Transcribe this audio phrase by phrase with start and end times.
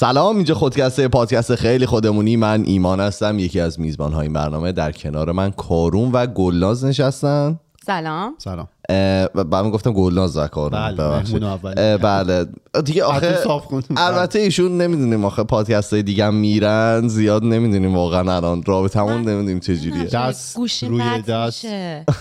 [0.00, 2.36] سلام اینجا خودکسته پادکست خیلی خودمونی.
[2.36, 4.72] من ایمان هستم یکی از میزبان های این برنامه.
[4.72, 7.60] در کنار من کارون و گلناز نشستن.
[7.86, 8.34] سلام.
[8.38, 8.68] سلام.
[9.34, 10.94] بعد گفتم گلناز و کارون.
[11.62, 12.46] بله، بله.
[12.84, 13.38] دیگه آخه
[13.70, 13.82] کن.
[13.96, 20.04] البته ایشون نمی‌دونیم آخه پادکست های دیگه میرن زیاد نمی‌دونیم واقعا الان رابطمون نمی‌دونیم چجوریه
[20.04, 21.66] دست روی دست.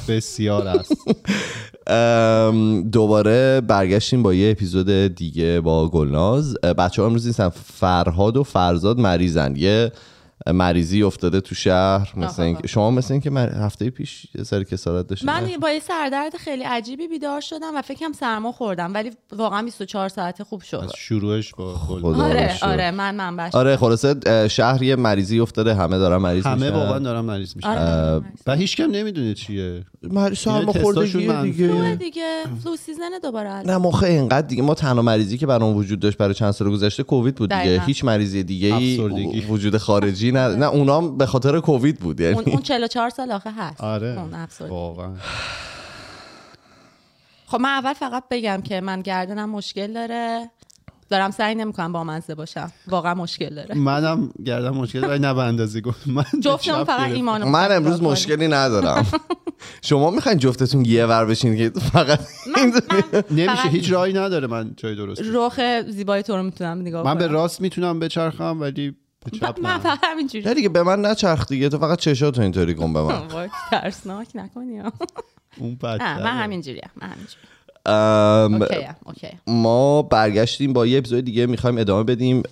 [0.07, 0.91] بسیار است.
[2.92, 6.58] دوباره برگشتیم با یه اپیزود دیگه با گلناز.
[6.78, 9.55] بچه ها امروز نیستن فرهاد و فرزاد مریضن.
[9.55, 9.91] یه
[10.48, 12.43] مریضی افتاده تو شهر مثل آها.
[12.43, 16.35] اینکه شما مثل اینکه مر- هفته پیش یه سری کسارت داشتید من با یه سردرد
[16.38, 20.91] خیلی عجیبی بیدار شدم و فکرم سرما خوردم ولی واقعا 24 ساعته خوب شد از
[20.98, 22.02] شروعش با خدا.
[22.02, 22.65] گل آره باشه.
[22.65, 26.73] آره من منبعش آره خلاصه شهر یه مریضی افتاده همه دارن مریض همه میشن.
[26.76, 31.41] واقعا دارن مریض میشن آره و هیچ کم نمی‌دونه چیه مریض سرما منفیه.
[31.41, 33.49] دیگه دیگه flu season دوباره.
[33.49, 37.03] نه موقع اینقدر دیگه ما تنها مریضی که برام وجود داشت برای چند سال گذشته
[37.03, 37.81] کووید بود دیگه.
[37.85, 39.41] هیچ مریضی دیگه ای.
[39.49, 43.52] وجود خارجی نه نه اونام به خاطر کووید بود یعنی اون اون 44 سال آخه
[43.52, 43.82] هست.
[43.82, 44.70] آره اون.
[44.70, 45.13] واقعا.
[47.46, 50.49] خب من اول فقط بگم که من گردنم مشکل داره.
[51.10, 52.71] دارم سعی نمی‌کنم بامزه باشم.
[52.88, 53.76] واقعا مشکل داره.
[53.76, 56.08] منم گردم مشکل ولی نه به اندازه گفت.
[56.08, 57.12] من جفتمون چپ فقط.
[57.12, 58.02] ایمانو من امروز.
[58.02, 59.05] مشکلی ندارم.
[59.82, 62.20] شما می‌خواین جفتتون یه ور بشین که فقط
[63.32, 67.25] نمیشه هیچ راهی نداره من جای درست رخ زیبای تو رو می‌تونم نگاه من به
[67.25, 67.34] کنم.
[67.34, 68.96] راست می‌تونم بچرخم ولی
[69.30, 70.46] چپ من فقط همینجوری.
[70.46, 71.69] نه دیگه به من نچرخ دیگه.
[71.69, 73.28] تو فقط چشاتو اینطوری کن به من.
[73.34, 74.80] وای، ترسناک نکنی.
[74.80, 74.91] اون
[75.72, 76.24] نه بدتره.
[76.24, 77.41] من همینجوریم من همینجوری.
[77.86, 78.59] ام،
[79.47, 82.44] ما برگشتیم با یه اپیزود دیگه می‌خوایم ادامه بدیم.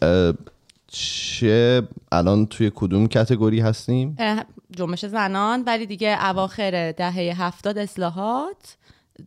[0.88, 4.18] چه الان توی کدوم کتگوری هستیم؟
[4.72, 8.78] جنبش زنان ولی دیگه اواخر دهه هفتاد اصلاحات.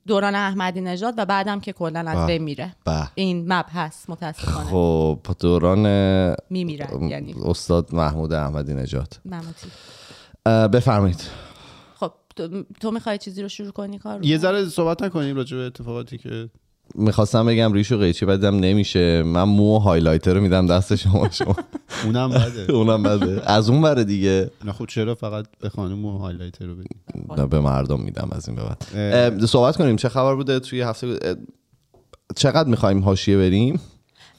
[0.06, 2.26] دوران احمدی نژاد و بعدم که کلا از به.
[2.26, 2.74] بین میره.
[2.84, 3.08] به.
[3.14, 4.66] این مبحث متاسفانه.
[4.66, 5.86] خب دوران
[6.50, 7.34] میمیرن یعنی.
[7.44, 9.20] استاد محمود احمدی نژاد.
[10.46, 11.22] بفرمایید.
[11.94, 15.62] خب تو, تو می‌خوای چیزی رو شروع کنی کار یه ذره صحبت نکنیم راجع به
[15.62, 16.48] اتفاقاتی که
[16.94, 19.22] می‌خواستم بگم ریش و قیچی بدم نمیشه.
[19.22, 21.56] من مو و highlighter رو میدم دست شما شما.
[22.04, 22.72] اونم بده.
[22.76, 23.50] اونم بده.
[23.50, 24.50] از اون بره دیگه.
[24.64, 27.00] نه خب چرا فقط به خانم و highlighter رو بدیم؟
[27.36, 29.46] نه، به مردم میدم از این به بعد.
[29.46, 29.96] صحبت کنیم.
[29.96, 31.18] چه خبر بوده توی هفته
[32.36, 33.80] چقدر می‌خوایم حاشیه بریم؟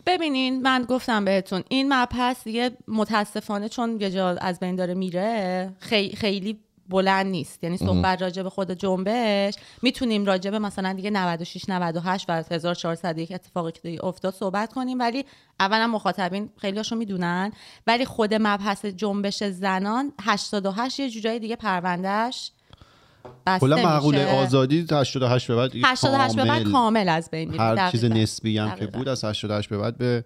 [0.06, 5.70] ببینین من گفتم بهتون این مبحث دیگه متاسفانه چون یه جا از بین داره میره
[5.80, 6.58] خی- خیلی
[6.92, 12.26] بلند نیست یعنی صحبت راجع به خود جنبش می‌تونیم راجع به مثلا دیگه 96 98
[12.30, 15.26] و 1400 یک اتفاقی که افتاد صحبت کنیم ولی
[15.60, 17.52] اولا مخاطبین خیلیاشو می‌دونن
[17.88, 22.52] ولی خود مبحث جنبش زنان 88 یه جورایی دیگه پروندهش
[23.48, 24.18] بسته کلا معقول.
[24.18, 28.20] آزادی 88 به بعد دیگه 88 به بعد کامل از بین میره هر چیز دقیقاً.
[28.20, 28.98] نسبی هم که دقیقاً.
[28.98, 30.26] بود از 88 به بعد به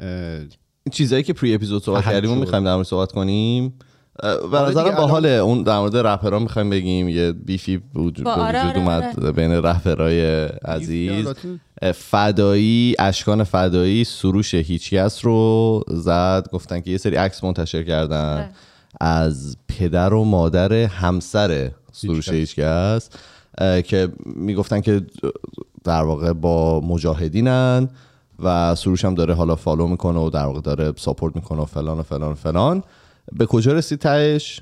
[0.00, 2.04] اه، چیزایی که پری اپیزود صحبت.
[2.04, 3.78] کردیم رو می‌خوایم در مورد صحبت کنیم
[4.22, 5.28] به آره نظرم دیگه باحاله.
[5.28, 9.02] اون در مورد رپرها می‌خوایم بگیم یه beef ی بود با- به آره، وجود آره،
[9.02, 11.26] اومد بین رپرهای عزیز.
[11.94, 16.48] فدایی اشکان فدایی سروش هیچکس رو زد.
[16.52, 18.50] گفتن که یه سری عکس منتشر کردن آره.
[19.00, 23.10] از پدر و مادر همسر سروش هیچکس.
[23.84, 25.02] که می‌گفتن که
[25.84, 27.88] در واقع با مجاهدینن
[28.42, 31.98] و سروش هم داره حالا follow می‌کنه و در واقع داره support می‌کنه و فلان
[31.98, 32.82] و فلان و فلان.
[33.32, 34.60] به کجا رسید تهش؟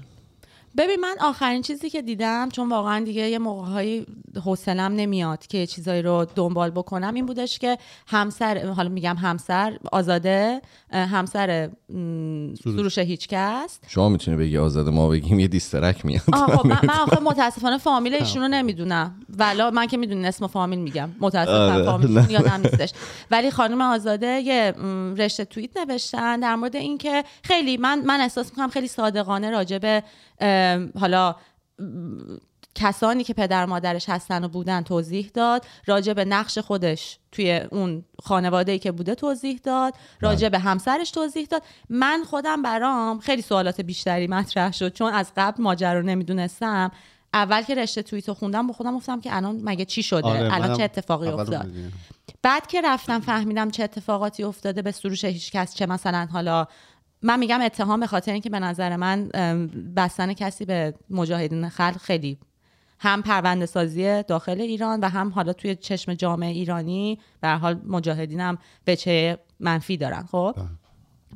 [0.76, 4.06] ببین من آخرین چیزی که دیدم چون واقعا دیگه یه موقعهایی
[4.44, 10.62] حوصلم نمیاد که چیزایی رو دنبال بکنم این بودش که همسر حالا میگم همسر آزاده
[10.92, 11.70] همسر
[12.62, 12.98] سروش.
[12.98, 13.78] هیچکس.
[13.88, 16.20] شما می‌تونی بگی آزاده ما بگیم یه دیسترک میاد.
[16.20, 19.14] خب من, من آخه متاسفانه فامیل ایشون رو نمی‌دونم.
[19.38, 21.10] ولا من که می‌دونی اسم فامیل میگم.
[21.20, 21.84] متاسفم آره.
[21.84, 22.92] فامیلشون یادم نیستش.
[23.30, 24.74] ولی خانم آزاده یه
[25.16, 30.02] رشته توییت نوشتن در مورد اینکه خیلی من من احساس می‌کنم خیلی صادقانه راجع به
[31.00, 31.36] حالا
[32.74, 35.64] کسانی که پدر مادرش هستن و بودن توضیح داد.
[35.86, 39.94] راجع به نقش خودش توی اون خانواده ای که بوده توضیح داد.
[40.20, 41.62] راجع به همسرش توضیح داد.
[41.88, 46.90] من خودم برام خیلی سوالات بیشتری مطرح شد چون از قبل ماجرا رو نمی‌دونستم.
[47.34, 50.54] اول که رشته توییت رو خوندم با خودم گفتم که الان مگه چی شده؟ آره،
[50.54, 51.70] الان چه اتفاقی افتاد.
[52.42, 56.66] بعد که رفتم فهمیدم چه اتفاقاتی افتاده به سروش هیچ کس چه مثلا حالا
[57.22, 59.28] من میگم اتهام به خاطر اینکه به نظر من
[59.96, 62.38] بستن کسی به مجاهدین خلق خیلی
[62.98, 67.80] هم پرونده سازی داخل ایران و هم حالا توی چشم جامعه ایرانی به هر حال
[67.86, 70.56] مجاهدین هم بچه منفی دارن خب؟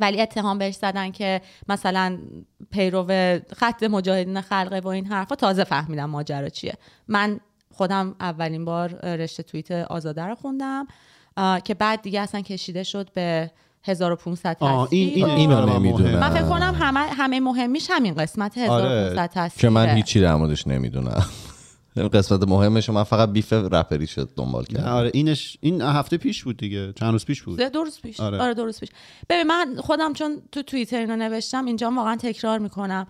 [0.01, 2.19] ولی اتهام بهش زدن که مثلا
[2.71, 3.07] پیرو
[3.57, 6.75] خط مجاهدین خلقه و این حرفا تازه فهمیدم ماجرا چیه.
[7.09, 7.41] من
[7.73, 10.87] خودم اولین بار رشته توییت آزاده رو خوندم
[11.65, 13.51] که بعد دیگه اصلا کشیده شد به
[13.87, 16.19] 1500 آه، این- تصویر این- اینو برای من نمی‌دونم.
[16.19, 20.67] من فکر کنم همه همه مهمیش همین قسمت 1500 تصویر که من هیچی در موردش
[20.67, 21.25] نمی‌دونم.
[21.97, 26.45] این قسمت مهمش من فقط بیف رپری شد دنبال کردم آره اینش این هفته پیش
[26.45, 26.93] بود دیگه.
[26.93, 27.61] چند روز پیش بود.
[27.61, 28.21] دو روز پیش.
[28.21, 28.39] آره.
[28.39, 28.89] آره, دو روز پیش.
[29.31, 33.07] ببین من خودم چون تو توییتر اینو نوشتم اینجا واقعا تکرار می‌کنم.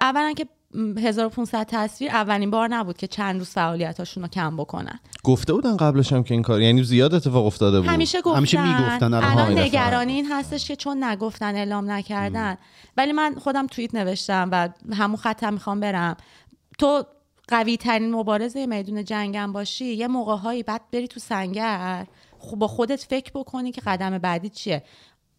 [0.00, 5.00] اولا که 1500 تصویر اولین بار نبود که چند روز فعالیتاشون رو کم بکنن.
[5.24, 7.88] گفته بودن قبلش هم که این کار یعنی زیاد اتفاق افتاده بود.
[7.88, 8.36] همیشه گفتن.
[8.36, 12.56] همیشه می‌گفتن، الان نگرانی این هستش که چون نگفتن اعلام نکردن.
[12.96, 16.16] ولی من خودم توییت نوشتم و همون خطم می‌خوام برم.
[16.78, 17.04] تو
[17.48, 22.06] قوی ترین مبارزه میدون جنگم باشی یه موقع هایی بعد بری تو سنگر.
[22.38, 24.82] خب با خودت فکر بکنی که قدم بعدی چیه.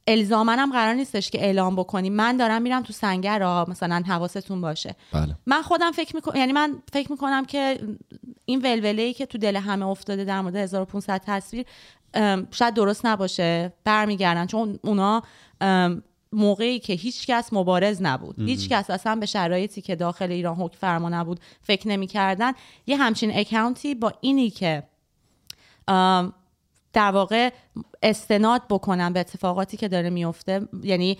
[0.08, 2.10] الزامن هم قرار نیستش که اعلام بکنی.
[2.10, 4.96] من دارم میرم تو سنگر را مثلا حواستون باشه.
[5.12, 5.36] بله.
[5.46, 7.80] من خودم فکر می‌کنم یعنی من فکر می‌کنم که
[8.46, 11.66] این ولوله ای که تو دل همه افتاده در مورد 1500 تصویر
[12.52, 13.74] شاید درست نباشه.
[13.84, 14.48] برمیگردن.
[14.48, 15.24] چون اونا
[16.34, 18.40] موقعی که هیچ کس مبارز نبود.
[18.40, 22.52] هیچ کس اصلا به شرایطی که داخل ایران حکم فرما نبود فکر نمی‌کردن.
[22.88, 24.84] یه همچین اکانتی با اینی که
[26.94, 27.50] در واقع
[28.04, 30.68] استناد بکنن به اتفاقاتی که داره میفته.
[30.84, 31.18] یعنی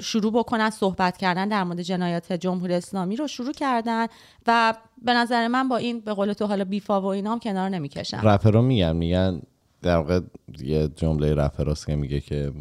[0.00, 4.06] شروع بکنن صحبت کردن در مورد جنایات جمهوری اسلامی رو شروع کردن
[4.46, 8.20] و به نظر من با این به قول تو حالا بیفا و اینام کنار نمی‌کشن.
[8.20, 9.42] رپرها میگن میگن
[9.82, 10.20] در واقع
[10.58, 12.52] یه جمله رپراست که میگه که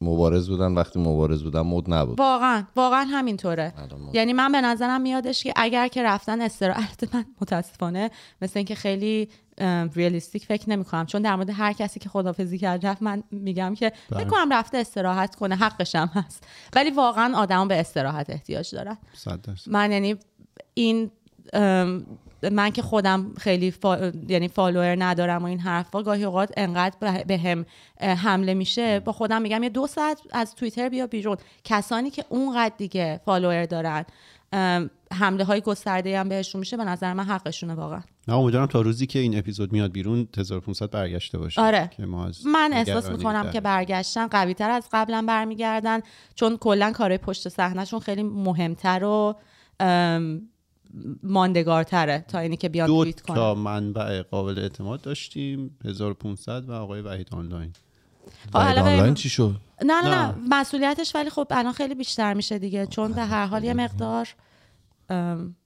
[0.00, 2.18] مبارز بودن وقتی مبارز بودن مد نبود.
[2.20, 3.72] واقعا واقعا همینطوره.
[3.98, 8.10] ما- یعنی من به نظرم میادش که اگر که رفتن استراحت من متاسفانه
[8.42, 9.28] مثل اینکه خیلی
[9.94, 13.74] realistic فکر نمی کنم چون در مورد هر کسی که خدافظی کرد رفت من میگم
[13.74, 16.46] که فکر کنم رفته استراحت کنه حقش هم هست.
[16.72, 18.98] ولی واقعا آدم به استراحت احتیاج دارن.
[19.24, 19.48] درصد.
[19.66, 20.16] من یعنی
[20.74, 21.10] این
[22.50, 24.12] من که خودم خیلی فا...
[24.28, 27.66] یعنی follower ندارم و این حرفا گاهی اوقات انقدر به هم
[27.98, 29.00] حمله میشه.
[29.00, 31.36] با خودم میگم یه دو ساعت از توییتر بیا بیرون.
[31.64, 34.04] کسانی که اونقدر دیگه follower دارن
[35.12, 38.00] حمله های گسترده هم بهشون میشه به نظر من حقشونه واقعا.
[38.28, 41.60] نه امیدوارم تا روزی که این اپیزود میاد بیرون 1500 برگشته باشه.
[41.60, 41.90] آره.
[41.96, 46.00] که ما از من احساس می‌کنم در- که برگشتن قوی تر از قبلا برمیگردن
[46.34, 49.36] چون کلا کارهای پشت صحنهشون خیلی مهمتر و
[51.22, 53.36] ماندگارتره تا اینی که بیان توییت کنن.
[53.36, 57.72] تا منبع قابل اعتماد داشتیم 1500 و آقای وحید آنلاین.
[58.52, 58.94] خب، حالا وحید.
[58.98, 60.26] آنلاین چی شد؟ نه نه نه.
[60.26, 60.34] نه.
[60.50, 64.28] مسئولیتش ولی خب الان خیلی بیشتر میشه دیگه چون به هر حال یه مقدار
[65.10, 65.56] ام،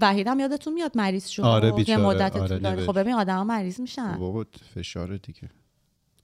[0.00, 2.02] وحیدم یادتون میاد مریض شد آره، یه بیچاره.
[2.02, 2.58] مدت آره،.
[2.58, 2.86] نوشت.
[2.86, 5.50] خب ببین آدما مریض میشن بابا فشار دیگه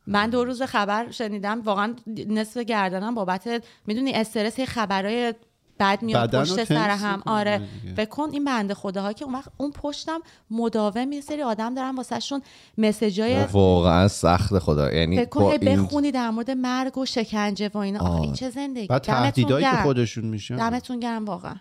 [0.07, 1.95] من دو روز خبر شنیدم واقعا
[2.29, 5.35] نصف گردنم بابت می‌دونی استرس یه خبرای
[5.81, 7.95] بد میاد پشت سر هم آره دیگه.
[7.95, 11.97] فکر کن این بنده خداها که اون وقت اون پشتم مداوم یه سری آدم دارن
[11.97, 12.43] واسهشون
[12.79, 18.01] مسیجای واقعا سخت خدا یعنی فکر کن بخونی در مورد مرگ و شکنجه و اینا
[18.01, 19.83] آخه این چه زندگی بعد تهدیدایی که.
[19.83, 21.55] خودشون میشن دمتون گرم واقعا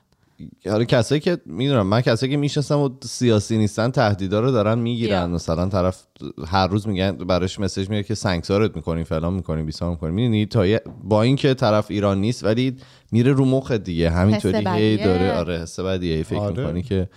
[0.65, 5.29] حالا کسایی که می‌دونم من کسایی که می‌شناسم و سیاسی نیستن تهدیدا رو دارن می‌گیرن.
[5.29, 6.03] مثلا طرف
[6.47, 10.65] هر روز میگن براش مسیج میاد که سنگسارت می‌کنیم فلان می‌کنیم بیسار می‌کنیم می‌دونی تا
[11.03, 12.77] با اینکه طرف ایران نیست ولی
[13.11, 14.97] میره رو مخ دیگه همینطوری هی.
[14.97, 16.63] داره آره حس بدیه فکر آره.
[16.63, 17.09] می‌کنی که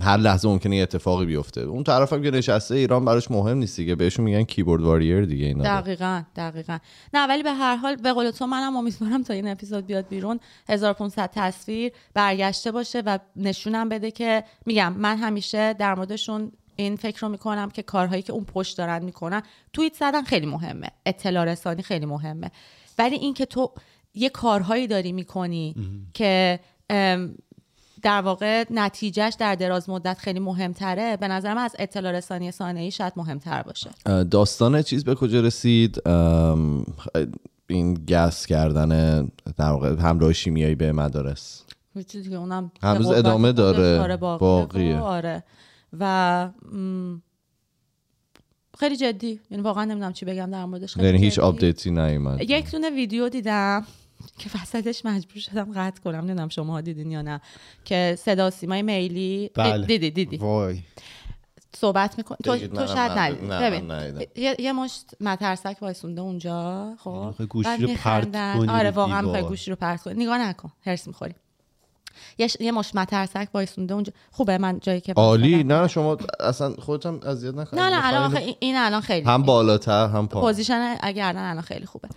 [0.00, 1.60] هر لحظه ممکنه یه اتفاقی بیفته.
[1.60, 3.94] اون طرف هم که نشسته ایران براش مهم نیست دیگه.
[3.94, 5.64] بهشون میگن کیبورد واریر دیگه اینا.
[5.64, 6.78] دقیقا دقیقا.
[7.14, 10.40] نه ولی به هر حال به قول تو منم امیدوارم تا این اپیزود بیاد بیرون
[10.68, 17.20] 1500 تصویر برگشته باشه و نشونم بده که میگم من همیشه در موردشون این فکر
[17.20, 19.42] رو می‌کنم که کارهایی که اون پشت دارن می‌کنن
[19.72, 20.88] توییت زدن خیلی مهمه.
[21.06, 22.50] اطلاع رسانی خیلی مهمه.
[22.98, 23.72] ولی این که تو
[24.14, 25.74] یه کارهایی داری می‌کنی
[26.14, 26.60] که
[28.02, 31.16] در واقع نتیجهش در دراز مدت خیلی مهمتره.
[31.16, 33.90] به نظر من از اطلاع رسانی ثانویی شاید مهمتر باشه.
[34.30, 36.08] داستان چیز به کجا رسید؟
[37.66, 39.20] این gas کردن
[39.56, 41.62] در واقع حمله شیمیایی به مدارس.
[42.08, 44.16] چیزی که اونم هنوز ادامه داره.
[44.16, 45.44] باقیه, آره.
[46.00, 46.48] و
[48.78, 49.40] خیلی جدی.
[49.50, 50.96] یعنی واقعا نمی‌دونم چی بگم در موردش.
[50.96, 51.38] یعنی هیچ.
[51.38, 52.40] update ی نیومد.
[52.40, 53.86] یک دونه ویدیو دیدم.
[54.38, 56.18] که وسطش مجبور شدم قطع کنم.
[56.18, 57.40] نمی‌دونم شما دیدین یا نه.
[57.84, 59.50] که صدا سیمای میلی.
[59.54, 59.86] بله.
[59.86, 60.78] دیدی دیدی وای.
[61.76, 64.26] صحبت می‌کنی تو, تو نه، شاید نه، ببین.
[64.36, 67.10] یه, یه مشت مترسک وایسونده اونجا خب.
[67.10, 68.36] آخه گوشی رو پرت
[68.68, 70.24] آره واقعا گوشی رو پرت کنی.
[70.24, 70.72] نگاه نکن.
[70.86, 71.34] حرص می‌خوری.
[72.38, 72.56] یه, ش...
[72.60, 74.12] یه مشت مترسک وایسونده اونجا.
[74.30, 75.64] خوبه من جایی که عالی.
[75.64, 80.28] نه شما اصلا خودتم اذیت نکنید نه نه الان این- الان خیلی هم بالاتر هم
[80.28, 80.48] پایین.
[80.48, 82.08] position گردن الان خیلی خوبه.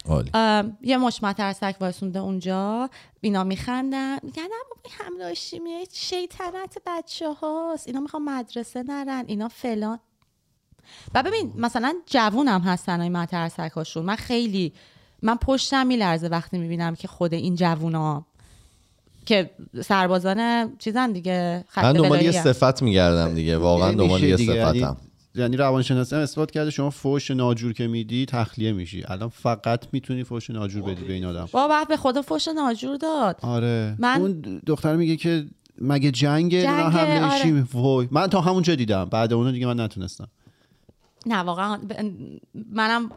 [0.81, 2.89] یه مشت مترسک وایسونده اونجا.
[3.22, 4.17] اینا میخندن.
[4.24, 4.50] میگن نه
[4.86, 9.24] این حمله شیمیایی شیطنت بچه هاست اینا می‌خوان مدرسه نرن.
[9.27, 10.00] اینا فلان.
[11.13, 14.74] و ببین مثلا جوون هم هستن این مترسک هاشون من خیلی
[15.22, 18.25] من پشتم میلرزه وقتی می‌بینم که خود این جوونا
[19.25, 19.50] که
[19.86, 23.58] سربازان چیزن دیگه خط من دنبال یه صفت میگردم دیگه.
[23.58, 24.54] واقعا دنبال یه دیگه.
[24.56, 24.98] یعنی- صفتم
[25.36, 29.04] یعنی روانشناسی هم اثبات کرده شما فوش ناجور که میدی تخلیه میشی.
[29.08, 31.50] الان فقط می‌تونی فوش ناجور بدی به این آدم.
[31.51, 33.38] بابا به خدا فوش ناجور داد.
[33.42, 33.96] آره.
[34.00, 35.46] من- اون دختر میگه که
[35.82, 37.44] مگه جنگ حمله آره.
[37.44, 38.08] چی وای.
[38.12, 39.06] من تا همونجا دیدم.
[39.06, 40.28] بعد اونو دیگه من نتونستم.
[41.25, 41.94] نه واقعا ب-
[42.72, 43.12] منم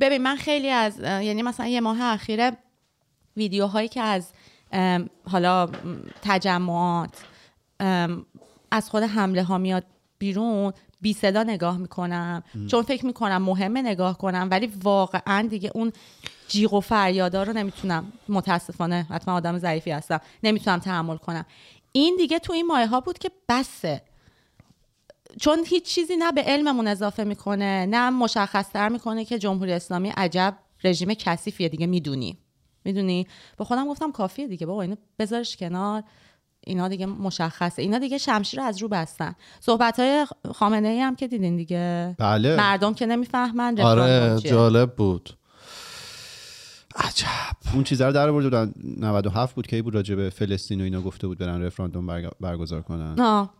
[0.00, 2.52] ببین من خیلی از یعنی مثلا یه ماه اخیره
[3.36, 4.28] ویدیوهایی که از
[5.30, 5.68] حالا
[6.22, 7.24] تجمعات
[7.80, 8.26] ام،
[8.70, 9.84] از خود حمله ها میاد
[10.18, 12.42] بیرون بی صدا نگاه می‌کنم.
[12.66, 15.92] چون فکر می‌کنم مهمه نگاه کنم ولی واقعا دیگه اون
[16.48, 21.44] جیغ و فریادا رو نمی‌تونم متاسفانه حتما آدم ضعیفی هستم نمی‌تونم تحمل کنم.
[21.92, 24.02] این دیگه تو این مایه ها بود که بسه.
[25.40, 30.56] چون هیچ چیزی نه به علممون اضافه می‌کنه نه مشخصتر می‌کنه که جمهوری اسلامی عجب
[30.84, 32.38] رژیم کثیفیه دیگه می‌دونی.
[32.84, 33.26] می‌دونی؟
[33.58, 36.02] به خودم گفتم کافیه دیگه بابا اینو بذارش کنار.
[36.66, 37.82] اینا دیگه مشخصه.
[37.82, 39.34] اینا دیگه شمشیر رو از رو بستن.
[39.60, 42.16] صحبت های خامنه ای هم که دیدین دیگه.
[42.18, 42.56] بله.
[42.56, 44.40] مردم که نمی‌فهمن آره.
[44.40, 45.30] جالب بود.
[46.96, 47.26] عجب.
[47.74, 48.72] اون چیزا رو در آورده بودن.
[48.98, 52.82] 97 بود که بود راجع به فلسطین و اینا گفته بود برن رفراندوم برگ- برگزار
[52.82, 53.20] کنن.
[53.20, 53.59] آه.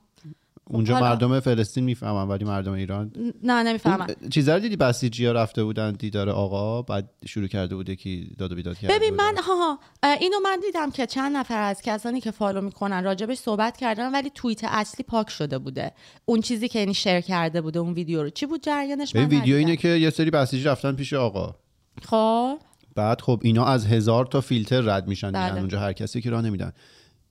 [0.72, 3.12] اونجا حالا- مردم فلسطین می‌فهمن ولی مردم ایران.
[3.42, 4.06] نه نمی‌فهمن.
[4.30, 8.52] چیزا رو دیدی؟ بسیجی ها رفته بودن دیدار آقا بعد شروع کرده بوده که داد
[8.52, 9.14] و بیداد کرده ببین.
[9.14, 9.78] من ها ها.
[10.20, 14.30] اینو من دیدم که چند نفر از کسانی که فالو می‌کنن راجبش صحبت کردن ولی
[14.34, 15.92] توییت اصلی پاک شده بوده.
[16.24, 18.30] اون چیزی که یعنی شیر کرده بوده اون ویدیو رو.
[18.30, 19.56] چی بود جریانش؟ من ویدیو.
[19.56, 21.54] اینه که یه سری بسیجی رفتن پیش آقا.
[22.02, 22.58] خب.
[22.96, 25.48] بعد خب اینا از هزار تا فیلتر رد میشن بله.
[25.48, 26.72] دیگه اونجا هر کسی که راه نمیدن.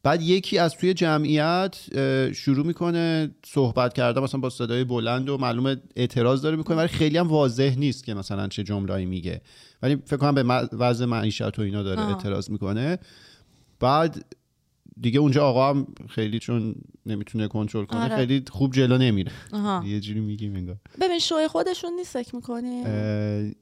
[0.03, 1.77] بعد یکی از توی جمعیت
[2.33, 7.17] شروع می‌کنه صحبت کرده مثلا با صدای بلند و معلومه اعتراض داره می‌کنه ولی خیلی
[7.17, 9.41] هم واضح نیست که مثلا چه جمله‌ای میگه
[9.81, 12.07] ولی فکر کنم به وضع معیشت و اینا داره آه.
[12.09, 12.99] اعتراض می‌کنه
[13.79, 14.25] بعد
[15.01, 16.75] دیگه اونجا آقا هم خیلی چون
[17.05, 18.15] نمی‌تونه کنترل کنه آره.
[18.15, 19.31] خیلی خوب جلو نمیره.
[19.85, 22.83] یه جوری میگیم انگار ببین شوی خودشون نیست فکر می‌کنی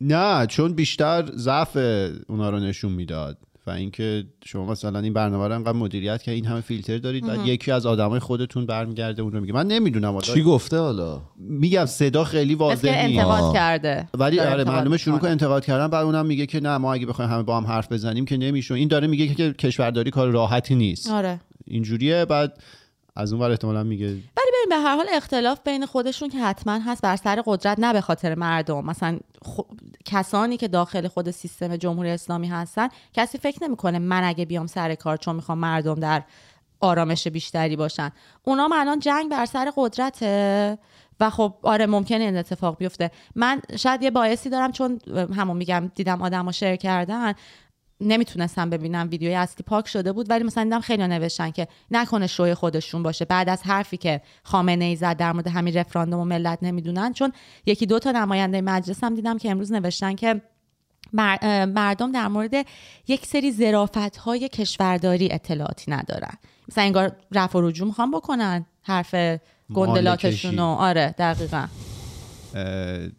[0.01, 1.77] نه چون بیشتر ضعف
[2.27, 6.45] اونا رو نشون می‌داد و اینکه شما مثلا این برنامه رو انقدر مدیریت که این
[6.45, 9.53] همه فیلتر دارید بعد یکی از آدمای خودتون برمیگرده اون رو میگه.
[9.53, 13.19] من نمی‌دونم چی گفته حالا؟ میگم صدا خیلی مثل که واضح نیست.
[13.19, 13.53] انتقاد آه.
[13.53, 14.07] کرده.
[14.13, 15.19] ولی آره معلومه شروع.
[15.19, 17.91] کنه انتقاد کردن بعد اونم میگه که نه ما اگه بخوایم همه با هم حرف
[17.91, 18.74] بزنیم که نمیشه.
[18.74, 21.09] این داره میگه که کشورداری کار راحتی نیست.
[21.12, 21.39] آره.
[21.65, 22.57] اینجوریه بعد
[23.15, 24.07] از اون ور احتمالا میگه.
[24.07, 27.93] ولی ببین به هر حال اختلاف بین خودشون که حتما هست بر سر قدرت نه
[27.93, 28.86] به خاطر مردم.
[28.86, 29.65] مثلا خ-
[30.08, 34.96] کسانی که داخل خود سیستم جمهوری اسلامی هستن کسی فکر نمی‌کنه من اگه بیام سر
[34.96, 36.24] کار چون می‌خوام مردم در
[36.80, 38.12] آرامش بیشتری باشن.
[38.44, 40.78] اونا الان جنگ بر سر قدرته
[41.20, 43.12] و خب آره ممکنه این اتفاق بیفته.
[43.36, 45.00] من شاید یه باعثی دارم چون
[45.36, 47.34] همون میگم دیدم آدم شیر کردن.
[48.01, 52.54] نمی‌تونستم ببینم ویدیوی اصلی پاک شده بود ولی مثلا دیدم خیلی نوشتن که نکنه شوی
[52.54, 53.25] خودشون باشه.
[53.25, 57.32] بعد از حرفی که خامنه ای زد در مورد همین رفراندوم و ملت نمی‌دونن چون
[57.66, 60.42] یکی دو تا نماینده مجلس هم دیدم که امروز نوشتن که
[61.13, 62.54] مردم در مورد
[63.08, 66.34] یک سری ظرافت های کشورداری اطلاعاتی ندارن.
[66.70, 69.16] مثلا انگار رفع و رجوع می‌خوان بکنن حرف
[69.74, 71.68] گندلاتشون آره دقیقا.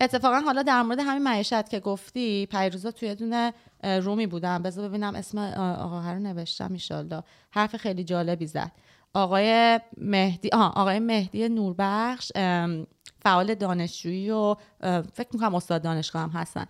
[0.00, 3.52] اتفاقا حالا در مورد همین معیشت که گفتی پیروزا توی دونه
[3.82, 7.22] رومی بودم بذار ببینم اسم آقا رو نوشتم ایشالله.
[7.50, 8.72] حرف خیلی جالبی زد.
[9.14, 12.32] آقای مهدی آها آقای مهدی نوربخش
[13.22, 14.56] فعال دانشجویی و
[15.12, 16.66] فکر می‌کنم استاد دانشگاه هم هستن.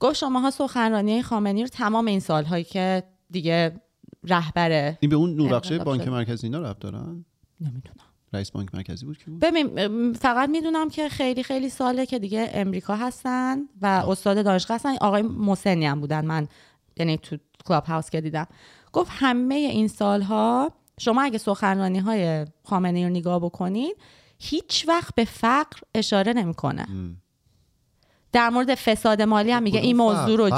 [0.00, 3.80] گفت شماها سخنرانی خامنی رو تمام این سالهایی که دیگه
[4.24, 6.08] رهبر این به اون انقلاب بانک.
[6.08, 7.24] مرکزی اینا رفت دارن؟
[7.60, 8.05] نمی‌دونم.
[8.32, 12.50] رئیس بانک مرکزی بود که بود؟ ببین فقط می‌دونم که خیلی خیلی ساله که دیگه
[12.52, 14.96] امریکا هستن و استاد دانشگاه هستن.
[15.00, 16.24] آقای محسنی هم بودن.
[16.24, 16.48] من
[16.96, 18.46] یعنی تو کلاب هاوس که دیدم.
[18.92, 23.96] گفت همه این سالها شما اگه سخنرانی های خامنه رو نگاه بکنید
[24.38, 26.86] هیچ وقت به فقر اشاره نمی‌کنه.
[28.32, 30.50] در مورد فساد مالی هم میگه این موضوع رو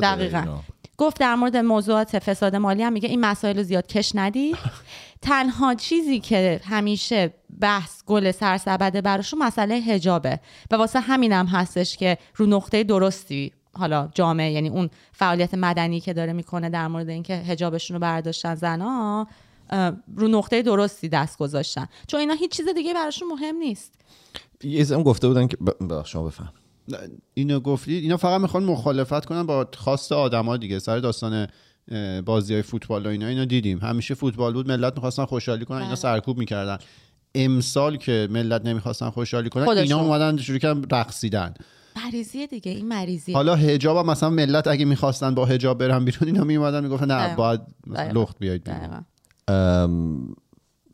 [0.00, 0.38] دقیقا.
[0.38, 0.62] اینا.
[0.98, 4.56] گفت در مورد موضوعات فساد مالی هم میگه این مسائل رو زیاد کش ندید
[5.22, 10.40] تنها چیزی که همیشه بحث گل سرسبده براشون مسئله حجابه.
[10.70, 16.12] و واسه همینم هستش که رو نقطه درستی حالا جامعه یعنی اون فعالیت مدنی که
[16.12, 19.26] داره می‌کنه در مورد اینکه حجابشون رو برداشتن زنا
[20.16, 21.86] رو نقطه درستی دست گذاشتن.
[22.06, 23.94] چون اینا هیچ چیز دیگه براشون مهم نیست.
[24.64, 25.56] یه هم گفته بودن که.
[25.56, 26.52] ب- شما بفهم.
[27.34, 31.46] اینو گفتید اینا فقط می‌خوان مخالفت کنن با خواست آدما دیگه سر داستان
[32.24, 35.88] بازی های فوتبال و اینا اینا دیدیم همیشه فوتبال بود ملت می‌خواستن خوشحالی کنن اینا
[35.88, 35.96] بله.
[35.96, 36.78] سرکوب می‌کردن
[37.34, 39.82] امسال که ملت نمی‌خواستن خوشحالی کنن خودشون.
[39.82, 41.54] اینا اومدن شروع کردن رقصیدن
[42.04, 46.28] مریضیه دیگه این مریضیه حالا حجاب هم مثلا ملت اگه می‌خواستن با حجاب برن بیرون
[46.28, 47.36] اینا میومدن می‌گفتن نه دقیقاً.
[47.36, 48.22] باید مثلا دقیقاً.
[48.22, 49.00] لخت بیاید بیرون دقیقاً.
[49.48, 50.34] ام،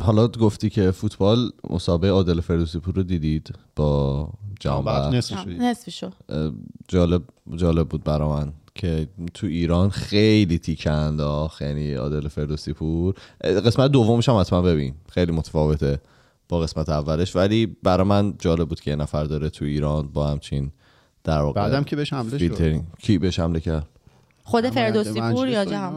[0.01, 4.29] حالا گفتی که فوتبال مسابقه عادل فردوسی پور رو دیدید با
[4.61, 6.11] جهان بعد نصفشو.
[6.89, 7.23] جالب
[7.57, 13.15] جالب بود برا من که تو ایران خیلی تیکه انداخت یعنی عادل فردوسی پور.
[13.45, 16.01] قسمت دومش هم حتما ببین خیلی متفاوته
[16.49, 17.37] با قسمت اولش.
[17.37, 20.71] ولی برا من جالب بود که یه نفر داره تو ایران با همچین
[21.25, 23.87] در واقع بعدم که بهش حمله شد؟ کی بهش حمله کرد؟
[24.45, 25.93] خود فردوسی پور یا و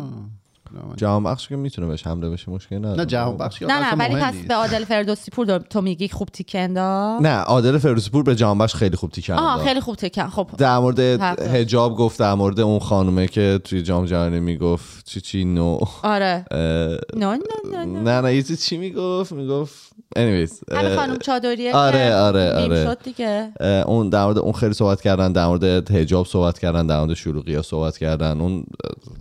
[0.97, 2.97] جهان بخش که می‌تونه بهش حمله بشه مشکل نداره.
[2.97, 4.35] نه جهان بخش نه نه ولی پس.
[4.47, 8.57] به عادل فردوسی پور تو میگی خوب تیک انداخت؟ نه عادل فردوسی پور به جهان
[8.57, 9.67] بخش خیلی خوب آها انداخت.
[9.67, 10.47] خیلی خوب تکن خب.
[10.57, 10.99] در مورد.
[10.99, 15.79] هجاب گفت در مورد اون خانومه که توی جام جهانی می‌گفت چی چی نو.
[16.03, 16.45] آره.
[16.51, 17.39] نه
[17.71, 22.83] نه نه نه یه چی می‌گفت؟ می‌گفت anyways همین خانم چادریه آره، آره، آره.
[22.83, 23.51] شد دیگه.
[23.87, 27.61] اون در مورد اون خیلی صحبت کردن در مورد هجاب صحبت کردن در مورد شلوغی
[27.61, 28.41] صحبت کردن.
[28.41, 28.65] اون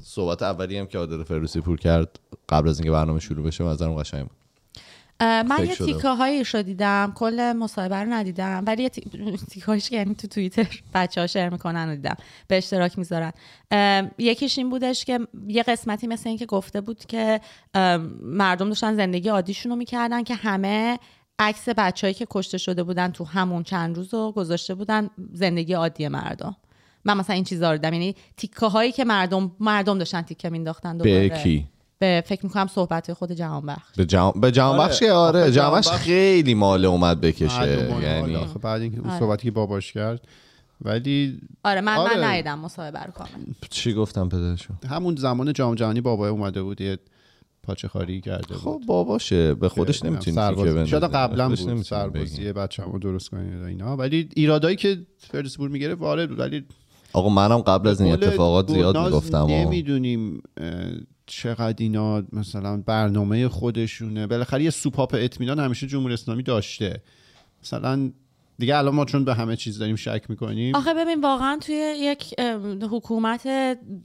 [0.05, 2.19] صحبت اولی هم که عادل فردوسی پور کرد
[2.49, 4.37] قبل از اینکه برنامه شروع بشه نظرم قشنگ بود.
[5.21, 5.75] من یه.
[5.75, 8.89] تیکه هایی رو دیدم کل مصاحبه رو ندیدم ولی یه
[9.51, 12.17] تیکه هایش که یعنی تو توییتر بچه ها شیر می‌کنن رو دیدم
[12.49, 13.33] به اشتراک می‌ذارن.
[14.19, 17.41] یکیش این بودش که یه قسمتی مثل این که گفته بود که
[18.23, 20.99] مردم داشتن زندگی عادیشون رو می‌کردن که همه
[21.39, 26.09] عکس بچههایی که کشته شده بودن تو همون چند روز رو گذاشته بودن زندگی عادی
[26.09, 26.57] مردم
[27.05, 30.99] من مثلا این چیزا رو دیدم یعنی تیکه هایی که مردم مردم داشتن تیکه مینداختن
[30.99, 31.67] به دوباره کی
[31.99, 34.89] به فکر می‌کنم صحبت خود جهان بخش به جهان به جهان آره.
[34.89, 37.89] بخش که آره جهان بخش خیلی ماله اومد بکشه.
[38.03, 39.19] یعنی آخه بعد اینکه اون آره.
[39.19, 40.21] صحبتی که باباش کرد
[40.85, 42.17] ولی آره من آره.
[42.17, 43.31] من ندیدم مصاحبه رو کامل
[43.71, 46.99] چی گفتم پدرشون همون زمان جام جهانی بابای اومده بود یه
[47.63, 50.91] پاچه خاری کرده خب بود باباشه به خودش نمی‌تونی بندازی.
[50.91, 51.83] شاید قبلا بود.
[51.83, 54.99] سربازی بچه‌مو درست کنید اینا ولی ایرادایی که
[55.57, 56.65] پور می‌گیره وارد بود ولی
[57.13, 60.43] آقا منم قبل از این اتفاقات زیاد می‌گفتم و- نمی‌دونیم
[61.27, 64.27] چقدر اینا مثلا برنامه خودشونه.
[64.27, 67.03] بالاخره یه سوپاپ اطمینان همیشه جمهوری اسلامی داشته.
[67.63, 68.11] مثلا
[68.59, 70.75] دیگه الان ما چون به همه چیز داریم شک می‌کنیم.
[70.75, 72.41] آخه ببین واقعا توی یک
[72.91, 73.49] حکومت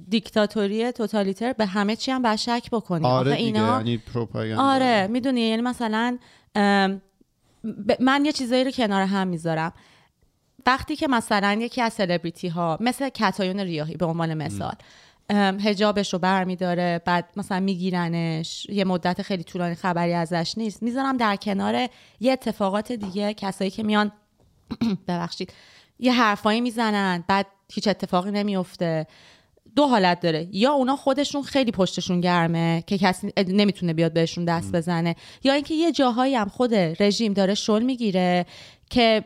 [0.10, 3.06] دیکتاتوری توتالیتر به همه چی هم باید شک بکنی.
[3.06, 4.64] آره آخه دیگه اینا یعنی پروپاگاندا.
[4.64, 6.18] آره می‌دونی یعنی مثلا
[8.00, 9.74] من یه چیزایی رو کنار هم می‌ذارم.
[10.68, 14.74] وقتی که مثلا یکی از سلبریتی ها مثل کتایون ریاهی به عنوان مثال
[15.60, 21.36] هجابش رو برمیداره بعد مثلا میگیرنش یه مدت خیلی طولانی خبری ازش نیست می‌ذارم در
[21.36, 24.12] کنار یه اتفاقات دیگه کسایی که میان
[25.08, 25.54] ببخشید
[26.00, 29.08] یه حرفایی می‌زنن بعد هیچ اتفاقی نمیفته
[29.76, 30.48] دو حالت داره.
[30.52, 35.74] یا اونا خودشون خیلی پشتشون گرمه که کسی نمی‌تونه بیاد بهشون دست بزنه یا اینکه
[35.74, 38.46] یه جاهایی هم خود رژیم داره شل می‌گیره
[38.90, 39.24] که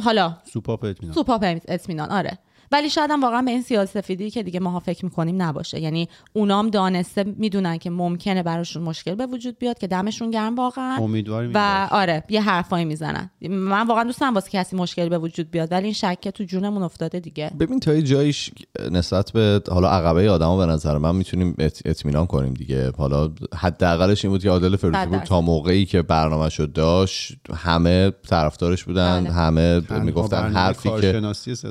[0.00, 1.14] حالا سوپاپ اطمینان.
[1.14, 2.38] سوپاپ اطمینان آره.
[2.72, 5.80] ولی شاید هم واقعا به این سیاسی سفیدی که دیگه ماها فکر می‌کنیم نباشه.
[5.80, 10.96] یعنی اونام دانسته می‌دونن که ممکنه براشون مشکل به وجود بیاد که دمشون گرم واقعا.
[10.96, 13.30] امیدواریم و آره یه حرفایی می‌زنن.
[13.48, 16.82] من واقعا دوست دارم واسه کسی مشکلی به وجود بیاد ولی این شکه تو جونمون
[16.82, 17.50] افتاده دیگه.
[17.60, 18.50] ببین تا یه جاییش
[18.90, 22.92] نسبت به حالا عقبه آدما به نظر من می‌تونیم اط- اطمینان کنیم دیگه.
[22.98, 25.24] حالا حداقلش این بود که عادل درصد.
[25.24, 29.32] تا موقعی که برنامه‌شو داشت همه طرفدارش بودن بله.
[29.32, 31.22] همه می‌گفتن حرفی که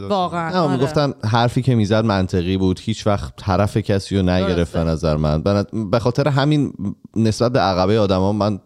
[0.09, 0.86] واقعا.
[0.87, 4.73] می‌گفتن حرفی که می‌زد منطقی بود هیچ وقت طرف کسی رو نگرفت.
[4.73, 5.41] به نظر من
[5.91, 6.73] به خاطر همین
[7.15, 8.59] نسبت به عقبه آدما من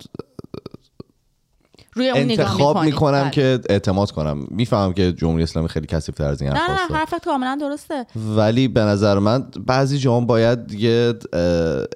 [1.93, 2.83] روی اون نگاه انتخاب.
[2.83, 3.31] می‌کنم بله.
[3.31, 6.75] که اعتماد کنم می‌فهمم که جمهوری اسلامی خیلی کثیف تر از این نه حرف نه
[6.75, 6.91] هست.
[6.91, 11.13] حرفت کاملا درسته ولی به نظر من بعضی جاها باید یه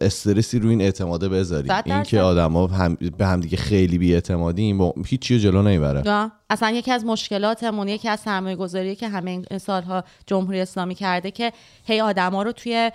[0.02, 2.10] استرسی روی این اعتماده بذاری صد این درصد.
[2.10, 6.32] که آدما هم به هم دیگه خیلی بی اعتمادیم با هیچ چیو جلو نمی‌بره نه.
[6.50, 11.32] اصلا یکی از مشکلاتمون یکی از سرمایه گذاری که همه این سالها جمهوری اسلامی کرده
[11.32, 11.54] که
[11.86, 12.92] هی آدما رو توی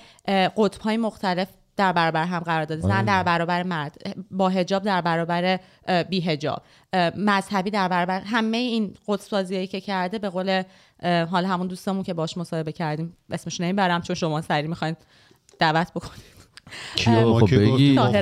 [0.56, 1.48] قطب های مختلف
[1.80, 5.58] در برابر هم قرار داده زن در برابر مرد با هجاب در برابر
[6.08, 6.62] بی هجاب
[7.16, 10.62] مذهبی در برابر همه این قطب سازیایی که کرده به قول
[11.02, 14.96] اه، حالا همون دوستمون که باش مصاحبه کردیم اسمش نمی‌برم چون شما سری می‌خواین
[15.58, 16.40] دعوت بکنید.
[16.96, 17.92] کیو؟ ما خب که بگی.
[17.94, 18.18] من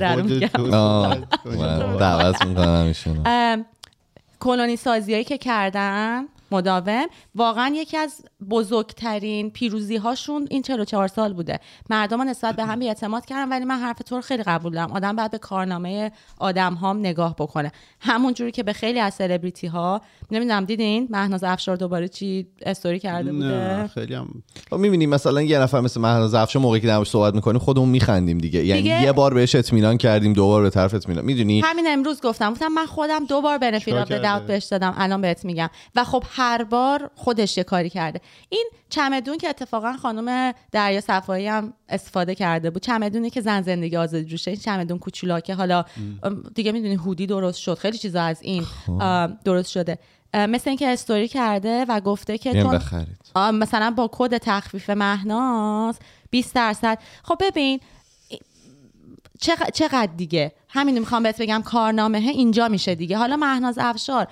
[1.98, 3.22] دعوت می‌کنم ایشونو.
[3.26, 3.64] ام،
[4.40, 7.06] کلونی سازیایی که کردن مداوم.
[7.34, 11.60] واقعا یکی از بزرگترین پیروزی هاشون این 44 سال بوده.
[11.90, 14.92] مردم نسبت به هم اعتماد کردن ولی من حرف تو رو خیلی قبول دارم.
[14.92, 17.72] آدم باید به کارنامه آدم ها نگاه بکنه.
[18.00, 22.98] همون جوری که به خیلی از سلبریتی ها نمی‌دونم دیدین؟ مهناز افشار دوباره چی استوری
[22.98, 24.28] کرده نه بوده خیلی هم.
[24.70, 28.38] خب می‌بینیم مثلا یه نفر مثل مهناز افشار موقعی که درموش صحبت می‌کنیم خودمون میخندیم
[28.38, 28.64] دیگه.
[28.64, 31.24] یعنی دیگه- یه بار بهش اطمینان کردیم دوبار به طرف اطمینان.
[31.24, 34.94] می‌دونی؟ همین امروز گفتم گفتم من خودم دو بار بنفیت آف کرده؟ داوت بهش دادم
[34.98, 35.70] الان بهت میگم.
[35.96, 38.20] و خب هر بار خودش یه کاری کرده.
[38.48, 42.82] این چمدون که اتفاقا خانم دریا صفایی هم استفاده کرده بود.
[42.82, 45.54] چمدونی که زن زندگی آزادی روشه این چمدون کوچولاکه.
[45.54, 45.84] حالا
[46.54, 47.78] دیگه می‌دونی هودی درست شد.
[47.78, 48.66] خیلی چیزا از این
[49.44, 49.98] درست شده.
[50.34, 52.50] مثل اینکه استوری کرده و گفته که
[53.34, 55.98] آه، مثلا با کد تخفیف مهناز
[56.30, 56.98] 20 درصد.
[57.22, 57.80] خب ببین
[59.72, 63.16] چقدر, دیگه؟ همین می‌خوام بهت بگم کارنامه اینجا میشه دیگه.
[63.16, 64.26] حالا مهناز افشار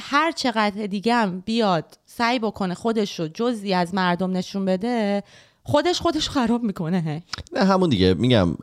[0.00, 5.22] هر چقدر دیگه هم بیاد سعی بکنه خودش رو جزی از مردم نشون بده
[5.62, 7.22] خودش خودش خراب می‌کنه.
[7.52, 8.14] نه همون دیگه.
[8.14, 8.56] میگم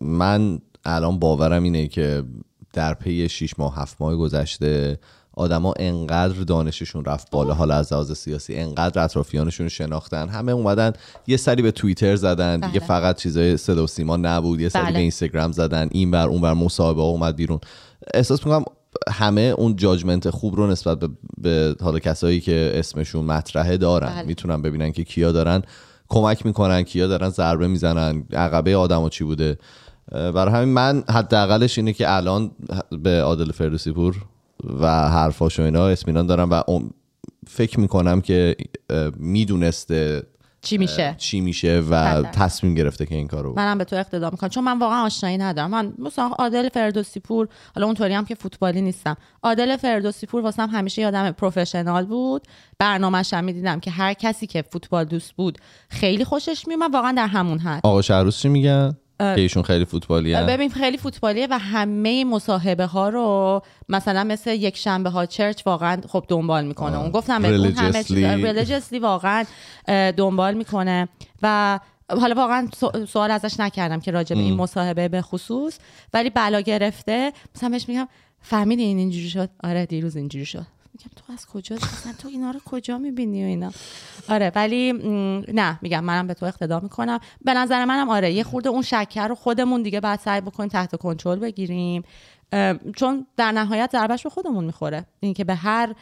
[0.00, 2.24] من الان باورم اینه که
[2.72, 4.98] در پی 6 ماه هفت ماه گذشته
[5.36, 10.92] آدما انقدر دانششون رفت بالا حالا از لحاظ سیاسی انقدر اطرافیانشون شناختن همه اومدن
[11.26, 12.88] یه سری به توییتر زدن دیگه بله.
[12.88, 14.92] فقط چیزای صدا و سیما نبود یه سری بله.
[14.92, 17.60] به اینستاگرام زدن این بر اون بر مصاحبه ها اومد بیرون
[18.14, 18.64] احساس می‌کنم
[19.08, 24.22] همه اون جاجمنت خوب رو نسبت به, به حالا کسایی که اسمشون مطرحه دارن بله.
[24.22, 25.62] می‌تونن ببینن که کیا دارن
[26.08, 29.58] کمک می‌کنن کیا دارن ضربه می‌زنن عقبه آدم چی بوده
[30.12, 32.50] برای همین من حداقلش اینه که الان
[33.02, 34.16] به عادل فردوسی پور
[34.80, 36.62] و حرفاش و اینا اسمینان دارم و
[37.48, 38.56] فکر می‌کنم که
[39.16, 40.22] می‌دونسته
[40.62, 41.14] چی میشه.
[41.18, 42.22] چی میشه و.
[42.22, 43.54] تصمیم گرفته که این کارو.
[43.56, 44.50] منم به تو اقتدا می‌کنم.
[44.50, 45.70] چون من واقعا آشنایی ندارم.
[45.70, 49.16] من مثلا عادل فردوسی پور حالا اونطوری هم که فوتبالی نیستم.
[49.42, 52.42] عادل فردوسی پور واسم همیشه یادم پروفشنال بود.
[52.78, 56.94] برنامه‌ش هم می‌دیدم که هر کسی که فوتبال دوست بود خیلی خوشش میومد.
[56.94, 57.80] واقعا در همون حد.
[57.84, 63.08] آقا شهروز چی میگن؟ که ایشون خیلی فوتبالی ببین خیلی فوتبالیه و همه مصاحبه ها
[63.08, 66.98] رو مثلا مثل یک شنبه ها چرچ واقعا خب دنبال می‌کنه.
[66.98, 67.76] اون گفتم بهتون
[68.24, 69.44] همه واقعا
[70.16, 71.08] دنبال می‌کنه.
[71.42, 75.78] و حالا واقعا سو- سوال ازش نکردم که راجع به این مصاحبه به خصوص
[76.14, 78.08] ولی بلا گرفته مثلا بهش میگم
[78.40, 80.66] فهمیدی این اینجوری شد؟ آره دیروز اینجوری شد.
[80.96, 81.76] میگم تو از کجا
[82.18, 83.70] تو اینا رو کجا می‌بینی و اینا؟
[84.28, 84.92] آره ولی
[85.52, 87.20] نه میگم منم به تو اقتدا می‌کنم.
[87.44, 90.96] به نظر منم آره یه خورده اون شکر رو خودمون دیگه باید سعی بکنیم تحت
[90.96, 92.02] کنترل بگیریم.
[92.96, 95.06] چون در نهایت ضربش به خودمون می‌خوره.
[95.20, 95.94] اینکه به هر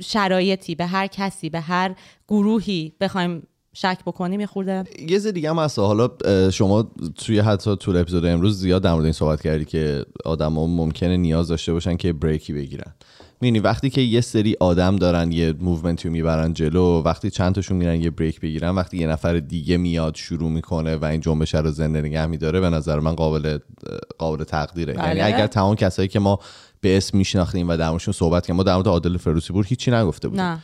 [0.00, 1.94] شرایطی به هر کسی به هر
[2.28, 5.78] گروهی بخوایم شک بکنیم یه خورده یه چیز دیگه هم هست.
[5.78, 6.10] حالا
[6.50, 11.16] شما توی حتی طول اپیزود امروز زیاد در مورد این صحبت کردی که آدما ممکنه
[11.16, 12.94] نیاز داشته باشن که بریکی بگیرن.
[13.42, 17.76] می‌بینی وقتی که یه سری آدم دارن یه موومنتی رو می‌برن جلو وقتی چند تاشون
[17.76, 21.70] میرن یه بریک بگیرن وقتی یه نفر دیگه میاد شروع می‌کنه و این جنبش رو
[21.70, 23.58] زنده نگه میداره به نظر من قابل
[24.18, 24.94] قابل تقدیره.
[24.94, 25.06] بله.
[25.06, 26.38] یعنی اگر تمام کسایی که ما
[26.80, 29.90] به اسم میشناختیم و در موردشون صحبت کردیم ما در مورد عادل فردوسی پور هیچی
[29.90, 30.62] نگفته بودیم.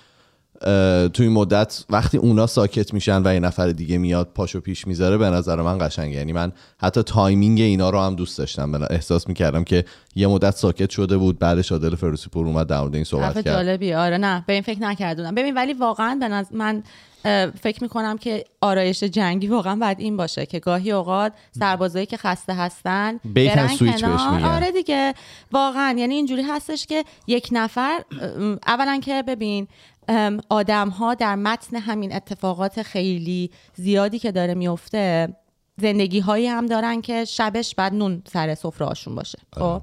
[1.14, 5.18] توی این مدت وقتی اونا ساکت میشن و یه نفر دیگه میاد پاشو پیش می‌ذاره
[5.18, 6.16] به نظر من قشنگه.
[6.16, 8.86] یعنی من حتی timing اینا رو هم دوست داشتم.
[8.90, 12.94] احساس می‌کردم که یه مدت ساکت شده بود بعدش عادل فردوسی پور اومد در مورد
[12.94, 13.44] این صحبت کرد.
[13.44, 13.94] جالبی.
[13.94, 16.82] آره نه به این فکر نکردم ببین ولی واقعا به نظر من
[17.62, 22.54] فکر می‌کنم که آرایش جنگی واقعا باید این باشه که گاهی اوقات سربازایی که خسته
[22.54, 24.04] هستن برن سویچ.
[24.04, 25.14] آره دیگه
[25.52, 25.94] واقعا.
[25.98, 27.98] یعنی اینجوری هستش که یک نفر
[28.66, 29.68] اولا که ببین
[30.48, 35.28] آدم ها در متن همین اتفاقات خیلی زیادی که داره میفته
[35.76, 39.82] زندگی هایی هم دارن که شبش بعد نون سر سفره هاشون باشه خب؟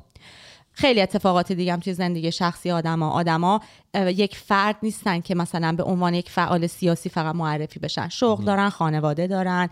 [0.71, 3.61] خیلی اتفاقات دیگه هم توی زندگی شخصی آدما آدما
[3.95, 8.09] یک فرد نیستن که مثلا به عنوان یک فعال سیاسی فقط معرفی بشن.
[8.09, 9.69] شغل دارن خانواده دارن.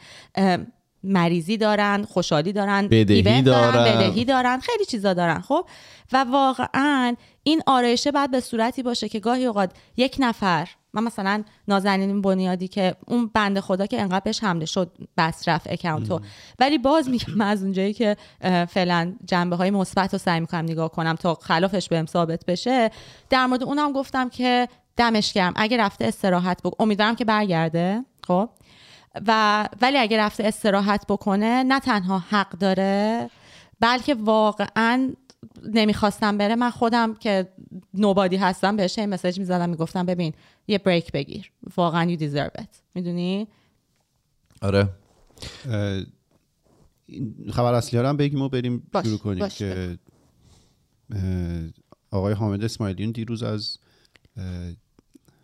[1.03, 3.83] مریضی دارن خوشحالی دارن بدهی ایونت دارن.
[3.83, 5.65] بدهی دارن خیلی چیزا دارن خب؟
[6.11, 11.43] و واقعا این آرایشه باید به صورتی باشه که گاهی اوقات یک نفر من مثلا
[11.67, 16.19] نازنین بنیادی که اون بنده خدا که انقدر بهش حمله شد بس رفت اکانتو
[16.59, 18.17] ولی باز میگم از اونجایی که
[18.69, 22.91] فعلا جنبه های مثبت رو سعی می‌کنم نگاه کنم تا خلافش بهم ثابت بشه
[23.29, 25.53] در مورد اونم گفتم که دمش گرم.
[25.55, 28.49] اگه رفته استراحت بک امیدوارم که برگرده خب؟
[29.27, 33.29] و ولی اگه رفته استراحت بکنه نه تنها حق داره
[33.79, 35.13] بلکه واقعا
[35.73, 36.55] نمی‌خواستم بره.
[36.55, 37.49] من خودم که
[37.93, 40.33] نوبادی هستم بهش یه مسیج می‌زدم می‌گفتم ببین
[40.67, 41.51] یه بریک بگیر.
[41.77, 42.67] واقعا you deserve it.
[42.95, 43.47] می‌دونی؟
[44.61, 44.89] آره.
[47.05, 49.97] این خبر اصلی هم بگیم و بریم باش، شروع کنیم باش، که
[52.11, 53.77] آقای حامد اسماعیلیون دیروز از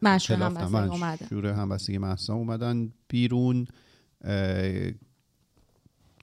[0.03, 3.67] اه، منشور خلاف هم همبستگی محسا اومدن بیرون
[4.23, 4.91] اه،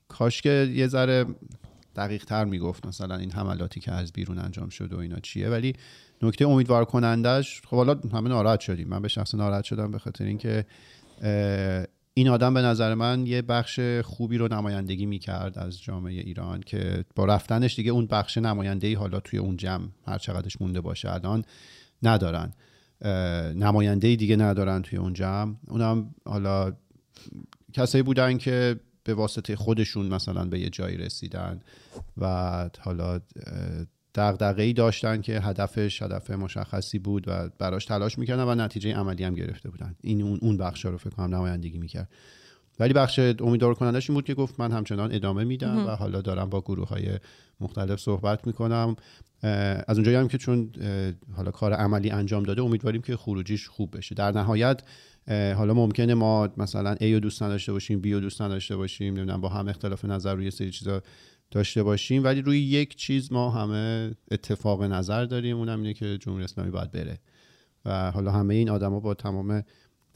[0.08, 1.24] کاش که یه ذره
[1.96, 5.48] دقیق تر می‌گفت مثلا این حملاتی که از بیرون انجام شد و اینا چیه.
[5.48, 5.74] ولی
[6.22, 8.88] نکته امیدوار کنندش خب حالا همه ناراحت شدیم.
[8.88, 10.66] من به شخص ناراحت شدم به خاطر اینکه
[12.14, 17.04] این آدم به نظر من یه بخش خوبی رو نمایندگی می‌کرد از جامعه ایران که
[17.14, 21.12] با رفتنش دیگه اون بخش نماینده ای حالا توی اون جمع هر چقدرش مونده باشه
[21.12, 21.44] الان
[22.02, 22.52] ندارن.
[23.54, 25.54] نماینده دیگه ندارن توی اون جمع.
[25.68, 26.72] اونم حالا
[27.72, 31.60] کسایی بودن که به واسطه خودشون مثلا به یه جایی رسیدن
[32.18, 33.20] و حالا
[34.14, 39.24] دغدغه ای داشتن که هدفش هدف مشخصی بود و براش تلاش می‌کردن و نتیجه عملی
[39.24, 39.94] هم گرفته بودن.
[40.00, 42.08] این اون بخش رو فکر کنم نمایندگی می‌کرد.
[42.78, 46.50] ولی بخش امیدوار کنندش این بود که گفت من همچنان ادامه میدم و حالا دارم
[46.50, 47.08] با گروه های
[47.60, 48.96] مختلف صحبت می‌کنم.
[49.86, 50.70] از اونجایی هم که چون
[51.36, 54.14] حالا کار عملی انجام داده امیدواریم که خروجیش خوب بشه.
[54.14, 54.82] در نهایت
[55.28, 59.40] حالا ممکنه ما مثلا A رو دوست داشته باشیم B رو دوست داشته باشیم نمی‌دونم
[59.40, 61.02] با هم اختلاف نظر روی سری چیزا
[61.50, 66.44] داشته باشیم ولی روی یک چیز ما همه اتفاق نظر داریم اونم اینه که جمهوری
[66.44, 67.18] اسلامی باید بره.
[67.84, 69.62] و حالا همه این آدما با تمام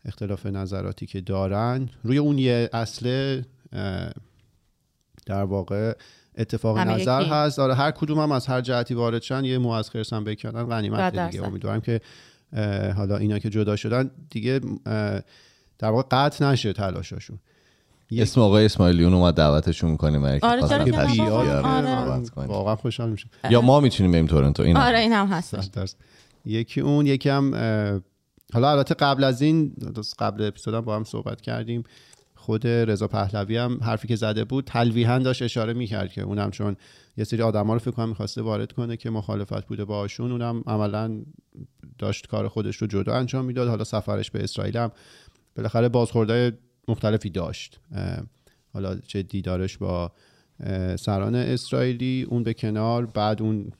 [0.04, 3.42] اختلاف نظراتی که دارن روی اون یه اصل
[5.26, 5.92] در واقع
[6.38, 7.58] اتفاق نظر هست.
[7.58, 11.18] آره هر کدوم هم از هر جهتی وارد شن یه مو از خرسن بکردن غنیمت
[11.18, 11.46] دیگه.
[11.46, 12.00] امیدوارم که
[12.96, 14.60] حالا اینا که جدا شدن دیگه
[15.78, 17.38] در واقع قطع نشه تلاشاشون.
[18.12, 22.22] اسم آقای اسماعیلیون اومد دعوتشون می‌کنیم آره آره.
[22.36, 23.28] واقعا خوشحال میشم.
[23.50, 25.54] یا ما می‌تونیم بریم تورنتو این آره این هم هست
[26.44, 27.50] یکی اون یکی هم
[28.52, 29.74] حالا البته قبل از این
[30.18, 31.84] قبل اپیزودم با هم صحبت کردیم
[32.34, 36.76] خود رضا پهلوی هم حرفی که زده بود تلویحا داشت اشاره می‌کرد که اونم چون
[37.16, 41.22] یه سری آدما رو فکر کنم می‌خواسته وارد کنه که مخالفت بوده باشون اونم عملا
[41.98, 43.68] داشت کار خودش رو جدا انجام می‌داد.
[43.68, 44.90] حالا سفرش به اسرائیل هم
[45.56, 46.58] بالاخره بازخورده
[46.88, 47.80] مختلفی داشت.
[48.72, 50.12] حالا چه دیدارش با
[50.98, 53.72] سران اسرائیلی اون به کنار بعد اون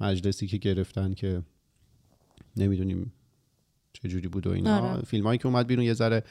[0.00, 1.42] مجلسی که گرفتن که
[2.56, 3.12] نمی‌دونیم
[4.06, 4.92] چه جوری بود و اینا.
[4.92, 5.02] آره.
[5.02, 6.22] فیلم هایی که اومد بیرون یه ذره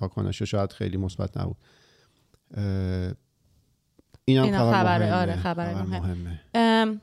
[0.00, 1.56] واکنش شاید خیلی مثبت نبود.
[4.24, 5.14] این هم خبر, خبر مهمه.
[5.14, 7.00] آره خبر, مهمه.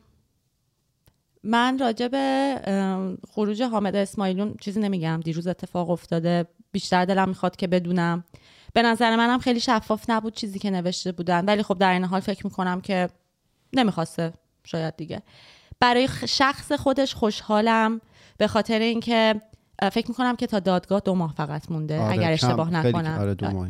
[1.44, 5.20] من راجع به خروج حامد اسماعیلون چیزی نمیگم.
[5.24, 6.46] دیروز اتفاق افتاده.
[6.72, 8.24] بیشتر دلم می‌خواد که بدونم.
[8.74, 11.46] به نظر منم خیلی شفاف نبود چیزی که نوشته بودن.
[11.46, 13.10] ولی خب در این حال فکر می‌کنم که
[13.74, 15.22] نمی‌خواسته شاید دیگه.
[15.80, 18.02] برای شخص خودش خوشحالم.
[18.38, 19.42] به خاطر اینکه
[19.92, 23.18] فکر می‌کنم که تا دادگاه دو ماه فقط مونده آره اگر اشتباه نکنم.
[23.20, 23.68] آره دو ماه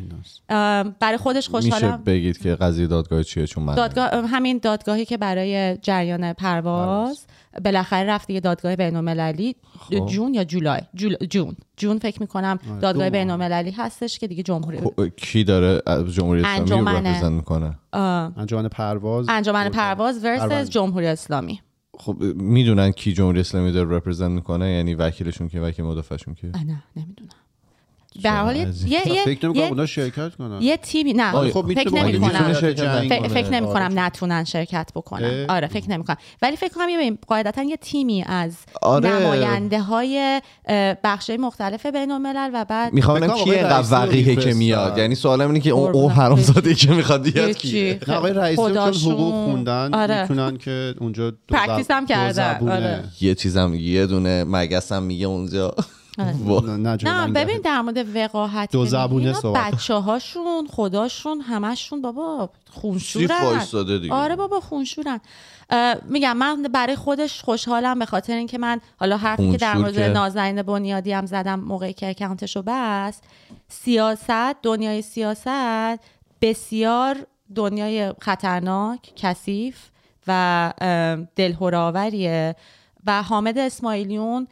[1.00, 1.92] برای خودش خوشحالم.
[1.92, 7.26] میشه بگید که قضیه دادگاه چیه؟ چون من دادگاه همین دادگاهی که برای جریان پرواز.
[7.64, 10.06] بالاخره رفت دیگه دادگاه بین المللی خب.
[10.06, 11.16] جون یا جولای؟ جول...
[11.16, 11.56] جون.
[11.76, 16.42] جون فکر می‌کنم آره دادگاه بین المللی هستش که دیگه جمهوری خب، کی داره جمهوری
[16.44, 19.26] اسلامی رو می‌کنه؟ انجمن پرواز.
[19.28, 21.60] انجمن پرواز ورسس جمهوری اسلامی.
[21.98, 26.82] خب می‌دونن کی جمهوری اسلامی داره رپرزنت می‌کنه؟ یعنی وکیلشون که وکیل مدافعشون که؟ نه
[26.96, 27.30] نمی‌دونم
[28.22, 30.62] به حال یه یه فکر نمی‌کنم اونا شرکت کنن.
[30.62, 31.50] یه تیمی نه.
[31.50, 32.52] خب فکر نمی‌کنم.
[33.28, 35.46] فکر نمی‌کنم نتونن شرکت بکنن.
[35.48, 36.16] آره فکر نمی‌کنم.
[36.42, 39.08] ولی فکر کنم ببین قاعدتا یه تیمی از آره.
[39.08, 40.40] نماینده های
[41.04, 44.98] بخش مختلف بین الملل و بعد می‌خوام کی اینقدر وقیحه که میاد.
[44.98, 49.12] یعنی سوالم اینه که اون اون حرامزاده که می‌خواد بیاد کی نه آقای رئیس چون
[49.12, 50.22] حقوق خوندن آره.
[50.22, 52.68] می‌تونن که اونجا practice هم کردن.
[52.70, 53.04] آره.
[53.20, 55.74] یه چیزم یه دونه مگسم میگه اونجا.
[56.18, 56.70] آره.
[57.04, 63.62] نه ببین در مورد وقاحت دو زبونه بچه هاشون خداشون همشون بابا خونشورن.
[64.10, 65.20] آره بابا خونشورن.
[66.08, 70.62] میگم من برای خودش خوشحالم به خاطر اینکه من حالا حرفی که در مورد نازنین
[70.62, 73.22] بنیادی هم زدم موقعی که account شو بست
[73.68, 76.00] سیاست دنیای سیاست
[76.40, 79.76] بسیار دنیای خطرناک کثیف
[80.26, 80.72] و
[81.36, 82.56] دلهوراوریه.
[83.06, 84.46] و حامد اسماعیلیون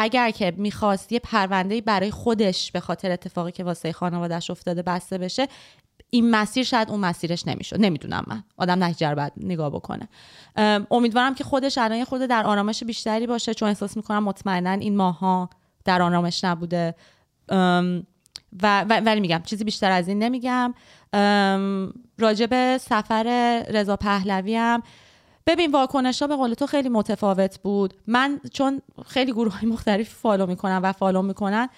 [0.00, 5.18] اگر که می‌خواست یه پرونده برای خودش به خاطر اتفاقی که واسه خانوادهش افتاده بسته
[5.18, 5.48] بشه
[6.10, 7.80] این مسیر شاید اون مسیرش نمی‌شد.
[7.80, 8.44] نمی‌دونم من.
[8.56, 10.08] آدم نتیجه بعد نگاه بکنه.
[10.90, 13.54] امیدوارم که خودش الان خود در آرامش بیشتری باشه.
[13.54, 15.50] چون احساس می‌کنم مطمئنا این ماها
[15.84, 16.94] در آرامش نبوده.
[18.62, 20.74] و ولی میگم چیزی بیشتر از این نمیگم.
[22.18, 24.82] راجب سفر رضا پهلوی هم
[25.48, 27.94] ببین واکنش ها به قول تو خیلی متفاوت بود.
[28.06, 31.68] من چون خیلی گروه های مختلفی follow می‌کنم و follow می‌کنن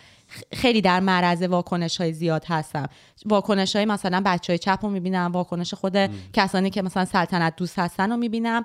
[0.53, 2.89] خیلی در معرض واکنش های زیاد هستم.
[3.27, 5.97] واکنش های مثلا بچه های چپ رو می‌بینم واکنش خود
[6.33, 8.65] کسانی که مثلا سلطنت دوست هستن رو می‌بینم.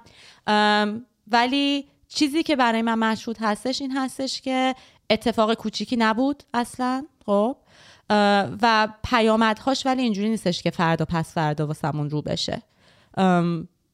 [1.28, 4.76] ولی چیزی که برای من مشهود هستش این هستش که
[5.10, 7.58] اتفاق کوچیکی نبود اصلا خب؟
[8.62, 12.62] و پیامدهاش ولی اینجوری نیستش که فردا پس فردا واسمون رو بشه.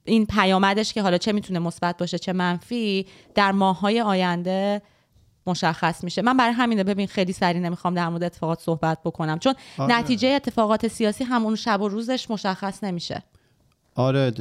[0.04, 4.82] این پیامدش که حالا چه می‌تونه مثبت باشه چه منفی در ماههای آینده
[5.48, 6.22] مشخص میشه.
[6.22, 10.00] من برای همینه ببین خیلی سریع نمی‌خوام در مورد اتفاقات صحبت بکنم چون آره.
[10.00, 13.24] نتیجه اتفاقات سیاسی همون شب و روزش مشخص نمیشه.
[13.96, 14.32] آره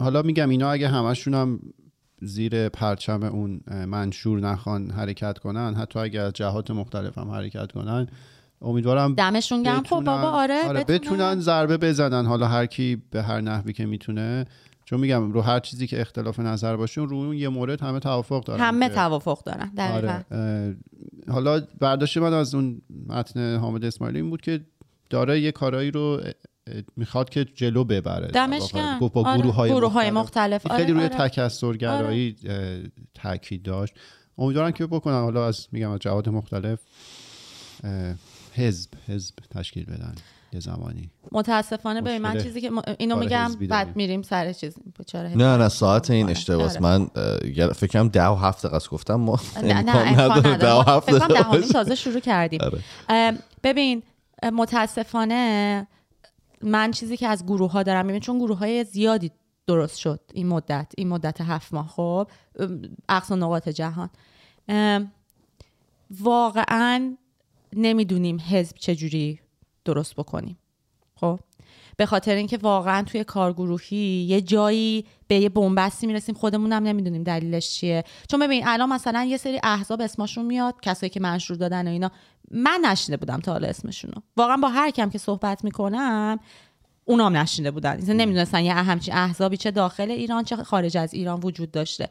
[0.00, 1.60] حالا میگم اینا اگه همشون هم
[2.20, 8.06] زیر پرچم اون منشور نخوان حرکت کنن حتی اگر از جهات مختلف هم حرکت کنن
[8.62, 9.82] امیدوارم دمشون گرم.
[9.82, 12.26] خب بابا آره, آره بتونن ضربه بزنن.
[12.26, 14.44] حالا هر کی به هر نحوی که می‌تونه.
[14.88, 18.44] چون میگم رو هر چیزی که اختلاف نظر باشه رو اون یه مورد همه توافق
[18.44, 20.24] دارن همه توافق دارن آره.
[21.28, 24.60] حالا برداشت من از اون متن حامد اسماعیلی این بود که
[25.10, 26.20] داره یه کارایی رو
[26.96, 30.80] می‌خواد که جلو ببره دمش گرم با گروه های, گروه مختلف, مختلف.
[30.80, 31.28] خیلی روی آره.
[31.28, 32.90] تکثرگرایی آره.
[33.14, 33.94] تاکید داشت
[34.38, 36.78] امیدوارم که بکنن حالا از میگم از جهات مختلف
[38.54, 40.14] حزب حزب تشکیل بدن
[40.52, 41.10] یه زمانی.
[41.32, 44.74] متاسفانه به من چیزی که اینو میگم بعد میریم سر چیز
[45.14, 46.82] نه نه ساعت این اشتباس آره.
[46.82, 47.06] من
[47.72, 52.20] فکرم ده و هفت دقیقه گفتم ما نه نه ده و هفت دقیقه تازه شروع
[52.20, 52.60] کردیم.
[53.62, 54.02] ببین
[54.52, 55.86] متاسفانه
[56.62, 59.30] من چیزی که از گروه ها دارم می‌بینم چون گروه های زیادی
[59.66, 61.88] درست شد این مدت این مدت هفت ماه.
[61.88, 62.28] خب
[63.08, 64.10] اقصا نقاط جهان.
[66.20, 67.16] واقعا
[67.72, 69.40] نمی‌دونیم حزب چجوری
[69.88, 70.58] درست بکنیم.
[71.14, 71.40] خب؟
[71.96, 77.22] به خاطر اینکه واقعا توی کارگروهی یه جایی به یه بنبستی می‌رسیم خودمون هم نمی‌دونیم
[77.22, 78.04] دلیلش چیه.
[78.30, 82.10] چون ببین الان مثلا یه سری احزاب اسمشون میاد کسایی که منشور دادن و اینا.
[82.50, 86.38] من نشینده بودم تا حالا اسمشونو واقعا با هر کم که صحبت می‌کنم
[87.04, 88.00] اونام نشینده بودن.
[88.00, 92.08] نمی‌دونستن یه همچین احزابی چه داخل ایران چه خارج از ایران وجود داشته.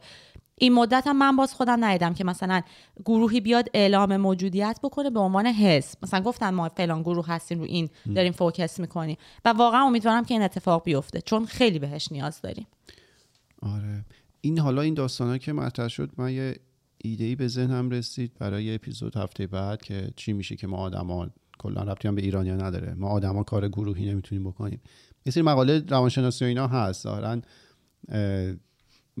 [0.60, 2.62] این مدت هم من باز خودم ندیدم که مثلا
[3.04, 5.98] گروهی بیاد اعلام موجودیت بکنه به عنوان حزب.
[6.02, 9.16] مثلا گفتن ما فلان گروه هستیم رو این داریم فوکس می‌کنیم.
[9.44, 12.66] و واقعا امیدوارم که این اتفاق بیفته چون خیلی بهش نیاز داریم.
[13.62, 14.04] آره.
[14.40, 16.56] این حالا این داستانا که مطرح شد من یه
[17.04, 21.28] ایده ای به ذهنم رسید برای اپیزود هفته بعد که چی میشه که ما آدما
[21.58, 22.94] کلا ربطی هم به ایرانیا نداره.
[22.94, 24.80] ما آدما کار گروهی نمی‌تونیم بکنیم.
[25.26, 27.02] یه سری مقاله روانشناسی و اینا هست.
[27.02, 27.40] ظاهرا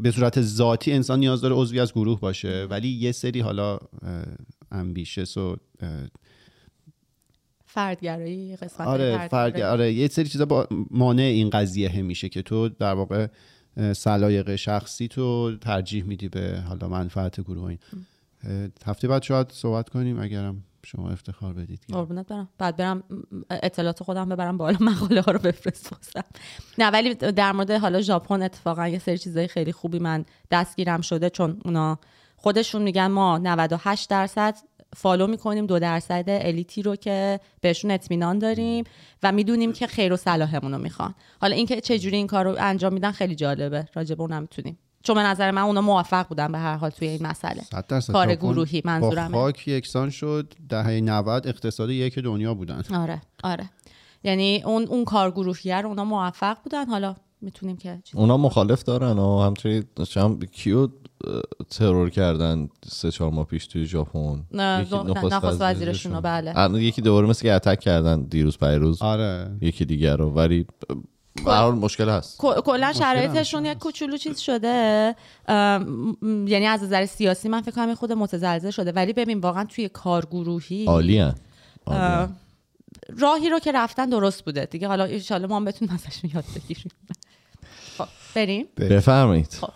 [0.02, 3.78] به صورت ذاتی انسان نیاز داره عضوی از گروه باشه ولی یه سری حالا
[4.72, 5.56] امبیشس و
[7.66, 12.68] فردگرایی قسمت آره فرد آره یه سری چیزا با مانع این قضیه میشه که تو
[12.68, 13.26] در واقع
[13.92, 17.78] سلایق شخصی تو ترجیح میدی به حالا منفعت گروه این.
[18.84, 22.48] هفته بعد شاید صحبت کنیم اگرم شما افتخار بدید قربونت برم.
[22.58, 23.02] بعد برم
[23.50, 25.92] اطلاعات خودم ببرم بالا مقاله ها رو بفرست
[26.78, 31.30] نه ولی در مورد حالا ژاپن اتفاقا یه سری چیزای خیلی خوبی من دستگیرم شده
[31.30, 31.98] چون اونا
[32.36, 34.56] خودشون میگن ما 98 درصد
[34.96, 38.84] فالو می‌کنیم دو درصد الیتی رو که بهشون اطمینان داریم
[39.22, 41.14] و می‌دونیم که خیر و صلاحمون رو می‌خوان.
[41.40, 43.88] حالا اینکه چجوری این کار رو انجام میدن خیلی جالبه.
[43.94, 47.26] راجب اونم می‌تونیم چون به نظر من اونا موفق بودن به هر حال توی این
[47.26, 47.62] مسئله.
[48.12, 52.82] کار گروهی منظورم با خاک یکسان شد دهه 90 اقتصاد یک دنیا بودن.
[52.94, 53.70] آره آره.
[54.24, 56.86] یعنی اون اون کار گروهی رو اونا موفق بودن.
[56.86, 60.88] حالا می‌تونیم که اونا مخالف دارن و همطوری چم کیو
[61.70, 64.44] ترور کردن سه چهار ماه پیش توی ژاپن.
[64.52, 66.82] نخست وزیرشون بله.
[66.82, 69.02] یکی دوباره مثل که اتک کردن دیروز پیروز.
[69.02, 69.50] آره.
[69.60, 70.30] یکی دیگر رو.
[70.30, 70.66] ولی
[71.44, 72.38] برحال مشکل هست.
[72.38, 75.14] کلا شرایطشون یک کوچولو چیز شده.
[76.22, 78.92] یعنی از نظر سیاسی من فکر کنم خود متزلزل شده.
[78.92, 81.32] ولی ببین واقعا توی کارگروهی عالی
[83.18, 84.64] راهی رو که رفتن درست بوده.
[84.64, 86.90] دیگه حالا ان ما هم بتونیم ازش یاد بگیریم.
[87.98, 89.52] خب بریم؟ بفرمایید.
[89.52, 89.68] خب.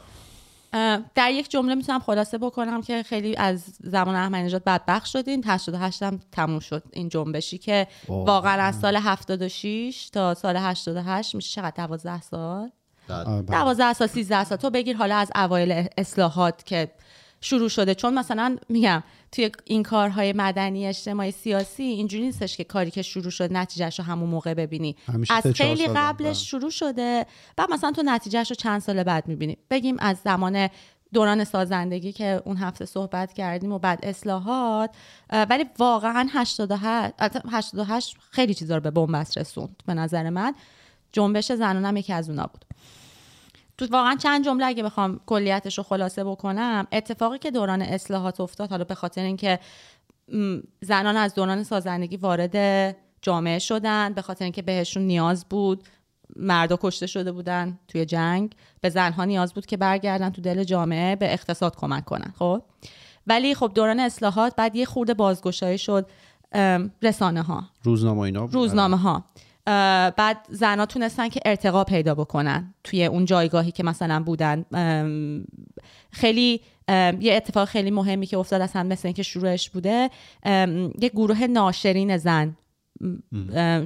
[1.15, 5.43] در یک جمله می‌تونم خلاصه بکنم که خیلی از زمان احمدی نژاد بدبخت شدین.
[5.47, 8.63] 88 هم تموم شد این جنبشی که واقعا.
[8.63, 12.71] از سال 76 تا سال 88 میشه چقدر 12 سال؟
[13.09, 14.59] 12 سال 13 سال.
[14.59, 16.91] تو بگیر حالا از اوایل اصلاحات که
[17.45, 17.95] شروع شده.
[17.95, 19.03] چون مثلا میگم
[19.33, 24.05] توی این کارهای مدنی اجتماعی سیاسی اینجوری نیستش که کاری که شروع شد نتیجهش رو
[24.05, 24.97] همون موقع ببینی.
[25.31, 27.27] از خیلی قبلش شروع شده
[27.57, 29.59] بعد مثلا تو نتیجهش رو چند سال بعد می‌بینی.
[29.71, 30.69] بگیم از زمان
[31.13, 34.91] دوران سازندگی که اون هفته صحبت کردیم و بعد اصلاحات
[35.31, 37.11] ولی واقعا 88
[37.51, 40.55] 88 خیلی چیزا رو به بنبست رسوند به نظر من.
[41.13, 42.65] جنبش زنانم یکی از اونا بود.
[43.79, 48.71] تو واقعا چند جمله اگه بخوام کلیتش رو خلاصه بکنم اتفاقی که دوران اصلاحات افتاد
[48.71, 49.59] حالا به خاطر اینکه
[50.81, 52.57] زنان از دوران سازندگی وارد
[53.23, 55.85] جامعه شدن به خاطر اینکه بهشون نیاز بود
[56.37, 61.17] مردا کشته شده بودن توی جنگ به زنها نیاز بود که برگردن تو دل جامعه
[61.17, 62.63] به اقتصاد کمک کنن خب؟
[63.27, 66.07] ولی خب دوران اصلاحات بعد یه خورده بازگشایی شد
[67.03, 69.25] رسانه ها روزنامه اینا روزنامه ها
[69.67, 74.65] بعد زنها تونستن که ارتقا پیدا بکنن توی اون جایگاهی که مثلا بودن.
[76.11, 76.61] خیلی
[77.21, 80.11] یه اتفاق خیلی مهمی که افتاد اصلا مثل اینکه شروعش بوده.
[81.01, 82.57] یه گروه ناشرین زن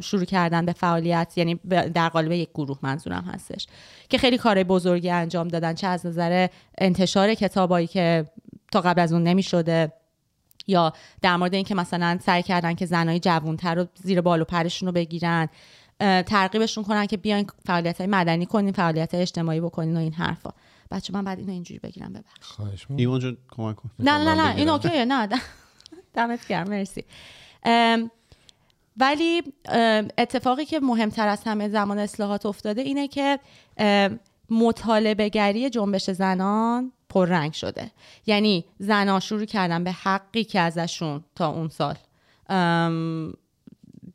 [0.01, 1.55] شروع کردن به فعالیت یعنی
[1.95, 3.67] در قالب یک گروه منظورم هستش
[4.09, 6.49] که خیلی کار بزرگی انجام دادن چه از نظر
[6.79, 8.27] انتشار کتابایی که
[8.73, 9.93] تا قبل از اون نمی شده
[10.67, 10.93] یا
[11.23, 14.93] در مورد اینکه مثلا سعی کردن که زنای جوانتر رو زیر بال و پرشون رو
[14.93, 15.49] بگیرن
[16.01, 20.51] ترغیبشون کنن که بیاین فعالیت های مدنی کنین فعالیت های اجتماعی بکنین و این حرفا.
[20.91, 22.87] بچه من بعد اینو اینجوری بگیرم ببخش.
[22.97, 23.91] ایمان جون کمک کن.
[23.99, 24.69] نه نه نه, این.
[24.69, 25.29] اوکیه نه
[26.15, 27.05] دمت گرم مرسی.
[27.63, 28.11] ام،
[28.97, 33.39] ولی ام، اتفاقی که مهمتر از همه زمان اصلاحات افتاده اینه که
[34.51, 37.91] مطالبه گری جنبش زنان پررنگ شده.
[38.27, 41.95] یعنی زنان شروع کردن به حقی که ازشون تا اون سال.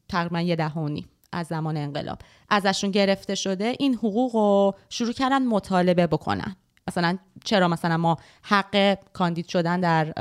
[0.09, 2.19] تقریبا یه نیم از زمان انقلاب.
[2.49, 6.55] ازشون گرفته شده این حقوق رو شروع کردن مطالبه بکنن.
[6.87, 10.13] مثلا چرا مثلا ما حق کاندید شدن در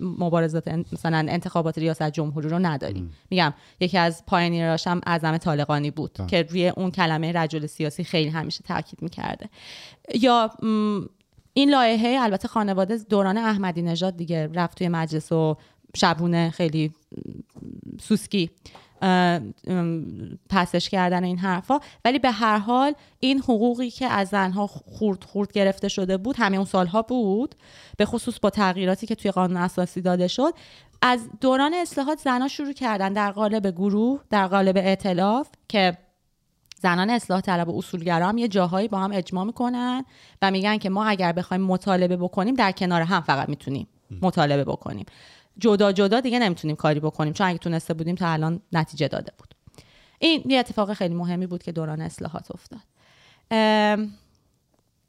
[0.00, 3.12] مبارزات مثلا انتخابات ریاست جمهوری رو نداریم.
[3.30, 8.30] میگم یکی از پایینیراش هم اعظم طالقانی بود که روی اون کلمه رجل سیاسی خیلی
[8.30, 9.48] همیشه تاکید می‌کرده.
[10.14, 10.50] یا
[11.56, 15.56] این لایحه البته خانواده دوران احمدی نژاد دیگه رفت توی مجلس و
[15.96, 16.92] شبونه خیلی
[18.00, 18.50] سوسکی
[20.50, 21.80] پسش کردن این حرفا.
[22.04, 26.56] ولی به هر حال این حقوقی که از زنها خورد خورد گرفته شده بود همه
[26.56, 27.54] اون سالها بود
[27.96, 30.52] به خصوص با تغییراتی که توی قانون اساسی داده شد
[31.02, 35.98] از دوران اصلاحات زنها شروع کردن در قالب گروه در قالب ائتلاف که
[36.80, 40.04] زنان اصلاح طلب و اصولگرا هم یه جاهایی با هم اجماع می‌کنن
[40.42, 43.86] و میگن که ما اگر بخوایم مطالبه بکنیم در کنار هم فقط می‌تونیم
[44.22, 45.06] مطالبه بکنیم.
[45.58, 49.54] جدا جدا دیگه نمی‌تونیم کاری بکنیم چون اگه تونسته بودیم تا الان نتیجه داده بود.
[50.18, 52.80] این یه اتفاق خیلی مهمی بود که دوران اصلاحات افتاد.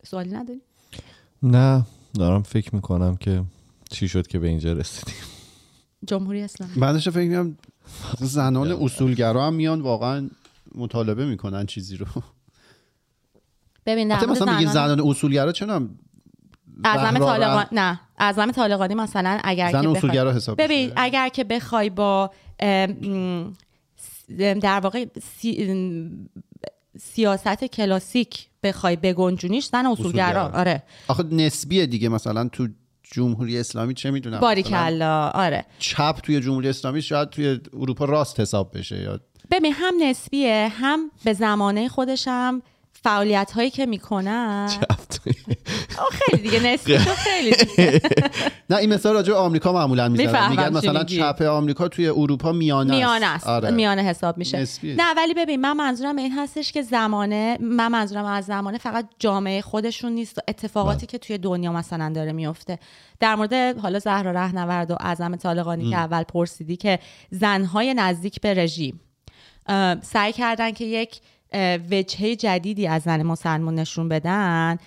[0.04, 0.62] سوالی نداری؟
[1.44, 3.44] نه دارم فکر می‌کنم که
[3.90, 5.16] چی شد که به اینجا رسیدیم.
[6.06, 6.74] جمهوری اسلامی.
[6.76, 7.58] بعدش فکر می‌کنم
[8.20, 10.30] زنان اصولگرا هم میان واقعا
[10.78, 12.06] مطالبه می‌کنن چیزی رو
[13.86, 15.82] ببین در مثلا میگه زنان زنان اصولگرا چرا
[16.84, 20.92] اعظم طالقان نه اعظم طالقانی مثلا اگر زن که بخوای- حساب ببین.
[20.96, 22.32] اگر که بخوای با
[24.38, 25.06] در واقع
[25.38, 26.10] سی-
[27.00, 30.60] سیاست کلاسیک بخوای بگنجونیش زن اصولگرا اصولگرا.
[30.60, 32.68] آره آخه نسبیه دیگه مثلا تو
[33.12, 38.78] جمهوری اسلامی چه می‌دونم باریکلا آره چپ توی جمهوری اسلامی شاید توی اروپا راست حساب
[38.78, 39.20] بشه یا
[39.52, 42.62] ببین هم نسبیه هم به زمانه خودشم
[43.04, 44.70] فعالیت هایی که می‌کنن.
[46.12, 48.02] خیلی دیگه نسبی تو خیلی دیگه.
[48.70, 50.50] نه این مثال راجع آمریکا معمولا می‌زنن.
[50.50, 51.04] میگن مثلا.
[51.04, 53.48] چپ آمریکا توی اروپا میانه میانه است.
[53.48, 53.72] آره.
[53.72, 54.68] میانه حساب میشه.
[54.84, 59.62] نه ولی ببین من منظورم این هستش که زمانه من منظورم از زمانه فقط جامعه
[59.62, 60.40] خودشون نیست.
[60.48, 62.80] اتفاقاتی که توی دنیا مثلا داره میفته
[63.20, 67.00] در مورد حالا زهرا رهنورد و اعظم طالقانی که اول پرسیدی که
[67.32, 69.02] زنهای نزدیک به رژیم
[70.02, 71.20] سعی کردن که یک
[71.92, 74.78] وجهه جدیدی از زن مسلمان نشون بدن.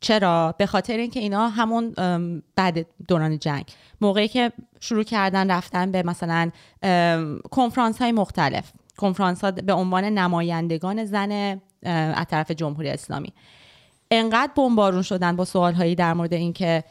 [0.00, 1.94] چرا؟ به خاطر اینکه اینا همون
[2.56, 3.64] بعد دوران جنگ
[4.00, 6.50] موقعی که شروع کردن رفتن به مثلا
[7.50, 8.72] کنفرانس های مختلف.
[8.96, 13.32] کنفرانس ها به عنوان نمایندگان زن از طرف جمهوری اسلامی.
[14.10, 16.84] انقدر بمبارون شدن با سوال هایی در مورد اینکه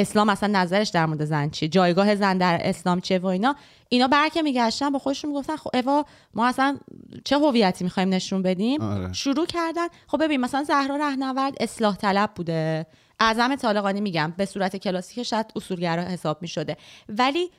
[0.00, 3.56] اسلام اصلا نظرش در مورد زن چیه جایگاه زن در اسلام چیه و اینا؟
[3.88, 6.78] اینا برکه میگشتن با خودشون می‌گفتن خب اوا ما اصلا
[7.24, 9.12] چه هویتی می‌خوایم نشون بدیم؟ آره.
[9.12, 9.86] شروع کردن.
[10.06, 12.86] خب ببین مثلا زهرا رهنورد اصلاح طلب بوده.
[13.20, 16.76] اعظم طالقانی میگم به صورت کلاسیک شاید اصولگرا حساب می‌شده.
[17.08, 17.50] ولی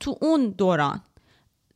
[0.00, 1.00] تو اون دوران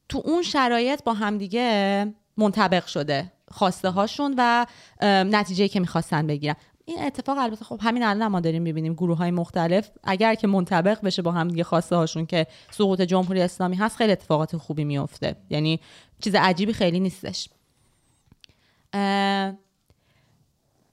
[0.09, 3.33] تو اون شرایط با همدیگه منطبق شده.
[3.51, 4.67] خواسته هاشون و
[5.03, 6.57] نتیجه که می‌خواستن بگیرن.
[6.89, 9.91] این اتفاق البته خب همین الان ما داریم می‌بینیم گروه های مختلف.
[10.05, 14.13] اگر که منطبق بشه با هم دیگه خواسته هاشون که سقوط جمهوری اسلامی هست خیلی
[14.13, 15.81] اتفاقات خوبی میفته یعنی
[16.21, 17.49] چیز عجیبی خیلی نیستش.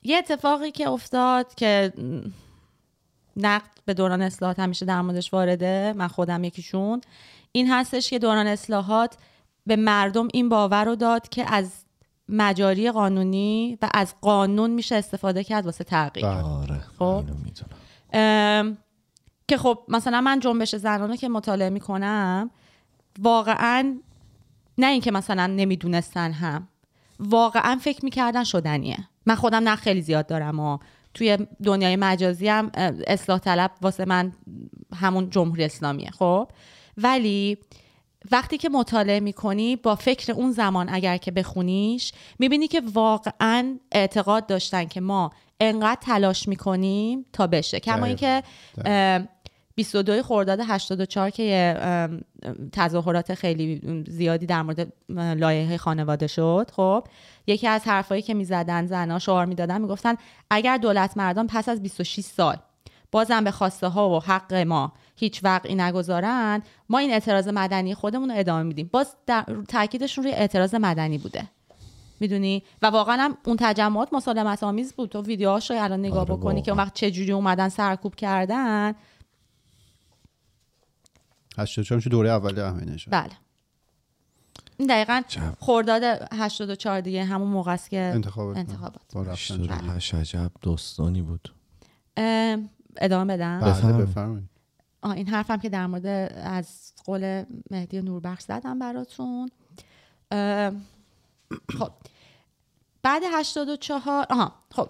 [0.04, 1.94] یه اتفاقی که افتاد که
[3.38, 7.02] نقد به دوران اصلاحات همیشه در موردش وارده من خودم یکیشون
[7.52, 9.18] این هستش که دوران اصلاحات
[9.66, 11.83] به مردم این باور رو داد که از
[12.30, 16.42] مجاری قانونی و از قانون میشه استفاده کرد واسه تغییر بله.
[16.42, 17.24] آره خب.
[19.48, 22.50] که خب مثلا من جنبش زنان رو که مطالعه می‌کنم
[23.20, 24.00] واقعا
[24.78, 26.68] نه اینکه مثلا نمی‌دونستن هم
[27.20, 30.78] واقعا فکر می‌کردن شدنیه من خودم نه خیلی زیاد دارم و
[31.14, 32.72] توی دنیای مجازی هم
[33.08, 34.32] اصلاح طلب واسه من
[34.96, 36.50] همون جمهوری اسلامیه خب
[36.98, 37.58] ولی
[38.32, 44.48] وقتی که مطالعه می‌کنی با فکر اون زمان اگر که بخونیش می‌بینی که واقعا اعتقاد
[44.48, 48.06] داشتن که ما انقدر تلاش می‌کنیم تا بشه کما.
[48.06, 48.44] اینکه
[48.86, 49.22] اه،
[49.76, 51.78] 22 خرداد 84 که
[52.72, 57.04] تظاهرات خیلی زیادی در مورد لایحه خانواده شد خب
[57.48, 60.16] یکی از حرفایی که می‌زدن زنا شعار می‌دادن می‌گفتن
[60.50, 62.58] اگر دولت مردان پس از 26 سال
[63.12, 68.32] بازم به خواسته ها و حق ما هیچ وقعی نگذارن ما این اعتراض مدنی خودمون
[68.32, 68.90] رو ادامه میدیم.
[68.94, 71.48] باز در تاکیدشون روی اعتراض مدنی بوده.
[72.20, 75.10] می‌دونی؟ و واقعا هم اون تجمعات مسالمت آمیز بود.
[75.10, 76.80] تو ویدیوهاش رو الان نگاه آره بکنی که اون.
[76.80, 78.94] وقت چجوری اومدن سرکوب کردن.
[81.58, 83.32] 84 میشه دوره اول احمدی نژاد بله.
[84.78, 85.22] این دقیقا.
[85.60, 86.04] خرداد
[86.34, 88.58] 84 دیگه همون موقع است که انتخابات.
[88.58, 89.02] انتخابات.
[89.14, 89.64] با رفتن.
[89.64, 91.54] 88 عجب داستانی بود.
[92.18, 93.60] ام، ادامه بدم.
[93.60, 94.53] بله بفرمایید.
[95.12, 96.06] این حرفم که در مورد
[96.44, 99.50] از قول مهدی نوربخش زدم براتون.
[101.78, 101.92] خب
[103.04, 104.90] بعد 84 آها خب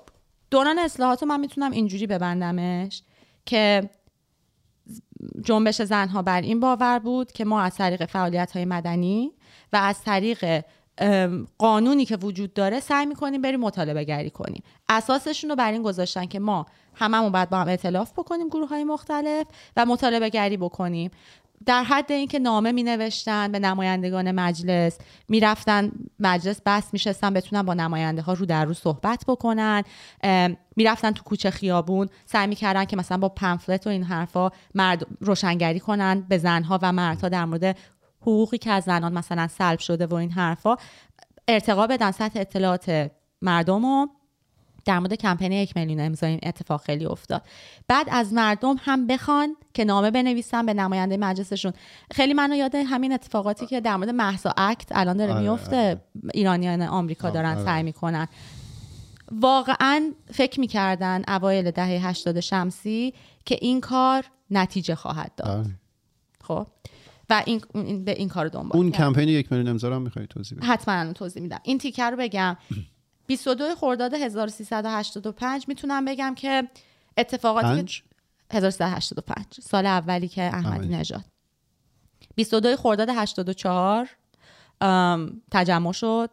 [0.52, 3.04] دوران اصلاحات من می‌تونم اینجوری ببندمش
[3.46, 3.90] که
[5.44, 9.32] جنبش زنها بر این باور بود که ما از طریق فعالیت های مدنی
[9.74, 10.66] و از طریق
[11.58, 14.64] قانونی که وجود داره سعی می‌کنیم بریم مطالبه گری کنیم.
[14.90, 16.66] اساسشون رو بر این گذاشتن که ما
[16.96, 21.12] هممون باید با هم ائتلاف بکنیم گروه های مختلف و مطالبه گری بکنیم.
[21.66, 24.98] در حد اینکه نامه می نوشتن به نمایندگان مجلس
[25.30, 29.84] می‌رفتن مجلس بس میشستن بتونن با نماینده ها رو در رو صحبت بکنن.
[30.76, 35.80] می‌رفتن تو کوچه خیابون سعی می‌کردن که مثلا با پمفلت و این حرفا مرد روشنگری
[35.80, 37.78] کنن به زنها و مردها در مورد
[38.24, 40.76] حقوقی که از زنان مثلا سلب شده و این حرفا
[41.48, 43.12] ارتقا بدن سطح اطلاعات
[43.42, 44.08] مردم و
[44.86, 47.42] در مورد کمپین یک میلیون امضا این اتفاق خیلی افتاد
[47.88, 51.74] بعد از مردم هم بخوان که نامه بنویسن به نماینده مجلسشون
[52.12, 56.02] خیلی منو یاد همین اتفاقاتی که در مورد محسا اکت الان داره آره، میفته آره.
[56.34, 57.66] ایرانیان آمریکا دارن آره.
[57.66, 58.28] سعی می‌کنن
[59.32, 63.14] واقعا فکر می‌کردن اوایل دهه 80 شمسی
[63.46, 65.66] که این کار نتیجه خواهد داد.
[66.44, 66.68] خب
[67.30, 68.92] و این, این- به این کار دنبال اون.
[68.92, 71.60] کمپین یک میلیون امضا رو هم می‌خوای توضیح بدی؟ حتما الان توضیح میدم.
[71.64, 72.58] این تیکر رو بگم.
[73.28, 76.68] 22 خرداد 1385 می‌تونم بگم که
[77.18, 78.04] اتفاقاتی که پنج؟
[78.52, 80.88] 1385 سال اولی که احمدی.
[80.88, 81.24] نژاد.
[82.36, 84.10] 22 خرداد 84
[84.82, 86.30] ام، تجمع شد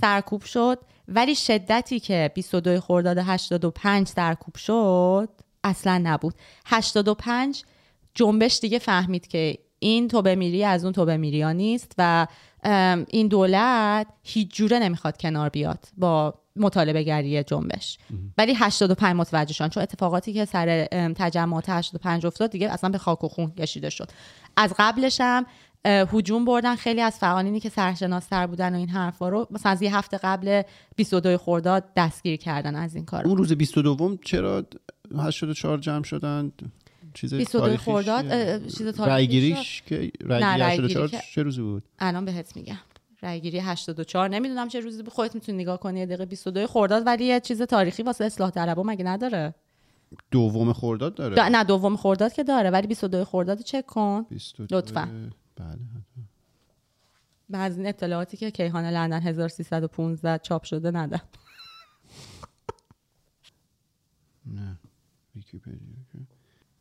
[0.00, 0.78] سرکوب شد.
[1.08, 5.28] ولی شدتی که 22 خرداد 85 سرکوب شد
[5.64, 6.34] اصلا نبود.
[6.66, 7.62] 85
[8.14, 12.26] جنبش دیگه فهمید که این تو بمیری از اون تو بمیری ها نیست و
[13.10, 17.98] این دولت هیچ جوره نمی‌خواد کنار بیاد با مطالبه گری جنبش.
[18.38, 23.24] ولی 85 متوجه شدن چون اتفاقاتی که سر تجمعات 85 افتاد دیگه اصلا به خاک
[23.24, 24.10] و خون کشیده شد.
[24.56, 25.46] از قبلش هم
[25.84, 26.76] هجوم بردن.
[26.76, 30.62] خیلی از فعالینی که سرشناستر بودن و این حرفا رو مثلا از یه هفته قبل
[30.96, 34.66] 22 خرداد دستگیر کردن از این کار اون روز 22 چرا
[35.18, 36.52] 84 جمع شدن؟
[37.14, 38.24] چیز 22 تاریخیش خرداد
[38.66, 39.02] چیز تاریخی شد.
[39.08, 42.76] رایگیریش که رایگیری رأیگیری 84 که- چه روزی بود؟ الان بهت میگم.
[43.22, 46.24] رایگیری 84 نمی‌دونم چه روزی خودت می‌تونی نگاه کنی یه دقیقه.
[46.24, 49.54] 22 خرداد ولی یه چیز تاریخی واسه اصلاح طلبا مگه نداره؟
[50.30, 54.22] دوم خرداد داره؟ دا- نه دوم خرداد که داره ولی 22 خرداد چک کن.
[54.30, 55.30] 22 لطفاً.
[55.56, 55.78] بله.
[57.62, 61.20] از این اطلاعاتی که کیهان لندن 1315 چاپ شده ندم
[64.46, 64.78] نه
[65.36, 65.93] ویکی‌پدیا.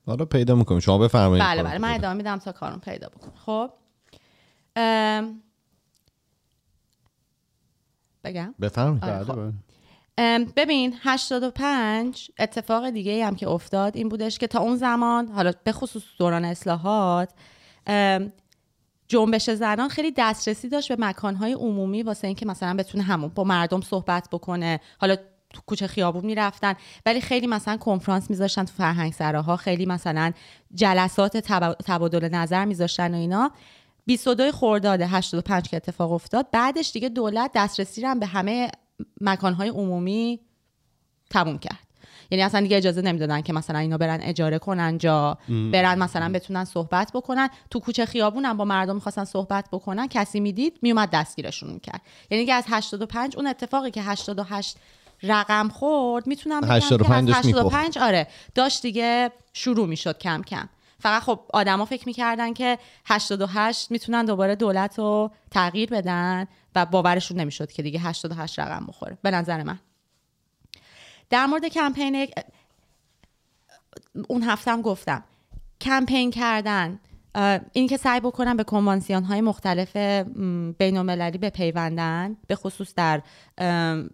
[0.05, 0.79] حالا پیدا می‌کنیم.
[0.79, 1.45] شما بفرمایید.
[1.45, 1.77] بله بله.
[1.77, 3.69] من ادامه میدم تا کارون پیدا بکن خب.
[8.23, 9.03] بگم؟ بفرمایید.
[9.03, 9.35] آره، بله خب.
[10.17, 10.45] بله.
[10.55, 15.71] ببین 85 اتفاق دیگه هم که افتاد این بودش که تا اون زمان حالا به
[15.71, 17.29] خصوص دوران اصلاحات
[19.07, 23.81] جنبش زنان خیلی دسترسی داشت به مکانهای عمومی واسه اینکه مثلا بتونه همون با مردم
[23.81, 24.79] صحبت بکنه.
[24.99, 25.15] حالا
[25.53, 26.73] تو کوچه خیابون می‌رفتن.
[27.05, 30.31] ولی خیلی مثلا کنفرانس میذاشتن تو فرهنگ سراها خیلی مثلا
[30.73, 33.51] جلسات تبا- تبادل نظر میذاشتن و اینا.
[34.05, 36.47] 22 خرداد 85 که اتفاق افتاد.
[36.51, 38.71] بعدش دیگه دولت دسترسی رو هم به همه
[39.21, 40.39] مکانهای عمومی
[41.29, 41.79] تموم کرد.
[42.31, 45.37] یعنی اصلا دیگه اجازه نمی‌دادن که مثلا اینا برن اجاره کنن جا
[45.73, 47.49] برن مثلا بتونن صحبت بکنن.
[47.69, 50.07] تو کوچه خیابون هم با مردم می‌خواستن صحبت بکنن.
[50.07, 52.01] کسی می‌دید میومد دستگیرشون می‌کرد
[52.31, 54.77] یعنی که از 85 اون اتفاقی که 88
[55.23, 57.75] رقم خورد می‌تونم بگم 85 که از داشت می‌پخت.
[57.75, 58.27] 85 آره.
[58.55, 60.69] داشت دیگه شروع می‌شد کم کم.
[60.99, 67.39] فقط خب آدما فکر می‌کردن که 88 می‌تونن دوباره دولت رو تغییر بدن و باورشون
[67.39, 69.17] نمی‌شد که دیگه 88 رقم بخوره.
[69.21, 69.79] به نظر من.
[71.29, 72.27] در مورد کمپین
[74.27, 75.23] اون هفته هم گفتم.
[75.81, 76.99] کمپین کردن
[77.73, 79.95] این که سعی بکنن به کنوانسیون های مختلف
[80.77, 83.21] بین المللی بپیوندن به خصوص در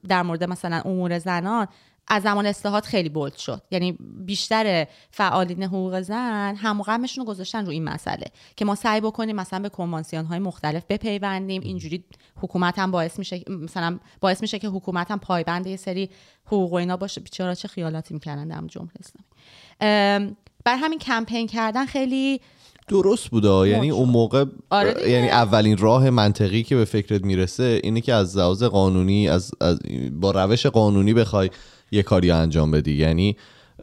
[0.07, 1.67] در مورد مثلا امور زنان
[2.11, 3.61] از زمان اصلاحات خیلی بولد شد.
[3.71, 6.81] یعنی بیشتر فعالین حقوق زن هم
[7.17, 11.61] رو گذاشتن رو این مسئله که ما سعی بکنیم مثلا به کنوانسیون های مختلف بپیوندیم.
[11.61, 12.03] اینجوری
[12.35, 16.09] حکومت هم باعث میشه مثلا باعث میشه که حکومت هم پایبند یه سری
[16.45, 17.21] حقوق و اینا باشه.
[17.21, 20.35] بیچاره چه خیالاتی می‌کردن در جمهوری اسلامی.
[20.65, 22.41] بر همین کمپین کردن خیلی
[22.89, 28.01] درست بوده یعنی اون موقع آره یعنی اولین راه منطقی که به فکرت می‌رسه اینه
[28.01, 29.79] که از لحاظ قانونی از, از
[30.11, 31.49] با روش قانونی بخوای
[31.91, 32.93] یه کاری انجام بدی.
[32.93, 33.37] یعنی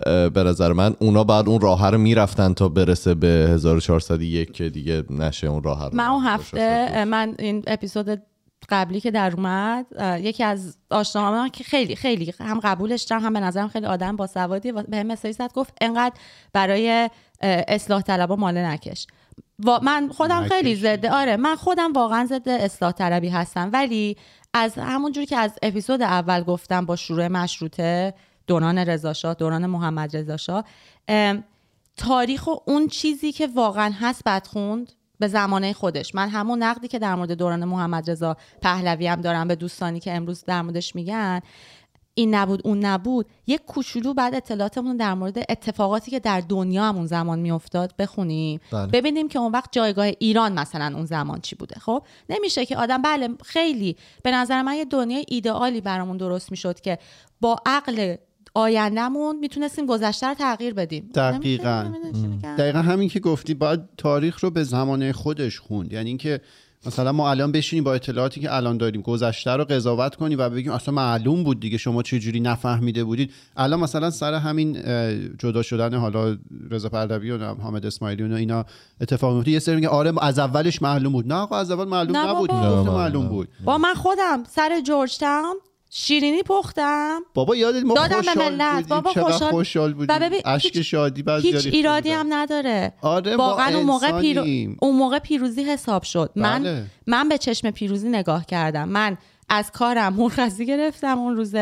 [0.05, 5.05] به نظر من اونا بعد اون راه رو می‌رفتن تا برسه به 1401 که دیگه
[5.11, 8.23] نشه اون راه من اون هفته من این اپیزود
[8.69, 9.87] قبلی که در اومد
[10.21, 14.27] یکی از آشناهام که خیلی خیلی هم قبولش دارم هم به نظرم خیلی آدم با
[14.27, 16.15] سوادی به هم مسیج زد گفت انقدر
[16.53, 19.07] برای اصلاح طلبا ماله نکش.
[19.67, 23.71] و من خودم خیلی زده آره من خودم واقعا ضد اصلاح طلبی هستم.
[23.73, 24.17] ولی
[24.55, 28.15] از همون جوری که از اپیزود اول گفتم با شروع مشروطه
[28.47, 30.65] دوران رضاشاه دوران محمد رضاشاه
[31.97, 36.15] تاریخ و اون چیزی که واقعا هست بدخوند به زمانه خودش.
[36.15, 40.13] من همون نقدی که در مورد دوران محمد رضا پهلوی هم دارم به دوستانی که
[40.13, 41.41] امروز در موردش میگن
[42.19, 47.07] این نبود اون نبود یک کوچولو بعد اطلاعاتمون در مورد اتفاقاتی که در دنیا همون
[47.07, 48.61] زمان میافتاد بخونیم.
[48.73, 48.87] بله.
[48.87, 51.81] ببینیم که اون وقت جایگاه ایران مثلا اون زمان چی بوده.
[51.81, 56.81] خب نمیشه که آدم بله خیلی به نظر من یه دنیای ایدئالی برامون درست می‌شد
[56.81, 56.99] که
[57.41, 58.17] با عقل
[58.55, 61.11] آیندهمون می‌تونستیم گذشته رو تغییر بدیم.
[61.15, 61.93] دقیقا.
[62.59, 65.93] دقیقا همین که گفتی باید تاریخ رو به زمانه خودش خوند.
[65.93, 66.41] یعنی اینکه
[66.87, 70.73] مثلا ما الان بشینیم با اطلاعاتی که الان داریم گذشته رو قضاوت کنیم و بگیم
[70.73, 73.33] اصلا معلوم بود دیگه شما چه جوری نفهمیده بودید.
[73.57, 74.83] الان مثلا سر همین
[75.39, 76.37] جدا شدن حالا
[76.71, 78.65] رضا پهلوی و حامد اسماعیلی و اینا
[79.01, 79.51] اتفاق میفته.
[79.51, 81.33] یه سری میگه آره از اولش معلوم بود.
[81.33, 82.53] نه از اول معلوم نبود.
[82.53, 83.49] معلوم بود.
[83.65, 85.57] با من خودم سر جورج تاون
[85.99, 87.21] شیرینی پختم.
[87.35, 88.89] بابا یادت ما دادم به ملت.
[88.89, 90.41] بابا خوشحال, خوشحال بودیم.
[90.45, 92.93] اشک شادی بعد هیچ ایرادی هم نداره.
[93.03, 94.45] آره واقعا اون موقع پیرو...
[94.81, 96.31] اون موقع پیروزی حساب شد.
[96.37, 96.87] من بله.
[97.07, 98.89] من به چشم پیروزی نگاه کردم.
[98.89, 99.19] من
[99.49, 101.55] از کارم مرخصی گرفتم اون روز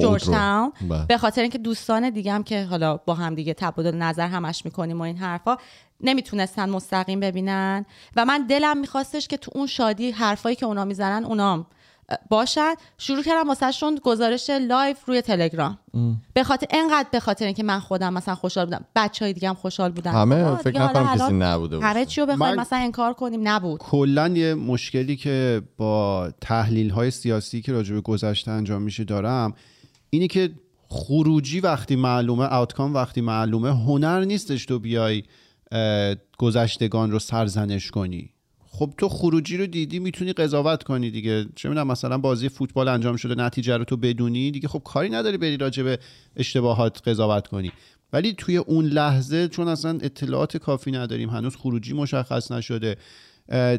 [0.00, 1.06] جورج تاون بله.
[1.06, 5.02] به خاطر اینکه دوستان دیگه که حالا با هم دیگه تبادل نظر همش می‌کنیم و
[5.02, 5.56] این حرفا
[6.00, 7.86] نمی‌تونستن مستقیم ببینن.
[8.16, 11.66] و من دلم میخواستش که تو اون شادی حرفایی که اونا می‌زنن اونام.
[12.30, 15.78] باشد شروع کردم واسهشون گزارش live روی تلگرام.
[16.34, 19.54] به خاطر انقدر به خاطر اینکه من خودم مثلا خوشحال بودم بچه های دیگه هم
[19.54, 20.12] خوشحال بودن.
[20.12, 23.80] همه فکر نکنم کسی نبوده همه چیو بخوایم مثلا انکار کنیم نبود.
[23.80, 29.54] کلا یه مشکلی که با تحلیل های سیاسی که راجع به گذشته انجام میشه دارم
[30.10, 30.50] اینه که
[30.88, 35.22] خروجی وقتی معلومه outcome وقتی معلومه هنر نیستش تو بیای
[36.38, 38.30] گذشتگان رو سرزنش کنی.
[38.72, 41.46] خب تو خروجی رو دیدی می‌تونی قضاوت کنی دیگه.
[41.56, 45.36] چه می‌دونم مثلا بازی فوتبال انجام شده نتیجه رو تو بدونی دیگه خب کاری نداری
[45.36, 45.98] بری راجع به
[46.36, 47.72] اشتباهات قضاوت کنی.
[48.12, 52.96] ولی توی اون لحظه چون اصلا اطلاعات کافی نداریم هنوز خروجی مشخص نشده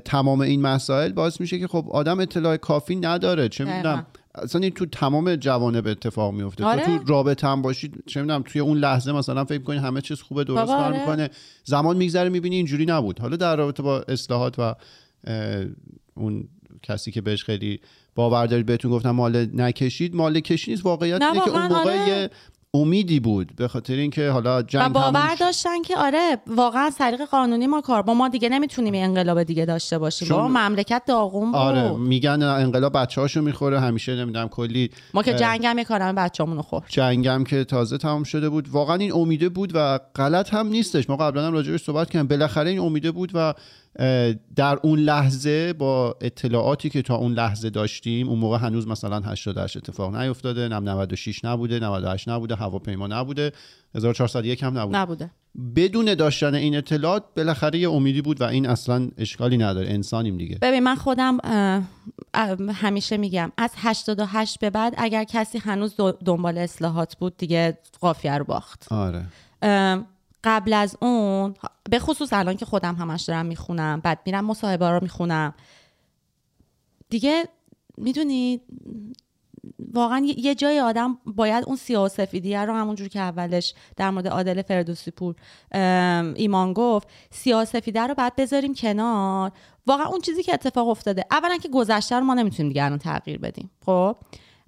[0.06, 4.06] تمام این مسائل باعث میشه که خب آدم اطلاع کافی نداره چه می‌دونم
[4.36, 8.62] اصلا این تو تمام جوانب اتفاق میفته آره؟ تو رابطه هم باشید چه می‌دونم توی
[8.62, 11.00] اون لحظه مثلا فکر کنی همه چیز خوبه درست کار آره.
[11.00, 11.30] می‌کنه
[11.64, 14.76] زمان میگذره می‌بینی اینجوری نبود حالا در رابطه با اصلاحات و
[16.16, 16.48] اون
[16.84, 17.80] کسی که بهش خیلی
[18.16, 22.30] باور دارید بهتون گفتم مال نکشید مال کشی نیست واقعیت اینه که اون موقع آره.
[22.74, 27.68] امیدی بود به خاطر اینکه حالا جنگ و باور داشتن که آره واقعا طریق قانونی
[27.68, 30.30] ما کار با ما دیگه نمی‌تونیم انقلاب دیگه داشته باشیم.
[30.30, 31.56] با مملکت داغون بود.
[31.56, 36.86] آره میگن انقلاب بچه‌هاشو می‌خوره همیشه نمی‌دونم کلی ما که جنگم یه کارم بچه‌مون خورد.
[36.90, 38.70] جنگم که تازه تمام شده بود.
[38.70, 41.10] واقعا این امیده بود و غلط هم نیستش.
[41.10, 42.28] ما قبلا هم راجعش صحبت کردیم.
[42.28, 43.54] بالاخره این امیده بود و
[44.56, 49.78] در اون لحظه با اطلاعاتی که تا اون لحظه داشتیم اون موقع هنوز مثلا 88
[49.78, 53.52] اتفاق نیفتاده نم 96 نبوده 98 نبوده هواپیما نبوده
[53.96, 54.98] 1401 هم نبوده.
[54.98, 55.32] نبوده.
[55.76, 59.90] بدون داشتن این اطلاعات بالاخره یه امیدی بود و این اصلا اشکالی نداره.
[59.90, 60.58] انسانیم دیگه.
[60.62, 61.38] ببین من خودم
[62.74, 68.44] همیشه میگم از 88 به بعد اگر کسی هنوز دنبال اصلاحات بود دیگه قافیه رو
[68.44, 68.88] باخت.
[68.92, 69.26] آره.
[70.44, 71.54] قبل از اون
[71.90, 75.54] به خصوص الان که خودم همش دارم می‌خونم بعد میرم مصاحبه رو می‌خونم.
[77.10, 77.48] دیگه
[77.98, 78.62] می‌دونی
[79.94, 84.28] واقعا یه جای آدم باید اون سیاه و سفیدیه رو همونجور که اولش در مورد
[84.28, 85.36] عادل فردوسی پور
[86.36, 89.52] ایمان گفت سیاه سفیده رو باید بذاریم کنار.
[89.88, 93.38] واقعا اون چیزی که اتفاق افتاده اولا که گذشته رو ما نمی‌تونیم دیگه الان تغییر
[93.40, 93.72] بدیم.
[93.86, 94.16] خب؟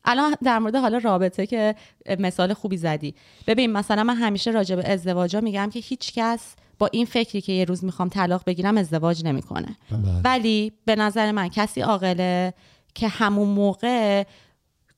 [0.06, 1.76] الان در مورد حالا رابطه که
[2.20, 3.16] مثال خوبی زدی.
[3.48, 7.52] ببین مثلا من همیشه راجع به ازدواجا میگم که هیچ کس با این فکری که
[7.52, 9.78] یه روز می‌خوام طلاق بگیرم ازدواج نمی‌کنه.
[9.92, 10.22] بله.
[10.24, 12.54] ولی به نظر من کسی عاقله
[12.96, 14.24] که همون موقع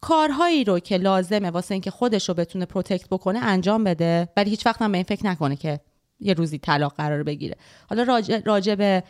[0.02, 4.66] کارهایی رو که لازمه واسه اینکه خودش رو بتونه protect بکنه انجام بده ولی هیچ
[4.66, 5.80] وقت هم به این فکر نکنه که
[6.20, 7.56] یه روزی طلاق قرار بگیره.
[7.90, 9.04] حالا راجع, راجع به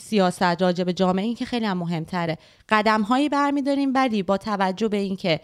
[0.00, 2.38] سیاست راجع به جامعه این که خیلی هم مهمتره.
[2.68, 5.40] قدم هایی برمیداریم ولی با توجه به اینکه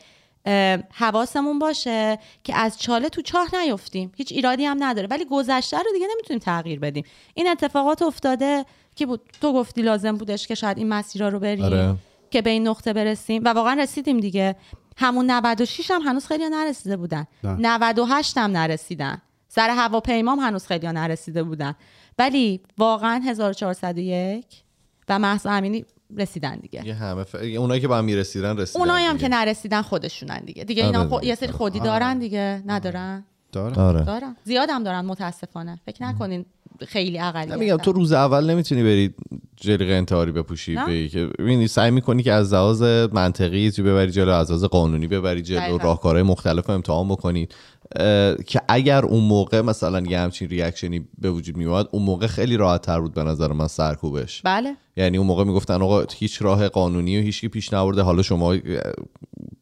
[0.47, 4.13] اه، حواسمون باشه که از چاله تو چاه نیفتیم.
[4.17, 5.09] هیچ ایرادی هم نداره.
[5.11, 7.05] ولی گذشته رو دیگه نمی‌تونیم تغییر بدیم.
[7.35, 9.21] این اتفاقات افتاده که بود.
[9.41, 11.95] تو گفتی لازم بودش که شاید این مسیرها رو بریم آره.
[12.31, 13.43] که به این نقطه برسیم.
[13.45, 14.57] و واقعا رسیدیم دیگه.
[14.97, 17.27] همون 96 هم هنوز خیلی نرسیده بودن.
[17.45, 17.57] نه.
[17.61, 19.23] 98 هم نرسیدن.
[19.49, 21.75] سر هواپیما هم هنوز خیلی نرسیده بودن.
[22.19, 24.63] ولی واقعا 1401
[25.09, 25.85] و محض امینی
[26.17, 26.87] رسیدن دیگه.
[26.87, 27.35] یه همه ف...
[27.35, 29.19] اونایی که با هم می‌رسیدن رسیدن اونایی هم.
[29.19, 30.65] که نرسیدن خودشونن دیگه.
[30.65, 31.25] دیگه آره اینا خو-.
[31.25, 32.63] یه سری خودی دارن دیگه.
[32.67, 33.25] ندارن.
[33.53, 34.05] داره آره.
[34.05, 34.37] دارن.
[34.45, 35.81] زیادم دارن متاسفانه.
[35.87, 36.45] فکر نکنین
[36.89, 39.15] خیلی اقلیت میگم تو روز اول نمی‌تونی بری
[39.57, 40.87] جلیقه انتحاری بپوشی نه.
[40.87, 45.07] بگی که ببینی سعی می‌کنی که از لحاظ منطقی چی ببری جلو از لحاظ قانونی
[45.07, 45.79] ببری جلو.
[45.79, 47.55] راهکارهای مختلف رو امتحان بکنید
[47.97, 52.57] اه، که اگر اون موقع مثلا یه همچین ریاکشنی به وجود میومد اون موقع خیلی
[52.57, 56.69] راحت تر بود به نظر من سرکوبش بله یعنی اون موقع می‌گفتن آقا هیچ راه
[56.69, 58.57] قانونی و هیچکی پیش نبرده حالا شما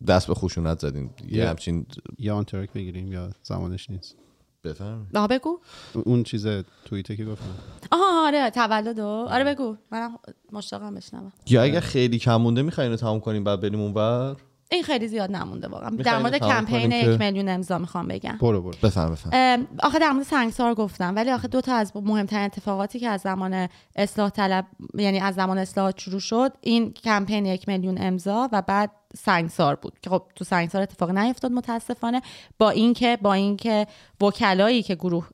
[0.07, 1.49] دست به خشونت زدین یه.
[1.49, 1.87] همچین
[2.19, 4.17] یا آنترک بگیریم یا زمانش نیست
[4.65, 5.07] بفهم.
[5.15, 5.61] آها بگو.
[5.95, 6.47] اون چیز
[6.85, 7.45] توییته که گفتم.
[7.93, 9.77] آها آره تولد و آره بگو.
[9.91, 10.19] منم
[10.53, 11.33] مشتاقم بشنوم.
[11.47, 14.37] یا اگر خیلی کم مونده می‌خواین رو تموم کنیم بعد بریم اونور؟
[14.71, 15.91] این خیلی زیاد نمونده واقعا.
[15.91, 18.39] در مورد کمپین یک میلیون امضا می‌خوام بگم.
[18.41, 18.73] برو برو.
[18.83, 19.67] بفهم بفهم.
[19.83, 23.69] آخه در مورد سنگسار گفتم ولی آخه دو تا از مهمترین اتفاقاتی که از زمان
[23.97, 28.91] اصلاح طلب یعنی از زمان اصلاحات شروع شد این کمپین یک میلیون امضا و بعد
[29.17, 29.99] سنگسار بود.
[30.03, 32.23] که خب تو سنگسار اتفاق نیفتاد متاسفانه
[32.59, 33.87] با اینکه با اینکه
[34.21, 35.29] وکلایی که گروه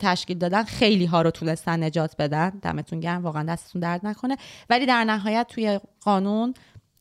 [0.00, 2.50] تشکیل دادن خیلی ها رو تونستن نجات بدن.
[2.62, 4.36] دمتون گرم واقعا دستتون درد نکنه.
[4.70, 6.54] ولی در نهایت توی قانون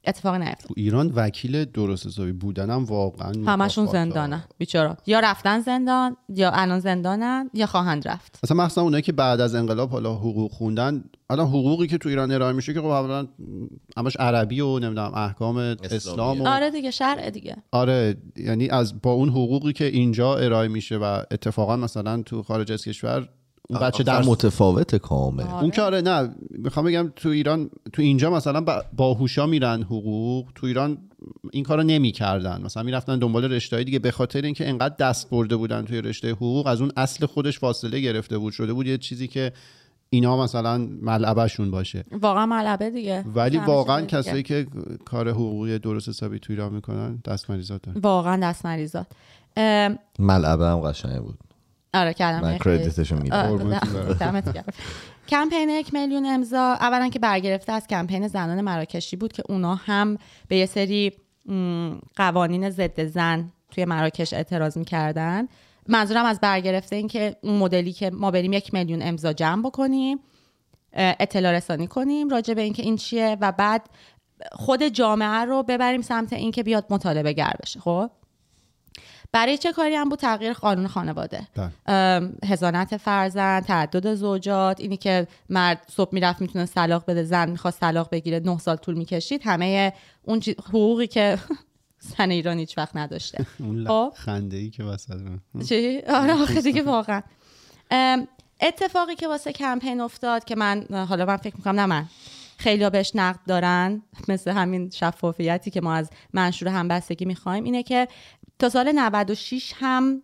[0.07, 0.67] اتفاق نیفتاد.
[0.67, 3.91] تو ایران وکیل درست حسابی بودنم واقعا همشون مکافاته.
[3.91, 8.39] زندانن بیچارا یا رفتن زندان یا الان زندانن یا خواهند رفت.
[8.43, 12.31] اصلا مخصوصا اونایی که بعد از انقلاب حالا حقوق خوندن الان حقوقی که تو ایران
[12.31, 13.27] ارائه میشه که خب اولا
[13.97, 17.55] همش عربی و نمی‌دونم احکام اسلام و آره دیگه شرع دیگه.
[17.71, 22.71] آره یعنی از با اون حقوقی که اینجا ارائه میشه و اتفاقا مثلا تو خارج
[22.71, 23.29] از کشور
[23.71, 25.43] اون بچه اصلا درس متفاوت کامل.
[25.43, 25.61] آره.
[25.61, 30.47] اون که آره نه می‌خوام بگم تو ایران تو اینجا مثلا با- باهوشا میرن حقوق
[30.55, 30.97] تو ایران
[31.51, 32.61] این کارو نمی‌کردن.
[32.61, 36.67] مثلا می‌رفتن دنبال رشته دیگه به خاطر اینکه انقدر دست برده بودن توی رشته حقوق
[36.67, 38.53] از اون اصل خودش فاصله گرفته بود.
[38.53, 39.51] شده بود یه چیزی که
[40.09, 42.03] اینا مثلا ملعبشون باشه.
[42.21, 43.23] واقعا ملعبه دیگه.
[43.35, 44.01] ولی واقعا.
[44.01, 44.67] کسایی که
[45.05, 47.99] کار حقوقی درست حسابی تو ایران می‌کنن دست مریضات دارن.
[47.99, 49.07] واقعا دست مریضات
[49.57, 51.37] ام، ملعبه هم قشنگ بود.
[51.93, 53.79] آره کلمه من کردیتشو میدم.
[54.19, 54.63] دمت گرم.
[55.27, 56.73] کمپین یک میلیون امضا.
[56.73, 60.17] اولا که برگرفته از کمپین زنان مراکشی بود که اونا هم
[60.47, 61.13] به یه سری
[62.15, 65.47] قوانین ضد زن توی مراکش اعتراض می‌کردن.
[65.87, 70.19] منظورم از برگرفته این که اون مدلی که ما بریم یک میلیون امضا جمع بکنیم
[70.93, 73.89] اطلاع رسانی کنیم راجع به اینکه این چیه و بعد
[74.51, 77.79] خود جامعه رو ببریم سمت اینکه بیاد مطالبه گر بشه.
[77.79, 78.11] خب؟
[79.33, 82.31] برای چه کاری هم بود تغییر قانون خانواده بله.
[82.45, 88.09] هزانت فرزند تعدد زوجات اینی که مرد صبح می‌رفت می‌تونه طلاق بده زن می‌خواست طلاق
[88.09, 91.37] بگیره نه سال طول می‌کشید همه اون چی- حقوقی که
[92.17, 94.13] زن ایران هیچ وقت نداشته اون خب.
[94.15, 95.19] خنده ای که وسط.
[95.69, 97.21] چی؟ آره آخه دیگه واقعا
[98.61, 102.05] اتفاقی که واسه کمپین افتاد که من حالا من فکر می‌کنم نه من
[102.57, 108.07] خیلی بهش نقد دارن مثل همین شفافیتی که ما از منشور همبستگی می‌خوایم اینه که
[108.61, 110.21] تا سال 96 هم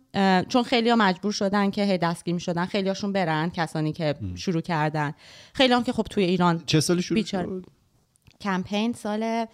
[0.48, 4.60] چون خیلی ها مجبور شدن که هی دستگیر می‌شدن خیلی هاشون برن کسانی که شروع
[4.60, 5.14] کردن.
[5.54, 7.22] خیلی هم که خب توی ایران چه سالی شروع.
[7.22, 7.66] شد؟
[8.40, 9.46] کمپین سال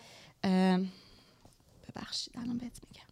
[1.89, 3.05] ببخشید الان بهت میگم.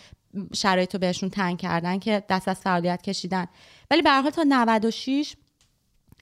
[0.53, 3.47] شرایط رو بهشون تنگ کردن که دست از فعالیت کشیدن.
[3.91, 5.35] ولی به حال تا 96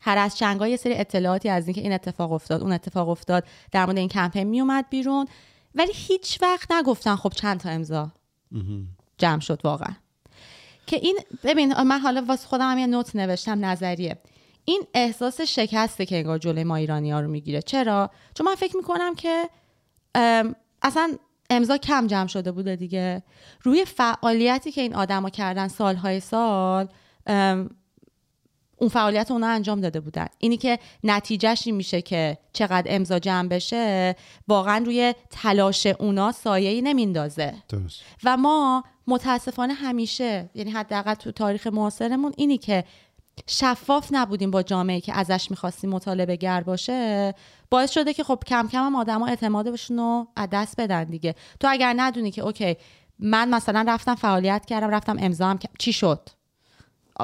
[0.02, 3.86] هر از چنگا یه سری اطلاعاتی از اینکه این اتفاق افتاد اون اتفاق افتاد در
[3.86, 5.28] مورد این کمپین میومد بیرون.
[5.76, 8.12] ولی هیچ وقت نگفتن خب چند تا امضا
[9.18, 9.94] جمع شد واقعا.
[10.88, 14.18] که این ببین من حالا واسه خودم هم یه نوت نوشتم نظریه.
[14.70, 17.62] این احساس شکسته که انگار جلوی ما ایرانی ها رو می‌گیره.
[17.62, 19.50] چرا؟ چون من فکر می‌کنم که
[20.82, 21.18] اصلا
[21.50, 23.24] امضا کم جمع شده بوده دیگه.
[23.62, 26.88] روی فعالیتی که این آدما کردن سالهای سال
[28.78, 30.28] اون فعالیت اونا انجام داده بودن.
[30.38, 34.16] اینی که نتیجهش این میشه که چقدر امضا جمع بشه
[34.48, 37.54] واقعا روی تلاش اونا سایه‌ای نمیندازه.
[37.70, 38.02] درست.
[38.24, 42.84] و ما متاسفانه همیشه یعنی حداقل تو تاریخ معاصرمون اینی که
[43.48, 47.34] شفاف نبودیم با جامعه که ازش می‌خواستیم مطالبه گر باشه
[47.70, 51.36] باعث شده که خب کم کم هم آدما اعتماد بهشون رو از دست بدن دیگه.
[51.60, 52.78] تو اگر ندونی که اوکی
[53.20, 56.30] من مثلا رفتم فعالیت کردم رفتم امضا هم چی شد؟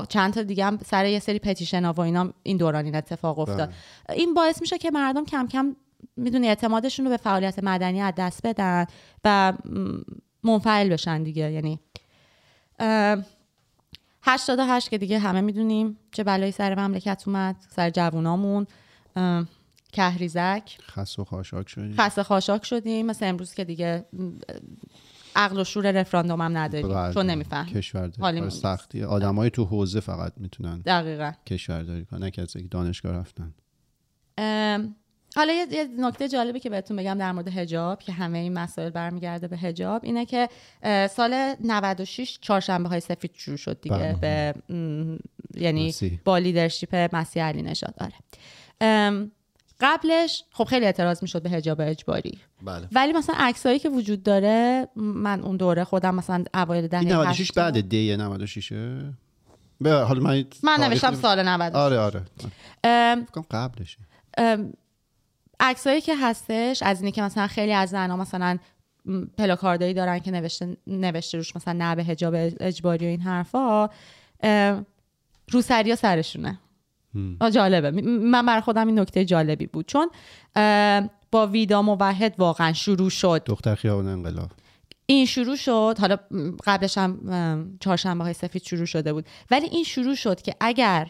[0.10, 3.40] چند تا دیگه هم سر یه سری پتیشن ها و اینا این دوران این اتفاق
[3.40, 3.74] افتاد.
[4.10, 5.76] این باعث میشه که مردم کم کم
[6.18, 8.86] می‌دونی اعتمادشون رو به فعالیت مدنی از دست بدن
[9.24, 9.54] و
[10.44, 11.52] منفعل بشن دیگه.
[11.52, 11.80] یعنی
[14.24, 18.68] 88 که دیگه همه می‌دونیم چه بلایی سر مملکت اومد سر جوونامون
[19.92, 20.78] کهریزک.
[20.82, 23.06] خس و خاشاک شدی خسته خاشاک شدیم.
[23.06, 24.06] مثل امروز که دیگه
[25.36, 26.94] عقل و شور رفراندوم هم نداریم.
[26.94, 27.14] بله.
[27.14, 28.64] چون نمیفهم کشورداری حالیمون کار نیست.
[28.64, 29.04] سختی.
[29.04, 31.32] آدمای تو حوزه فقط می‌تونن دقیقا.
[31.48, 33.54] کشورداری کنن نه کسی که دانشگاه رفتن.
[34.38, 34.96] ام،
[35.36, 39.48] حالا یه, نکته جالبی که بهتون بگم در مورد هجاب که همه این مسائل برمیگرده
[39.48, 40.50] به هجاب اینه که
[41.10, 44.54] سال 96 چهارشنبه های سفید شروع شد دیگه بله.
[44.68, 45.18] به م،
[45.56, 46.20] یعنی مسیح.
[46.26, 47.94] با لیدرشپ مسیح علی نژاد.
[48.00, 48.14] آره.
[49.80, 52.38] قبلش خب خیلی اعتراض می‌شد به حجاب اجباری.
[52.62, 52.88] بله.
[52.92, 57.42] ولی مثلا عکسایی که وجود داره من اون دوره خودم مثلا اوایل دهه این 96
[57.42, 58.74] هشتاد- بعد دی 96
[59.82, 62.22] به حالا من من نوشتم سال 90 آره آره.
[63.52, 63.98] قبلشه.
[64.38, 64.74] ام،
[65.64, 68.58] عکسایی که هستش از اینی که مثلا خیلی از زنها مثلا
[69.38, 73.90] پلاکاردایی دارن که نوشته نوشته روش مثلا نه به حجاب اجباری و این حرفا
[75.52, 76.60] روسریا سرشونه.
[77.52, 77.92] جالبه.
[78.02, 79.86] من برای خودم این نکته جالبی بود.
[79.86, 80.10] چون
[81.32, 83.44] با ویدا موحد واقعا شروع شد.
[83.46, 84.52] دختر خیابان انقلاب.
[85.06, 85.98] این شروع شد.
[86.00, 86.18] حالا
[86.64, 89.26] قبلش هم چهارشنبه های سفید شروع شده بود.
[89.52, 91.08] ولی این شروع شد که اگر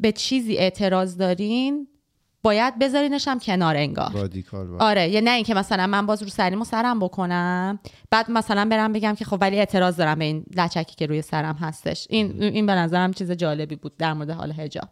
[0.00, 1.88] به چیزی اعتراض دارین
[2.42, 4.10] باید بذارینش هم کنار انگار.
[4.12, 4.76] رادیکال با.
[4.80, 7.78] آره یا نه اینکه مثلا من باز رو سریمو سرم بکنم.
[8.10, 11.54] بعد مثلا برم بگم که خب ولی اعتراض دارم به این لچکی که روی سرم
[11.54, 12.06] هستش.
[12.10, 14.88] این این به نظرم چیز جالبی بود در مورد حال حجاب.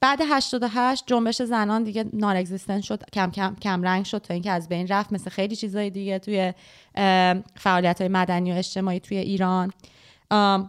[0.00, 4.50] بعد 88 جنبش زنان دیگه نار اگزیستنت شد کم کم کم رنگ شد تا اینکه
[4.50, 5.12] از بین رفت.
[5.12, 6.52] مثل خیلی چیزای دیگه توی
[7.56, 9.72] فعالیت های مدنی و اجتماعی توی ایران.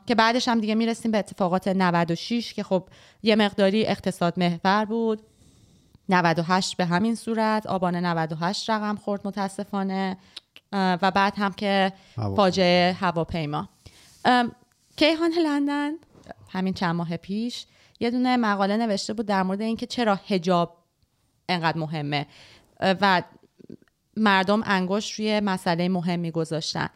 [0.08, 2.88] که بعدش هم دیگه می‌رسیم به اتفاقات 96 که خب
[3.24, 5.22] یه مقداری اقتصاد محور بود.
[6.10, 10.18] 98 به همین صورت آبان 98 رقم خورد متاسفانه
[10.72, 12.36] و بعد هم که هواپیما.
[12.36, 13.70] فاجعه هواپیما
[14.98, 15.92] کیهان لندن
[16.50, 17.66] همین چند ماه پیش
[18.00, 20.78] یه دونه مقاله نوشته بود در مورد اینکه چرا هجاب
[21.50, 22.28] انقدر مهمه
[22.80, 23.24] و
[24.18, 26.90] مردم انگشت روی مسئله مهمی گذاشتن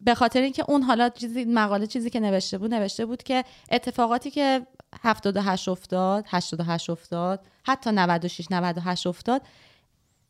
[0.00, 4.30] به خاطر اینکه اون حالا چیزی مقاله چیزی که نوشته بود نوشته بود که اتفاقاتی
[4.30, 4.66] که
[5.02, 9.42] 78 افتاد 88 افتاد حتی 96 98 افتاد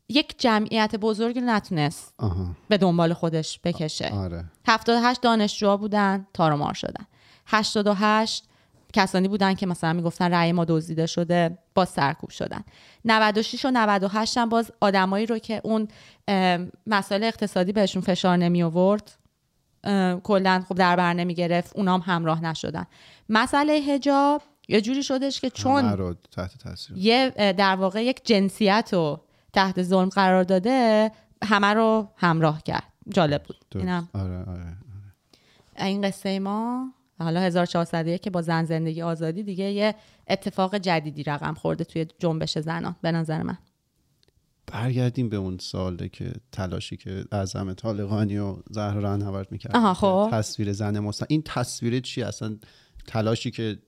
[0.09, 2.47] یک جمعیت بزرگی رو نتونست آها.
[2.69, 4.09] به دنبال خودش بکشه.
[4.09, 4.45] آره.
[4.67, 7.07] 78 دانشجوها بودن تارومار شدن.
[7.47, 8.45] 88
[8.93, 12.65] کسانی بودن که مثلا می‌گفتن رأی ما دزدیده شده باز سرکوب شدن.
[13.05, 15.89] 96 و 98 هم باز آدمایی رو که اون
[16.87, 19.19] مسائل اقتصادی بهشون فشار نمی آورد
[20.23, 22.87] کلا خب در بر نمی گرفت اونام همراه نشدن.
[23.29, 29.21] مسئله حجاب یه جوری شدش که چون تحت تاثیر یه در واقع یک جنسیت رو
[29.53, 31.11] تحت ظلم قرار داده
[31.45, 32.93] همه رو همراه کرد.
[33.09, 33.57] جالب بود.
[33.75, 34.09] اینم.
[34.15, 34.77] آره آره
[35.79, 39.95] این قصه ما حالا 1401 که با زن زندگی آزادی دیگه یه
[40.29, 43.59] اتفاق جدیدی رقم خورده توی جنبش زنان به نظر من.
[44.67, 50.29] برگردیم به اون ساله که تلاشی که اعظم طالقانی و زهرا رهنورد می‌کرد خب.
[50.33, 52.57] تصویر زن مستن این تصویر چی؟ اصلا
[53.07, 53.79] تلاشی که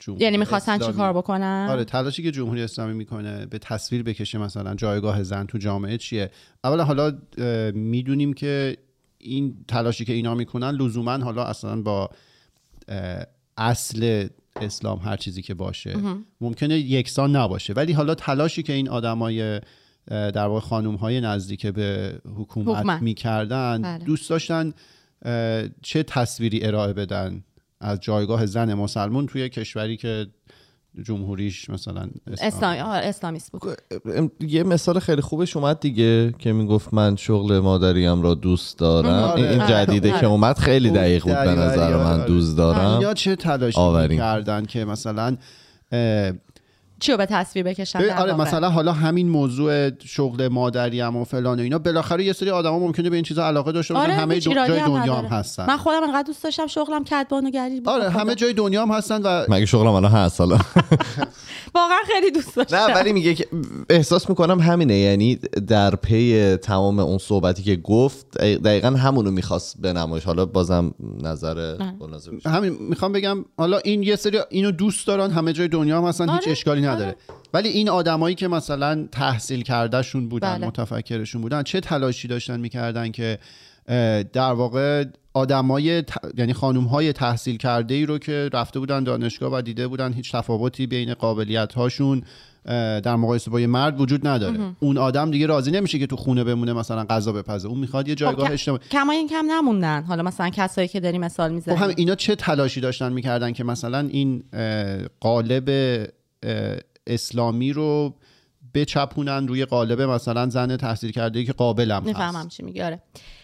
[0.00, 4.38] جمهوری یعنی می‌خواستن چی کار بکنن؟ آره تلاشی که جمهوری اسلامی می‌کنه به تصویر بکشه
[4.38, 6.30] مثلا جایگاه زن تو جامعه چیه؟
[6.64, 7.18] اولا حالا
[7.74, 8.76] می‌دونیم که
[9.18, 12.10] این تلاشی که اینا می‌کنن لزوما حالا اصلا با
[13.56, 15.96] اصل اسلام هر چیزی که باشه
[16.40, 17.72] ممکنه یکسان نباشه.
[17.72, 19.60] ولی حالا تلاشی که این آدمای
[20.06, 23.02] در واقع خانوم های نزدیک به حکومت, حکومت.
[23.02, 24.04] می‌کردن بله.
[24.04, 24.72] دوست داشتن
[25.82, 27.44] چه تصویری ارائه بدن.
[27.80, 30.26] از جایگاه زن مسلمون توی کشوری که
[31.02, 32.08] جمهوریش مثلا
[32.40, 33.62] اسلامی اسلامیست بود
[34.40, 39.50] یه مثال خیلی خوبش اومد دیگه که می‌گفت من شغل مادریم را دوست دارم آره.
[39.50, 39.70] این, آره.
[39.70, 40.20] جدیده آره.
[40.20, 42.26] که اومد خیلی دقیق بود به نظر من آره.
[42.26, 44.16] دوست دارم یا چه تلاشی.
[44.16, 45.36] کردن که مثلا
[47.00, 51.58] چی رو به تصویر بکشن آره واقع؟ مثلا حالا همین موضوع شغل مادریم و فلان
[51.58, 54.04] و اینا بالاخره یه سری آدما ممکنه به این چیزا علاقه داشته باشن.
[54.06, 55.24] آره همه دو- جای هم دنیا هم.
[55.24, 55.66] هستن.
[55.66, 57.88] من خودم انقدر دوست داشتم شغلم کدبانوگری بود.
[57.88, 58.20] آره خدا.
[58.20, 60.58] همه جای دنیا هم هستن و مگه شغلم الان هست حالا؟
[61.74, 62.76] واقعا خیلی دوست داشتم.
[62.76, 63.46] نه ولی میگه که
[63.90, 64.94] احساس می‌کنم همینه.
[64.96, 65.36] یعنی
[65.66, 70.24] در پی تمام اون صحبتی که گفت دقیقا همونو می‌خواست به نمایش.
[70.24, 71.76] حالا بازم نظر.
[72.46, 76.28] همین می‌خوام بگم حالا این یه سری اینو دوست دارن همه جای دنیا هم هستن
[76.28, 77.06] هیچ آره، اشکالی نداره.
[77.06, 77.16] آره.
[77.54, 80.66] ولی این آدمایی که مثلا تحصیل کردهشون بودن بله.
[80.66, 83.38] متفکرشون بودن چه تلاشی داشتن می‌کردن که
[84.32, 86.12] در واقع آدمای ت...
[86.38, 90.32] یعنی خانم های تحصیل کرده ای رو که رفته بودن دانشگاه و دیده بودن هیچ
[90.32, 92.22] تفاوتی بین قابلیت هاشون
[93.02, 94.58] در مقایسه با یه مرد وجود نداره.
[94.80, 97.68] اون آدم دیگه راضی نمیشه که تو خونه بمونه مثلا غذا بپزه.
[97.68, 100.02] اون می‌خواد یه جایگاه خب، اجتماعی کما این کم نموندن.
[100.02, 101.76] حالا مثلا کسایی که داری مثال خب می‌زنی.
[101.76, 104.42] هم اینا چه تلاشی داشتن می‌کردن که مثلا این
[105.20, 105.68] قالب
[107.06, 108.14] اسلامی رو
[108.74, 112.48] بچپونن روی قالب مثلا زن تحصیل کرده که قابلم هست.
[112.48, 112.82] چی میگی.
[112.82, 113.02] آره.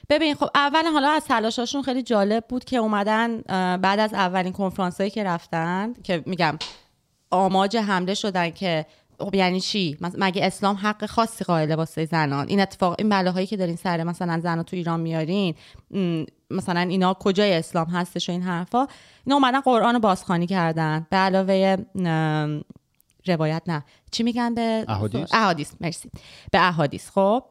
[0.09, 3.41] ببین خب اول حالا از تلاشاشون خیلی جالب بود که اومدن
[3.77, 6.59] بعد از اولین کنفرانس هایی که رفتن که میگم
[7.31, 8.87] آماج حمله شدن که
[9.21, 13.57] خب یعنی چی؟ مگه اسلام حق خاصی قائل واسه زنان؟ این اتفاق این بلاهایی که
[13.57, 15.55] دارین سر مثلا زن تو ایران میارین
[16.51, 18.87] مثلا اینا کجای اسلام هستش و این حرفا؟
[19.27, 21.07] اینا اومدن قرآن رو بازخوانی کردن.
[21.11, 21.77] به علاوه
[23.27, 23.85] روایت نه.
[24.11, 25.35] چی میگن به احادیث.
[25.35, 25.73] احادیث.
[25.81, 26.11] مرسی.
[26.53, 27.11] به احادیث.
[27.11, 27.45] خب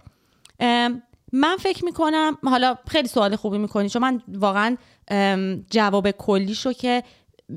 [1.34, 4.78] من فکر می‌کنم حالا خیلی سوال خوبی می‌کنی چون من واقعا
[5.69, 7.03] جواب کلیشو که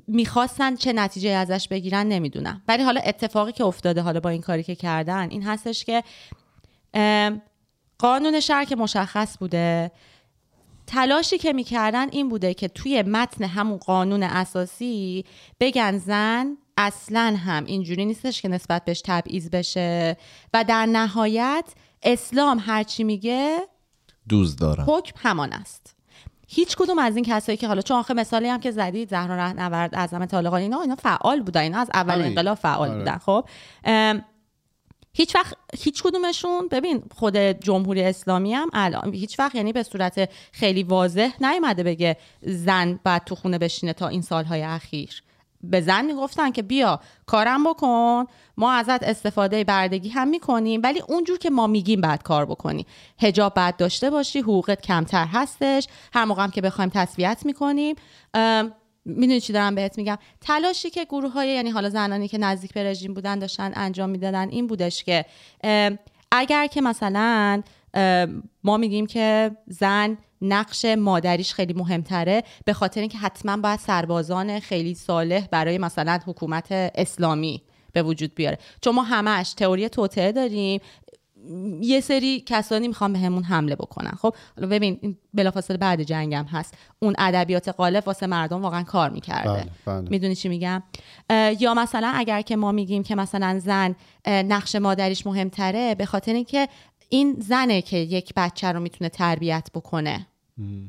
[0.06, 2.62] می‌خواستن چه نتیجه ازش بگیرن نمی‌دونم.
[2.68, 6.02] ولی حالا اتفاقی که افتاده حالا با این کاری که کردن این هستش که
[7.98, 9.90] قانون شهر که مشخص بوده
[10.86, 15.24] تلاشی که می‌کردن این بوده که توی متن همون قانون اساسی
[15.60, 20.16] بگن زن اصلا هم اینجوری نیستش که نسبت بهش تبعیض بشه.
[20.54, 21.64] و در نهایت
[22.02, 23.58] اسلام هرچی میگه
[24.28, 24.84] دوست دارم.
[24.88, 25.94] حکم همان است.
[26.48, 29.94] هیچ کدوم از این کسایی که حالا چون آخه مثالی هم که زدید زهرا رهنورد
[29.94, 31.60] اعظم طالقانی اینا اینا فعال بودن.
[31.60, 32.24] اینا از اول آره.
[32.24, 32.98] انقلاب فعال آره.
[32.98, 33.18] بودن.
[33.18, 33.44] خب؟
[35.16, 40.30] هیچ وقت هیچ کدومشون ببین خود جمهوری اسلامی هم الان هیچ وقت یعنی به صورت
[40.52, 45.22] خیلی واضح نیومده بگه زن باید تو خونه بشینه تا این سالهای اخیر.
[45.70, 48.24] به زن می‌گفتن که بیا کارم بکن
[48.56, 52.86] ما ازت استفاده بردگی هم می‌کنیم ولی اونجور که ما میگیم بعد کار بکنی.
[53.20, 57.96] هجاب بعد داشته باشی حقوقت کمتر هستش هر موقع هم که بخوایم تسویت می‌کنیم.
[59.04, 62.84] می‌دونی چی دارم بهت میگم؟ تلاشی که گروه های یعنی حالا زنانی که نزدیک به
[62.84, 65.24] رژیم بودن داشتن انجام می‌دادن این بودش که
[66.32, 67.62] اگر که مثلا
[68.64, 74.94] ما میگیم که زن نقش مادریش خیلی مهمتره به خاطر اینکه حتما باید سربازان خیلی
[74.94, 77.62] صالح برای مثلا حکومت اسلامی
[77.92, 78.58] به وجود بیاره.
[78.80, 80.80] چون ما همش تئوری توطعه داریم.
[81.80, 84.10] یه سری کسانی می‌خوان به همون حمله بکنن.
[84.10, 86.74] خب حالا ببین این بلافاصله بعد جنگم هست.
[86.98, 89.50] اون ادبیات غالب واسه مردم واقعا کار می‌کرده.
[89.52, 90.10] بله، بله.
[90.10, 90.82] می‌دونی چی میگم؟
[91.60, 93.94] یا مثلا اگر که ما میگیم که مثلا زن
[94.26, 96.68] نقش مادریش مهمتره به خاطر اینکه
[97.08, 100.26] این زنه که یک بچه رو می‌تونه تربیت بکنه.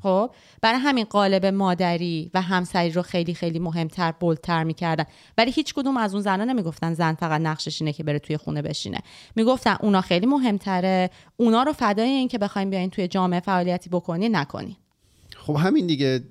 [0.03, 5.05] خب؟ برای همین قالب مادری و همسری رو خیلی خیلی مهمتر بولتر می‌کردن.
[5.37, 8.61] ولی هیچ کدوم از اون زنا نمی‌گفتن زن فقط نقشش اینه که بره توی خونه
[8.61, 8.99] بشینه.
[9.35, 11.09] می‌گفتن اونا خیلی مهمتره.
[11.37, 14.77] اونا رو فدای این که بخوایم بیاین توی جامعه فعالیتی بکنی نکنی.
[15.37, 16.23] خب همین دیگه.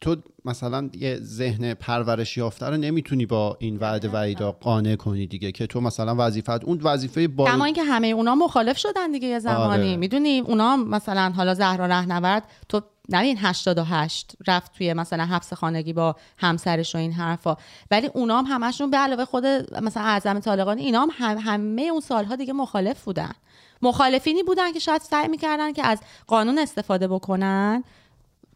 [0.00, 5.52] تو مثلا یه ذهن پرورش یافته رو نمی‌تونی با این وعده وعیدا قانع کنی دیگه
[5.52, 9.38] که تو مثلا وظیفت اون وظیفه با کما اینکه همه اونا مخالف شدن دیگه یه
[9.38, 9.88] زمانی.
[9.88, 9.96] آره.
[9.96, 16.16] می‌دونی؟ اونا مثلا حالا زهرا رهنورد تو نبین 88 رفت توی مثلا حبس خانگی با
[16.38, 17.56] همسرش و این حرفا.
[17.90, 19.46] ولی اونا هم همشون به علاوه خود
[19.82, 23.32] مثلا اعظم طالقانی اینا هم همه اون سالها دیگه مخالف بودن.
[23.82, 27.84] مخالفینی بودن که شاید سعی می‌کردن که از قانون استفاده بکنن.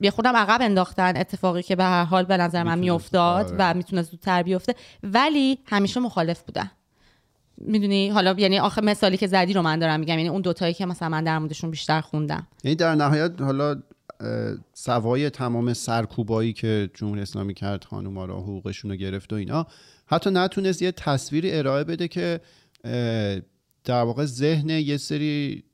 [0.01, 3.57] یه خودم عقب انداختن اتفاقی که به هر حال به نظر من میافتاد آره.
[3.59, 4.75] و می‌تونه زودتر بیفته.
[5.03, 6.71] ولی همیشه مخالف بودن
[7.59, 10.19] می‌دونی؟ حالا یعنی آخه مثالی که زدی رو من دارم میگم.
[10.19, 12.47] یعنی اون دوتایی که مثلا من در موردشون بیشتر خوندم.
[12.65, 13.83] یعنی در نهایت حالا
[14.75, 19.67] سوای تمام سرکوبایی که جمهوری اسلامی کرد خانوما رو حقوقشون رو گرفت و اینا
[20.07, 22.41] حتی نتونست یه تصویری ارائه بده که
[23.85, 25.65] در واقع ذهن یه سری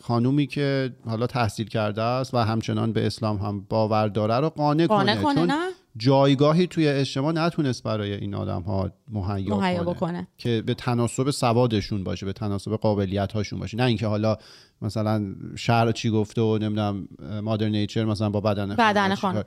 [0.00, 4.86] خانومی که حالا تحصیل کرده است و همچنان به اسلام هم باور داره رو قانع,
[4.86, 5.22] قانع کنه.
[5.22, 9.94] کنه چون نه؟ جایگاهی توی اجتماع نتونست برای این آدم ها مهیا, مهیا کنه.
[9.94, 10.26] بکنه.
[10.38, 13.76] که به تناسب سوادشون باشه به تناسب قابلیت هاشون باشه.
[13.76, 14.36] نه اینکه حالا
[14.82, 17.08] مثلا شهر چی گفته و نمی‌دونم
[17.42, 19.44] مادر نیچر مثلا با بدن بدن خانم خانم.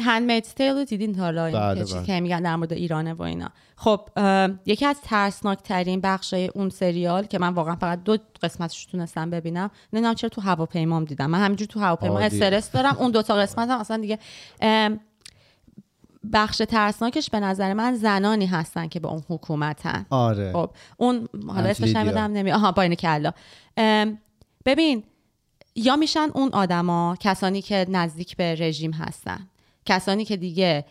[0.00, 2.06] هندمید تیل رو دیدین تا حالا؟ این بله، که چیزی بله.
[2.06, 3.48] که میگن در مورد ایرانه و اینا.
[3.76, 4.00] خب
[4.66, 9.70] یکی از ترسناک ترین بخشای اون سریال که من واقعا فقط دو قسمتش تونستم ببینم
[9.92, 11.26] نمی‌دونم چرا تو هواپیمام دیدم.
[11.26, 12.18] من همینجور تو هواپیما.
[12.18, 12.96] استرس دارم.
[12.98, 14.18] اون دو تا قسمت هم اصلا دیگه
[16.32, 20.06] بخش ترسناکش به نظر من زنانی هستن که به اون حکومتن.
[20.10, 20.52] آره.
[20.52, 21.96] خب اون حالا اسمش.
[21.96, 23.32] نمیدم نمی آها با این کلا
[24.64, 25.02] ببین
[25.78, 29.48] یا میشن اون آدما کسانی که نزدیک به رژیم هستن.
[29.84, 30.84] کسانی که دیگه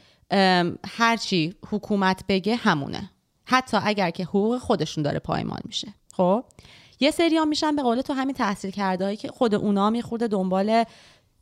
[0.87, 3.11] هرچی حکومت بگه همونه.
[3.45, 5.93] حتی اگر که حقوق خودشون داره پایمال میشه.
[6.13, 6.43] خب؟
[6.99, 10.27] یه سری هم میشن به قول تو همین تحصیل کرده هایی که خود اونا میخورده
[10.27, 10.83] دنبال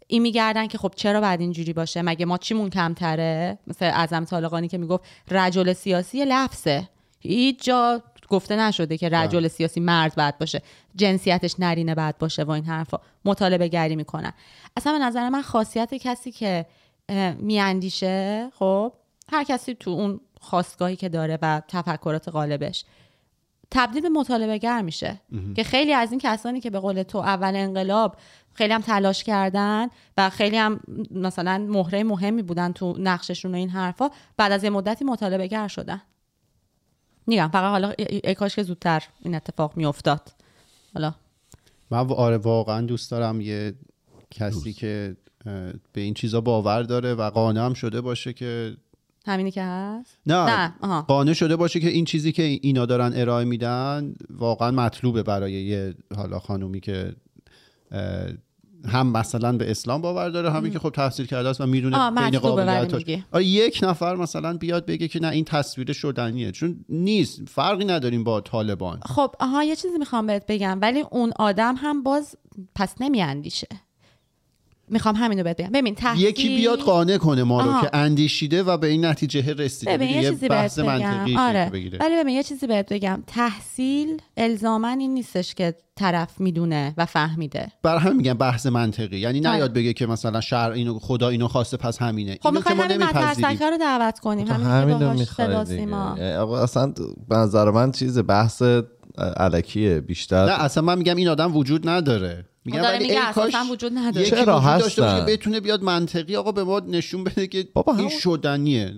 [0.07, 4.67] این میگردن که خب چرا باید اینجوری باشه؟ مگه ما چیمون کمتره؟ مثل اعظم طالقانی
[4.67, 6.89] که می‌گفت رجل سیاسی لفظه.
[7.19, 10.61] هیچ جا گفته نشده که رجل سیاسی مرد باید باشه
[10.95, 12.99] جنسیتش نرینه باید باشه و این حرفا.
[13.25, 14.33] مطالبه گری می‌کنن.
[14.77, 16.65] اصلا به نظر من خاصیت کسی که
[17.39, 18.93] میاندیشه خب
[19.31, 22.85] هر کسی تو اون خواستگاهی که داره و تفکرات غالبش
[23.71, 25.21] تبدیل به مطالبه گر میشه.
[25.55, 28.15] که خیلی از این کسانی که به قول تو اول انقلاب
[28.53, 30.79] خیلی هم تلاش کردن و خیلی هم
[31.11, 35.67] مثلا مهره مهمی بودن تو نقششون و این حرفا بعد از یه مدتی مطالبه گر
[35.67, 36.01] شدن.
[37.27, 40.21] میگم فقط حالا ای- کاش که زودتر این اتفاق میافتاد.
[40.93, 41.13] حالا.
[41.91, 43.73] من آره واقعا دوست دارم یه
[44.31, 45.15] کسی که
[45.45, 48.77] اه، به این چیزا باور داره و قانع هم شده باشه که
[49.27, 50.45] همینی که هست؟ نه,
[50.83, 55.51] نه قانع شده باشه که این چیزی که اینا دارن ارائه میدن واقعا مطلوبه برای
[55.53, 57.15] یه حالا خانومی که
[58.87, 62.39] هم مثلا به اسلام باور داره همین که خب تحصیل کرده است و می‌دونه بین
[62.39, 63.03] قابلیتاش
[63.41, 66.51] یک نفر مثلا بیاد بگه که نه این تصویر شدنیه.
[66.51, 68.99] چون نیست فرقی نداریم با طالبان.
[69.05, 72.35] خب آها یه چیزی می‌خوام بهت بگم ولی اون آدم هم باز
[72.75, 73.67] پس نمیاندیشه.
[74.89, 75.69] می‌خوام همینو بهت بگم.
[75.73, 77.81] ببین تحصیل یکی بیاد قانع کنه ما رو آها.
[77.81, 79.97] که اندیشیده و به این نتیجه رسیده.
[79.97, 81.69] ببین یه چیزی بحث بهت منطقی بگم آره.
[81.69, 81.99] بگیره.
[81.99, 83.23] ولی ببین یه چیزی بهت بگم.
[83.27, 87.67] تحصیل الزاما این نیستش که طرف می‌دونه و فهمیده.
[87.83, 89.17] بر هم میگن بحث منطقی.
[89.17, 89.55] یعنی آره.
[89.55, 92.37] نیاد بگه که مثلا شر اینو خدا اینو خواسته پس همینه.
[92.41, 93.69] خب اینو که می‌خوای ما همین نمیپذیریم.
[93.71, 94.47] رو دعوت کنیم.
[94.47, 95.79] همین رو باهاش می‌خوای صدا دیگه.
[95.79, 96.17] سیما.
[96.37, 96.93] آقا اصلا
[97.29, 98.63] به نظر من چیز بحث
[99.37, 100.45] علکیه بیشتر.
[100.45, 102.45] نه اصلا من میگم این آدم وجود نداره.
[102.65, 104.27] میگم داره ولی میگه ای کاش وجود نداره.
[104.27, 107.67] یکی چرا وجود داشته باشه؟ که بتونه بیاد منطقی آقا به ما نشون بده که
[107.73, 108.93] بابا این شدنیه.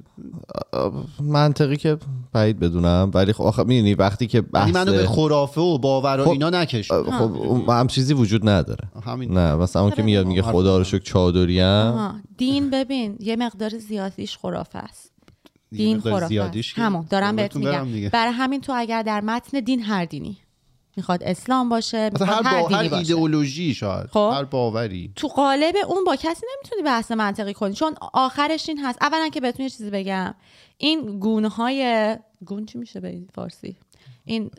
[1.21, 1.97] منطقی که
[2.33, 6.19] بعید بدونم ولی خب آخه می‌دونی وقتی که یعنی بحث منو به خرافه و باور
[6.19, 6.91] و خب، اینا نکش.
[6.91, 8.87] خب هم چیزی وجود نداره.
[9.05, 9.37] همین.
[9.37, 12.23] نه مثلا اون که میاد میگه خدا رو شکر چادریم.
[12.37, 15.11] دین ببین یه مقدار زیادیش خرافه است.
[15.71, 18.09] دین خرافه همون دارم بهت قربونتون برم میگم.
[18.09, 20.37] برای همین تو اگر در متن دین هر دینی.
[20.97, 24.31] می‌خواد اسلام باشه می‌خواد هر هر با هر ایدئولوژی شاید خب.
[24.33, 25.11] هر باوری.
[25.15, 28.97] تو قالب اون با کسی نمی‌تونی بحث منطقی کنی چون آخرش این هست.
[29.01, 30.33] اولا که بهتون یه چیزی بگم
[30.77, 33.75] این گونه های گون چی میشه به فارسی؟
[34.25, 34.49] این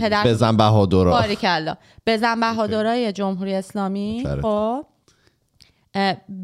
[0.00, 1.10] پدر بزن بهادرا.
[1.10, 1.74] باریکلا.
[2.06, 4.24] بزن بهادرای جمهوری اسلامی.
[4.42, 4.86] خب.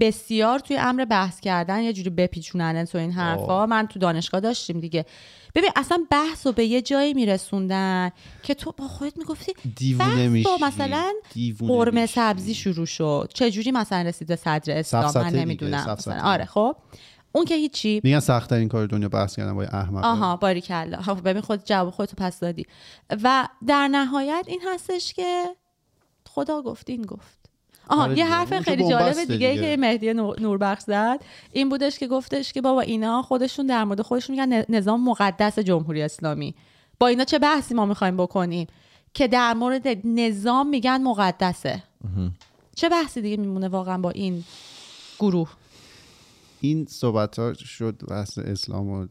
[0.01, 3.67] بسیار توی امر بحث کردن یه جوری بپیچونن تو این حرفا.
[3.67, 5.07] من تو دانشگاه داشتیم دیگه.
[5.55, 8.11] ببین اصلا بحث رو به یه جایی میرسوندن
[8.43, 10.45] که تو با خودت می‌گفتی دیوونه میشی.
[10.45, 11.13] با مثلا
[11.59, 12.15] قرمه میشی.
[12.15, 13.31] سبزی شروع شد.
[13.35, 15.97] چجوری مثلا رسید به صدر اسلام؟ من نمی‌دونم.
[16.23, 16.77] آره خب.
[17.33, 18.01] اون که هیچی.
[18.05, 21.03] میگن سخت این کار دنیا بحث کردن با یه احمق آها باریکلا.
[21.03, 22.67] خب ببین خود جواب خودتو پس دادی.
[23.23, 25.45] و در نهایت این هستش که
[26.29, 27.42] خدا گفت این گفت.
[27.89, 28.27] آها آره یه.
[28.27, 29.57] حرف خیلی جالب دیگه دیگه.
[29.61, 31.21] که مهدی نور- نوربخش زد.
[31.53, 36.03] این بودش که گفتش که بابا اینا خودشون در مورد خودشون میگن نظام مقدس جمهوری
[36.03, 36.55] اسلامی.
[37.01, 38.67] با اینا چه بحثی ما می‌خوایم بکنیم؟
[39.15, 41.83] که در مورد نظام میگن مقدسه.
[42.77, 44.45] چه بحثی دیگه میمونه واقعا با این
[45.19, 45.51] گروه؟
[46.61, 49.07] این صحبت ها شد بحث اسلام و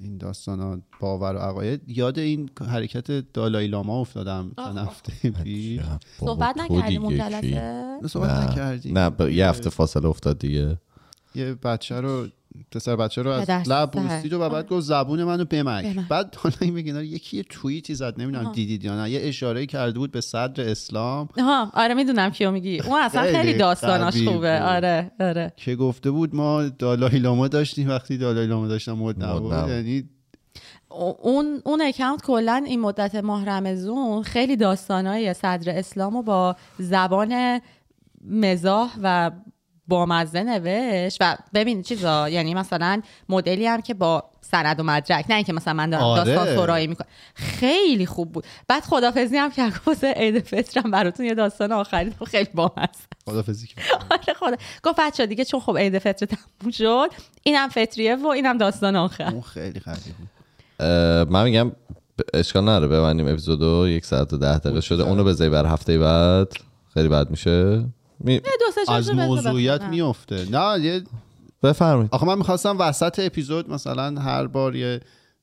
[0.00, 1.80] این داستان ها باور و عقاید.
[1.86, 5.80] یاد این حرکت دالای لاما افتادم چند هفته پیش.
[6.20, 8.50] صحبت نکردیم اون؟ جلسه صحبت نه.
[8.50, 10.78] نکردی نه ب- یه هفته فاصله افتاد دیگه.
[11.34, 12.26] یه بچه رو
[12.72, 14.00] پسر بچه رو از لب سر.
[14.00, 15.84] بوسید و بعد گفت زبون منو بمک.
[15.84, 16.08] بمک.
[16.08, 19.10] بعد حالا این میگه یکی یه توییتی زد نمی‌دونم دیدید یا نه.
[19.10, 21.28] یه اشاره کرده بود به صدر اسلام.
[21.38, 22.80] ها آره می‌دونم کیو میگی.
[22.80, 24.62] اون اصلا خیلی داستاناش خوبه.
[24.62, 25.52] آره آره.
[25.56, 27.88] که گفته بود ما دالای لاما داشتیم.
[27.88, 29.68] وقتی دالای لاما داشتم مد نبود.
[29.68, 30.08] یعنی
[31.22, 37.60] اون اون اکانت کلا این مدت ماه رمزون خیلی داستانای صدر اسلام رو با زبان
[38.30, 39.30] مزاح و
[39.88, 41.18] بامزه نوشت.
[41.20, 45.74] و ببین چیزا یعنی مثلا مدلی هم که با سند و مدرک نه اینکه مثلا
[45.74, 46.34] من دارم آره.
[46.34, 47.08] داستان سرایی می‌کنم.
[47.34, 48.44] خیلی خوب بود.
[48.68, 53.06] بعد خدافزی هم که واسه عید فطرم براتون یه داستان آخری دارم، خیلی بامزه.
[53.26, 53.84] خدافظی کرد.
[54.10, 54.56] آره خدا.
[54.82, 57.08] گفت بچه دیگه چون خب عید فطر تموم شد
[57.42, 59.30] اینم فطریه و اینم داستان آخر.
[59.32, 60.28] اون خیلی بود.
[60.80, 61.72] اه، من میگم
[62.34, 63.88] اشکال نداره ببندیم اپیزودو.
[63.88, 65.02] یک ساعت و ده دقیقه شده.
[65.02, 66.52] اونو بذاری برای هفته بعد.
[66.94, 67.84] خیلی بد میشه.
[68.20, 68.32] می...
[68.32, 69.82] یه دو سه از موضوعیت.
[69.82, 71.02] میفته نه یه
[71.62, 72.08] بفرمایید.
[72.12, 75.00] آخه من می‌خواستم وسط اپیزود مثلا هر بار یه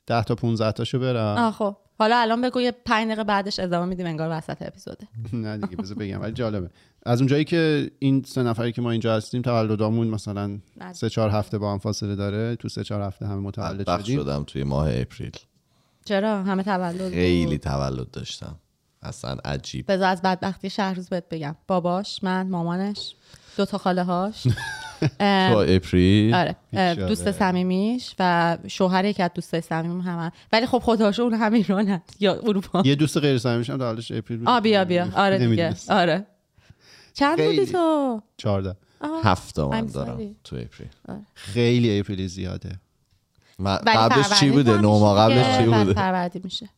[0.07, 1.37] 10 تا 15 تاشو برم.
[1.37, 1.75] آه خب.
[1.99, 5.07] حالا الان بگو یه پنج دقیقه بعدش ادامه میدیم انگار وسط اپیزوده.
[5.33, 6.21] نه دیگه بذار بگم.
[6.21, 6.69] ولی جالبه.
[7.05, 10.59] از اونجایی که این سه نفری که ما اینجا هستیم تولدامون مثلا.
[10.91, 12.55] سه چهار هفته با هم فاصله داره.
[12.55, 14.19] تو سه چهار هفته همه متولد شدیم.
[14.19, 15.31] شدم توی ماه اپریل.
[16.05, 17.09] چرا؟ همه تولد.
[17.09, 18.55] خیلی تولد داشتم.
[19.07, 19.91] اصلا عجیب.
[19.91, 21.55] بذار از بدبختی شهروز بهت بگم.
[21.67, 23.15] باباش من مامانش
[23.57, 24.47] دو تا خاله هاش.
[25.19, 26.35] تو اپریل.
[26.35, 26.95] آره.
[26.95, 32.01] دوست صمیمیش و شوهر یکی از دوستای صمیم هم ولی خب خداشو اون هم ایرانن
[32.19, 32.81] یا اروپا.
[32.85, 34.49] یه دوست غیر صمیمیش هم اپریل بود.
[34.49, 35.07] آ بیا بیا.
[35.15, 35.75] آره دیگه.
[35.89, 36.25] آره.
[37.13, 37.65] چند بودی.
[37.65, 40.35] تو؟ 14 آه، هفت تا من I'm دارم sorry.
[40.43, 40.89] تو اپریل.
[41.33, 42.79] خیلی اپریل زیاده.
[43.59, 46.69] قبلش چی بوده؟ هم نو ماه میشه قبلش چی بوده؟ میشه.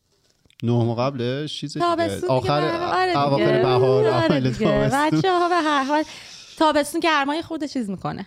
[0.62, 1.86] نه ماه قبلش چیز دیگه.
[2.28, 3.18] آخر آره.
[3.18, 4.40] اواخر بهار آره.
[4.40, 4.68] تابستون.
[4.68, 6.04] بچه ها به هر حال
[6.56, 8.26] تابستون گرمای خود چیز می‌کنه.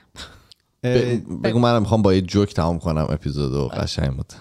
[1.44, 4.34] بگو منم می‌خوام با یه جوک تمام کنم اپیزودو قشنگ بود.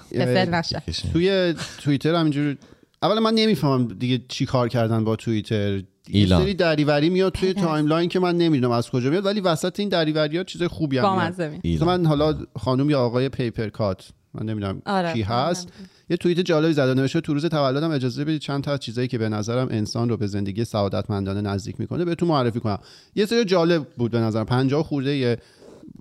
[1.12, 2.57] توی توییتر همینجور
[3.03, 5.83] اولا من نمی‌فهمم دیگه چی کار کردن با توییتر.
[6.09, 6.43] یه ایلان.
[6.43, 10.37] سری دریوری میاد توی timeline که من نمی‌دونم از کجا میاد ولی وسط این دریوری
[10.37, 11.33] ها چیز خوبی هم
[11.65, 11.85] میاد.
[11.85, 15.12] من حالا خانم یا آقای Paper Cut من نمی‌دونم آره.
[15.12, 15.69] کی هست.
[16.11, 19.19] یه توییت جالبی زده نوشته تو روز تولدم اجازه بدید چند تا از چیزایی که
[19.19, 22.78] به نظرم انسان رو به زندگی سعادتمندانه نزدیک می‌کنه بهتون معرفی کنم.
[23.15, 24.44] یه سری جالب بود به نظرم.
[24.44, 25.39] 50 خورده یه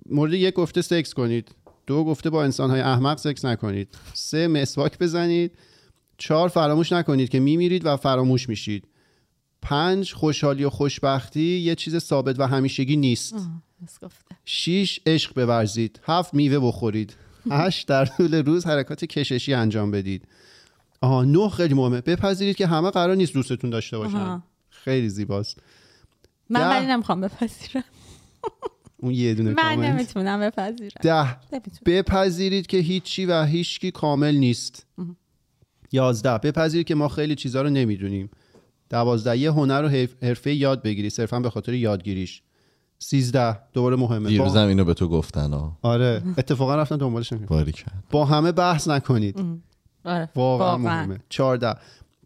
[0.06, 1.48] مورد یک گفته سکس کنید.
[1.86, 3.88] دو گفته با انسانهای احمق سکس نکنید.
[4.14, 5.52] سه مسواک بزنید.
[6.18, 8.84] چهار فراموش نکنید که میمیرید و فراموش میشید.
[9.62, 13.34] پنج خوشحالی و خوشبختی یه چیز ثابت و همیشگی نیست.
[14.44, 16.00] شیش عشق بورزید.
[16.04, 17.16] هفت میوه بخورید.
[17.50, 20.28] هشت در طول روز حرکات کششی انجام بدید.
[21.00, 22.00] آها نه خیلی مهمه.
[22.00, 24.16] بپذیرید که همه قرار نیست دوستتون داشته باشن.
[24.16, 24.42] آها.
[24.70, 25.58] خیلی زیباست.
[26.50, 26.68] من.
[26.68, 27.84] ولی نمی‌خوام بپذیرم.
[29.02, 29.90] اون یه دونه من کامنت.
[29.90, 31.00] نمی‌تونم بپذیرم.
[31.02, 31.36] ده.
[31.52, 31.80] نمی‌تونم.
[31.86, 34.86] بپذیرید که هیچی و هیچکی کامل نیست.
[35.92, 36.38] یازده.
[36.38, 38.30] بپذیرید که ما خیلی چیزها رو نمی‌دونیم.
[38.90, 39.38] دوازده.
[39.38, 39.88] یه هنر و
[40.26, 42.42] حرفه یاد بگیری صرفا به خاطر یادگیریش.
[43.02, 43.58] سیزده.
[43.72, 44.22] دوباره مهمه.
[44.22, 44.28] با...
[44.28, 46.22] دیروزم اینو به تو گفتن ها آره.
[46.38, 47.58] اتفاقا رفتم دنبالش نمی‌کنم.
[47.58, 48.04] باری کرد.
[48.10, 49.44] با همه بحث نکنید.
[50.04, 50.28] آره.
[50.34, 50.78] واقعا.
[50.78, 51.18] مهمه.
[51.28, 51.74] 14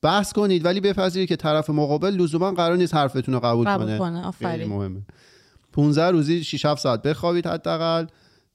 [0.03, 3.99] بحث کنید ولی بپذیرید که طرف مقابل لزوما قرار نیست حرفتون رو قبول, قبول کنه.
[3.99, 4.69] کنه، آفرین.
[4.69, 5.03] مهمه.
[5.73, 8.07] 15 روزی 6 7 ساعت بخوابید حداقل.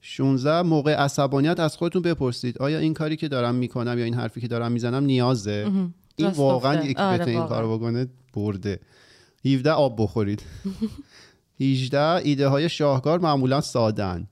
[0.02, 2.58] 16 موقع عصبانیت از خودتون بپرسید.
[2.58, 5.72] آیا این کاری که دارم می‌کنم یا این حرفی که دارم می‌زنم نیازه؟
[6.16, 6.84] این واقعا.
[6.84, 7.48] یکی آره، بتونه این.
[7.48, 8.80] کارو بکنه برده.
[9.46, 10.41] 17 آب بخورید.
[11.60, 14.27] 18 ایده های شاهکار معمولا سادن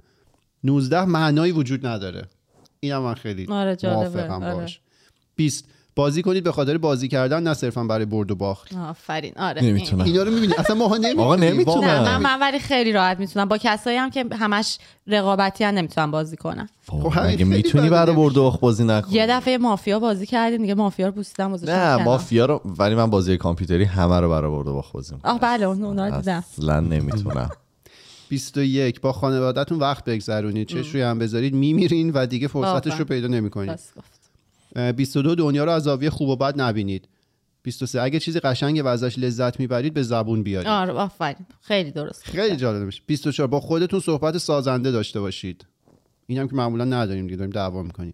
[0.64, 2.28] 19 معنایی وجود نداره
[2.80, 3.78] اینم من خیلی آره،.
[3.84, 4.56] موافقم آره.
[4.56, 4.80] باش
[5.36, 8.76] 20 بازی کنید به خاطر بازی کردن نه صرفا برای برد و باخت.
[8.76, 9.34] آفرین.
[9.38, 9.64] آره.
[9.64, 10.06] نمی‌تونم.
[10.06, 10.53] اینا رو می‌بینی.
[10.57, 11.84] اصلا ماها نمی‌تونیم آقا نمی‌تونم.
[11.88, 13.45] نه من من ولی خیلی راحت می‌تونم.
[13.45, 16.69] با کسایی هم که همش رقابتی هم نمی‌تونم بازی کنم.
[16.91, 18.15] همین مگه خیلی می‌تونی برای.
[18.15, 20.74] برد و باخت بازی نکنی؟ یه دفعه مافیا بازی کردیم دیگه.
[20.74, 22.03] مافیا رو پوسیدم نه.
[22.03, 25.32] مافیا رو ولی من بازی کامپیوتری همه رو برای برد و باخت بازی می‌کنم.
[25.32, 26.44] آه بله اون اونا رو دیدم.
[26.57, 27.49] اصلا نمی‌تونم.
[28.30, 30.68] 21 با خانوادهتون وقت بگذرونید.
[30.68, 31.53] چش روی هم بذارید.
[31.53, 32.99] میمیرین و دیگه فرصتش.
[32.99, 33.80] رو پیدا نمی‌کنید.
[34.95, 37.07] 22 دنیا رو از زاویه خوب و بد نبینید.
[37.64, 40.68] 23 اگه چیزی قشنگه و ازش لذت می‌برید به زبون بیارید.
[40.68, 41.45] آره آفرین.
[41.61, 42.23] خیلی درست.
[42.23, 43.02] خیلی جالب میشه.
[43.07, 45.65] 24 با خودتون صحبت سازنده داشته باشید.
[46.27, 48.14] این هم که معمولا نداریم دیگه داریم دعوا می‌کنیم.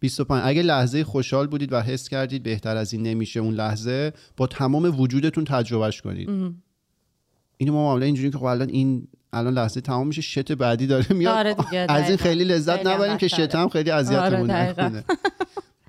[0.00, 4.46] 25 اگه لحظه خوشحال بودید و حس کردید بهتر از این نمیشه اون لحظه با
[4.46, 6.28] تمام وجودتون تجربهش کنید.
[7.56, 11.06] اینو ما معمولا اینجوری که خب الان این الان لحظه تمام میشه شت بعدی داره
[11.10, 11.46] میاد.
[11.46, 11.56] آره
[11.88, 12.16] از این.
[12.16, 13.28] خیلی لذت نبریم که.
[13.28, 14.70] شت هم خیلی اذیتمون آره،.
[14.70, 15.04] نکنه.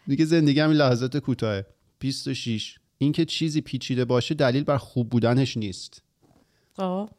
[0.08, 1.66] دیگه زندگی هم این لحظات کوتاهه.
[2.00, 6.02] 26 اینکه چیزی پیچیده باشه دلیل بر خوب بودنش نیست.
[6.78, 7.10] خب.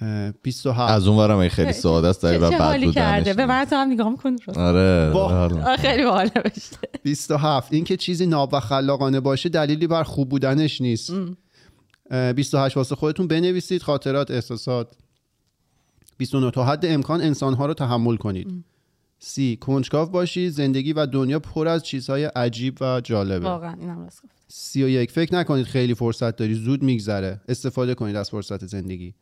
[0.00, 3.36] اه، 27 از اون ورم خیلی ساده است داری و چه بد حالی کرده؟ بودنش
[3.36, 5.48] به من تو هم نگاه می‌کنی آره با-.
[5.64, 6.78] آه، خیلی باحال نوشته.
[7.02, 11.12] 27 اینکه چیزی ناب و خلاقانه باشه دلیلی بر خوب بودنش نیست.
[12.10, 14.96] اه، 28 واسه خودتون بنویسید خاطرات احساسات.
[16.18, 18.64] 29 تا حد امکان انسانها رو تحمل کنید.
[19.26, 19.56] سی.
[19.56, 23.44] کنجکاو باشید زندگی و دنیا پر از چیزهای عجیب و جالبه.
[23.44, 25.10] واقعا اینم راست گفت سی و یک.
[25.10, 27.40] فکر نکنید خیلی فرصت داری زود میگذره.
[27.48, 29.14] استفاده کنید از فرصت زندگی.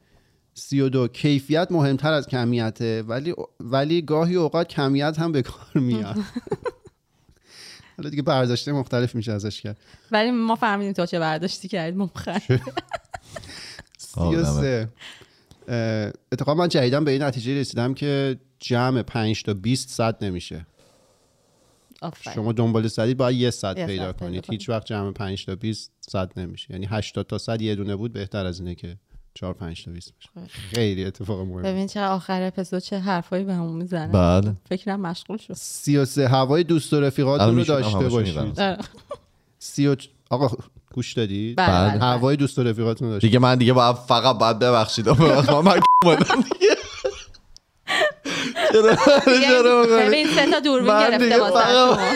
[0.54, 6.16] 32 کیفیت مهمتر از کمیته ولی ولی گاهی اوقات کمیت هم به کار میاد.
[7.96, 9.76] حالا دیگه برداشته مختلف میشه ازش کرد.
[10.10, 12.28] ولی ما فهمیدیم تو چه برداشتی کردی مخ
[13.98, 14.88] 33
[15.68, 20.66] اه، اتفاقا من جدیدم به این نتیجه رسیدم که جمع 5 تا 20 صد نمیشه.
[22.02, 22.34] آفرین.
[22.34, 24.46] شما دنبال صدید باید یه صد پیدا کنید.
[24.50, 26.66] هیچ وقت جمع 5 تا 20 صد نمیشه.
[26.70, 28.96] یعنی 80 تا صد یه دونه بود بهتر از اینه که
[29.34, 30.30] 4 5 تا 20 بشه.
[30.48, 31.04] خیلی.
[31.04, 34.12] اتفاق مهمه ببین چه آخر اپیزود چه حرفایی به همون می‌زنه.
[34.12, 34.54] بله.
[34.68, 35.52] فکرم مشغول شد.
[35.52, 38.38] 33 هوای دوست و رفیقاتون الان رو داشته باشید.
[38.38, 38.68] می‌برم.
[38.68, 38.78] آره.
[39.58, 39.96] 30
[40.30, 40.56] آقا
[40.94, 42.00] گوش بله.
[42.00, 45.08] هوای دوست و رفیقاتون رو داشته دیگه من دیگه باید فقط باید ببخشید.
[45.08, 45.14] من
[46.50, 46.76] دیگه؟
[48.72, 48.96] چرا
[49.40, 52.14] چرا می‌کنی؟ ببین سه تا دوربین گرفته دیگه واسه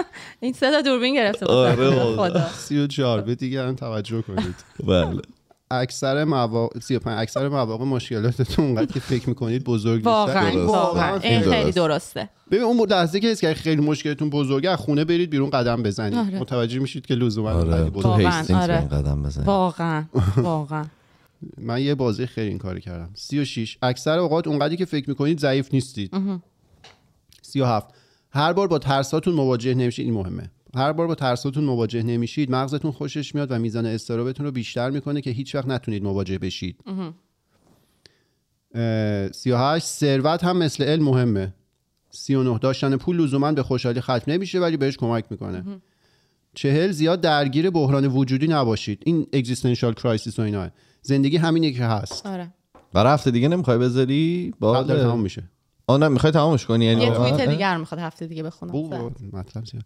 [0.40, 2.30] این سه تا دوربین گرفته آره والله.
[2.30, 4.54] خدا 34 به دیگران توجه کنید
[4.86, 5.22] بله
[5.70, 10.66] اکثر مواقع 35 اکثر مواقع مشکلاتتون اونقدر که فکر می‌کنید بزرگ نیست واقعا.
[10.66, 11.16] واقعا.
[11.18, 11.76] این خیلی درست.
[11.76, 15.82] درسته ببین اون لحظه که حس کردید خیلی مشکلتون بزرگه از خونه برید بیرون قدم
[15.82, 16.40] بزنید آره.
[16.40, 17.90] متوجه میشید که لزوما آره آره.
[17.90, 20.04] به این قدم بزنی واقعا
[20.36, 20.84] واقعا
[21.58, 23.10] من یه بازی خیلی این کاری کردم.
[23.14, 26.10] 36 اکثر اوقات اونقدری که فکر می‌کنید ضعیف نیستید.
[27.42, 27.94] 37
[28.30, 30.04] هر بار با ترساتون مواجه نمیشید.
[30.04, 30.50] این مهمه.
[30.74, 35.20] هر بار با ترساتون مواجه نمیشید مغزتون خوشش میاد و میزان استرابتون رو بیشتر می‌کنه
[35.20, 36.76] که هیچ وقت نتونید مواجه بشید.
[38.74, 41.54] اه، 38 ثروت هم مثل علم مهمه.
[42.10, 45.80] 39 داشتن پول لزوما به خوشحالی ختم نمیشه ولی بهش کمک می‌کنه.
[46.54, 46.90] چهل.
[46.90, 49.02] زیاد درگیر بحران وجودی نباشید.
[49.06, 50.70] این existential crisis و اینا
[51.02, 52.26] زندگی همینه که هست.
[52.26, 52.50] آره.
[52.92, 55.42] برای هفته دیگه نمی‌خوای بذاری؟ داره با تمام میشه.
[55.86, 58.72] آه نه می‌خوای تمامش کنی؟ یعنی یه؟ توییت دیگر می‌خواد هفته دیگه بخونم.
[58.72, 59.84] او مطلب زیاد.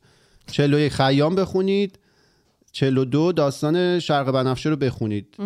[0.51, 1.99] 41 خیام بخونید.
[2.73, 5.37] 42 داستان شرق بنفشه رو بخونید.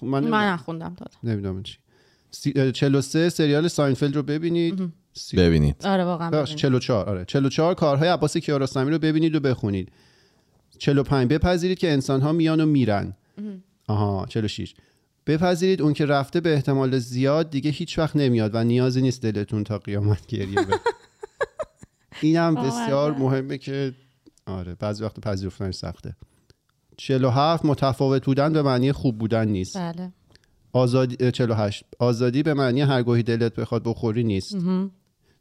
[0.00, 1.78] خب من من نخوندم دادم نمی‌دونم چی.
[2.30, 4.92] سی- اه، 43 سریال ساینفلد رو ببینید.
[5.12, 5.86] سی- ببینید.
[5.86, 6.56] آره واقعا ببینید.
[6.56, 7.24] 44 آره.
[7.24, 9.92] 44 کارهای عباس کیارستمی رو ببینید و بخونید.
[10.78, 13.14] 45 بپذیرید که انسان ها میان و میرن.
[13.86, 14.74] آها 46
[15.26, 19.64] بپذیرید اون که رفته به احتمال زیاد دیگه هیچ وقت نمیاد و نیازی نیست دلتون
[19.64, 20.80] تا قیامت گریه بره
[22.22, 23.14] اینم بسیار.
[23.18, 23.94] مهمه که
[24.46, 26.16] آره بعضی وقت پذیرفتنش سخته.
[26.96, 29.76] 47 متفاوت بودن به معنی خوب بودن نیست.
[29.76, 30.12] بله.
[30.72, 34.56] آزادی اه، 48 آزادی به معنی هرگاهی دلت بخواد بخوری نیست.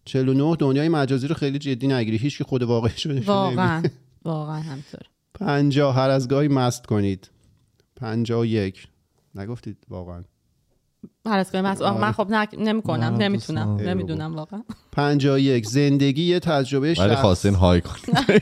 [0.05, 2.17] 49 دنیای مجازی رو خیلی جدی نگیری.
[2.17, 3.83] هیچ که خود واقعی شده واقعا.
[4.25, 5.01] واقعا همطور
[5.33, 7.29] 50 هر از گاهی مست کنید.
[7.95, 8.87] 51
[9.35, 10.23] نگفتید واقعا.
[11.25, 12.27] هر از من آه، من خب
[12.57, 13.75] نمی کنم نه، نمی‌تونم.
[13.75, 14.63] نمی‌دونم واقعا.
[14.91, 17.21] 51 زندگی یه تجربه ولی شخص.
[17.21, 18.41] خواستین های کنید.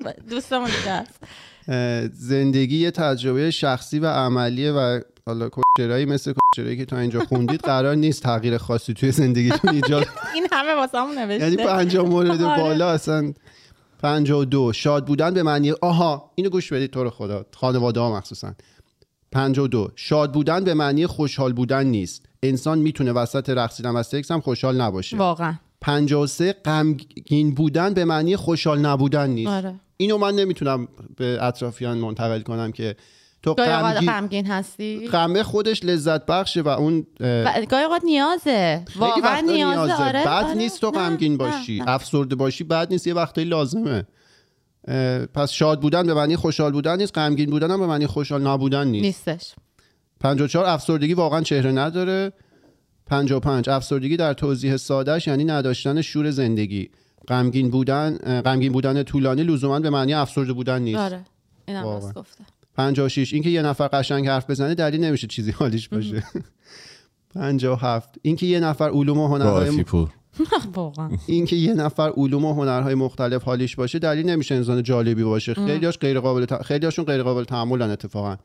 [0.30, 1.22] دوستمون است
[1.68, 7.20] اه، زندگی یه تجربه شخصی و عملیه و حالا کچرایی مثل کچرایی که تا اینجا
[7.20, 12.08] خوندید قرار نیست تغییر خاصی توی زندگیتون ایجاد این همه واسه همون یعنی نوشته پنجاه
[12.08, 12.62] مورد آره.
[12.62, 13.32] بالا اصلا
[13.98, 14.72] پنجاه و دو.
[14.72, 17.46] شاد بودن به معنی آها اینو گوش بدید تو رو خدا.
[17.54, 18.54] خانواده ها مخصوصا.
[19.32, 19.88] پنجاه و دو.
[19.96, 22.26] شاد بودن به معنی خوشحال بودن نیست.
[22.42, 25.16] انسان می‌تونه وسط رقصیدن و سکس هم خوشحال نباشه.
[25.16, 25.54] واقعا.
[25.80, 29.50] پنجاه و سه غمگین بودن به معنی خوشحال نبودن نیست.
[29.50, 29.74] آره.
[29.96, 32.96] اینو من نمی‌تونم به اطرافیان منتقل کنم که
[33.42, 37.06] تو غمگین هستی؟ غمه خودش لذت بخشه و اون
[37.68, 38.84] گاهی اوقات نیازه.
[38.96, 40.04] واقعا نیازه, نیازه.
[40.04, 40.54] آره بد آره.
[40.54, 41.78] نیست تو غمگین باشی.
[41.78, 41.88] نه.
[41.88, 43.06] افسرده باشی بد نیست.
[43.06, 44.06] یه وقتایی لازمه.
[45.34, 48.88] پس شاد بودن به معنی خوشحال بودن نیست غمگین بودن هم به معنی خوشحال نبودن
[48.88, 49.28] نیست.
[49.28, 49.54] نیستش.
[50.20, 52.32] 54 افسردگی واقعا چهره نداره.
[53.06, 56.90] 55 افسردگی در توضیح سادهش یعنی نداشتن شور زندگی.
[57.28, 60.98] غمگین بودن غمگین بودن طولانی لزوما به معنی افسرده بودن نیست.
[60.98, 61.24] آره
[61.68, 61.84] اینم
[62.14, 62.44] گفته.
[62.74, 66.24] 56 اینکه یه نفر قشنگ حرف بزنه دلیل نمیشه چیزی حالیش باشه.
[67.34, 69.84] 57 اینکه یه نفر علوم و هنرهای
[70.74, 71.10] واقعا.
[71.26, 75.54] اینکه یه نفر علوم و هنرهای مختلف حالیش باشه دلیل نمیشه انسان جالبی باشه.
[75.54, 76.62] خیلیاش غیر قابل ت...
[76.62, 78.36] خیلیاشون غیر قابل تحملن اتفاقا.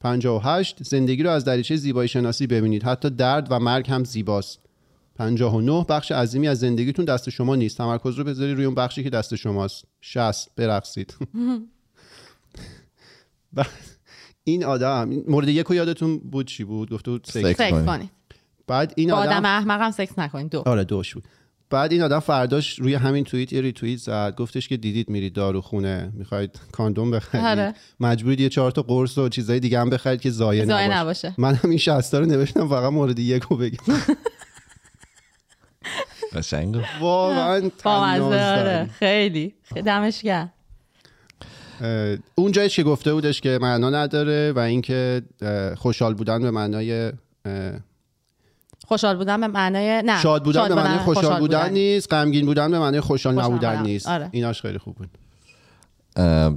[0.00, 2.82] 58 زندگی رو از دریچه زیبایی شناسی ببینید.
[2.82, 4.60] حتی درد و مرگ هم زیباست.
[5.14, 7.78] 59 بخش عظیمی از زندگیتون دست شما نیست.
[7.78, 9.84] تمرکز رو بذاری روی اون بخشی که دست شماست.
[10.00, 11.16] 60 برقصید.
[14.44, 17.24] این آدم این مورد یک یادتون بود چی بود؟ گفته بود.
[17.24, 18.10] سکس کنید.
[18.68, 20.62] بعد این آدم آدم احمقم سکس نکنید دو.
[20.66, 21.24] آره دوش بود
[21.70, 26.12] بعد این آدم فرداش روی همین توییت یه ریتوییت زد گفتش که دیدید میرید داروخونه
[26.14, 27.44] می‌خواید کاندوم بخرید.
[27.44, 27.74] آره.
[28.00, 30.98] مجبورید یه چهار تا قرص و چیزای دیگه هم بخرید که ضایع زای نباشه.
[31.00, 31.34] نباشه.
[31.38, 33.78] من هم این 60 رو نوشتم فقط مورد یک رو بگم.
[36.34, 36.76] قشنگ.
[37.00, 38.90] واقعا آره.
[38.98, 39.54] خیلی.
[39.62, 40.52] خیلی دمش گرم.
[42.34, 45.22] اون جایش که گفته بودش که معنا نداره و اینکه
[45.76, 47.12] خوشحال بودن به معنای
[48.86, 50.20] خوشحال بودن به معنای نه.
[50.20, 53.82] شاد بودن به معنای خوشحال بودن نیست غمگین بودن به معنای خوشحال خوشحال نبودن بودن.
[53.82, 54.08] نیست.
[54.08, 54.28] آره.
[54.32, 55.08] ایناش خیلی خوب بود.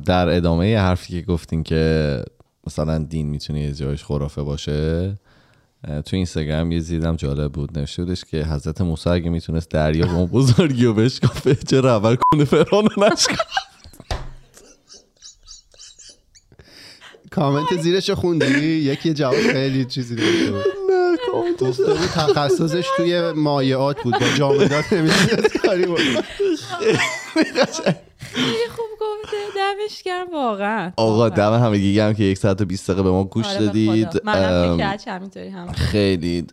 [0.04, 2.24] در ادامه حرفی که گفتین که
[2.68, 5.14] مثلا دین می‌تونه یه جایش خرافه باشه
[5.84, 7.80] تو اینستاگرام یه زیدم جالب بود.
[7.80, 12.16] نوشته بودش که حضرت موسی اگه می‌تونست دریا به اون بزرگی و بشکافه چرا اول
[12.16, 12.88] کنه فرعون
[17.32, 20.16] کامنت زیرش خوندی؟ یکی جواب خیلی چیزی
[21.34, 21.98] گفته بود.
[21.98, 24.14] تخصصش توی مایعات بود.
[24.20, 26.00] با جامدات نمی‌تونست کاری بود
[28.34, 29.38] خیلی خوب گفته.
[29.56, 30.92] دمش گرم واقعا.
[30.98, 34.22] آقا دم همگی گم که یک ساعت و 20 دقیقه به ما گوش آره دادید.
[35.74, 36.48] خیلی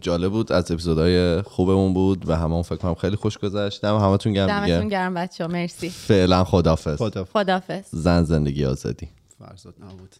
[0.00, 0.52] جالب بود.
[0.52, 3.82] از اپیزودهای خوبمون بود و همون فکر کنم خیلی خوش گذشت.
[3.82, 5.90] دم همتون گم دمتون گرم بچه ها مرسی.
[5.90, 9.08] فعلا خدافظ خدا خدافز زن زندگی آزادی.
[9.38, 10.14] فرزاد نبود.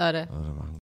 [0.00, 0.28] آره.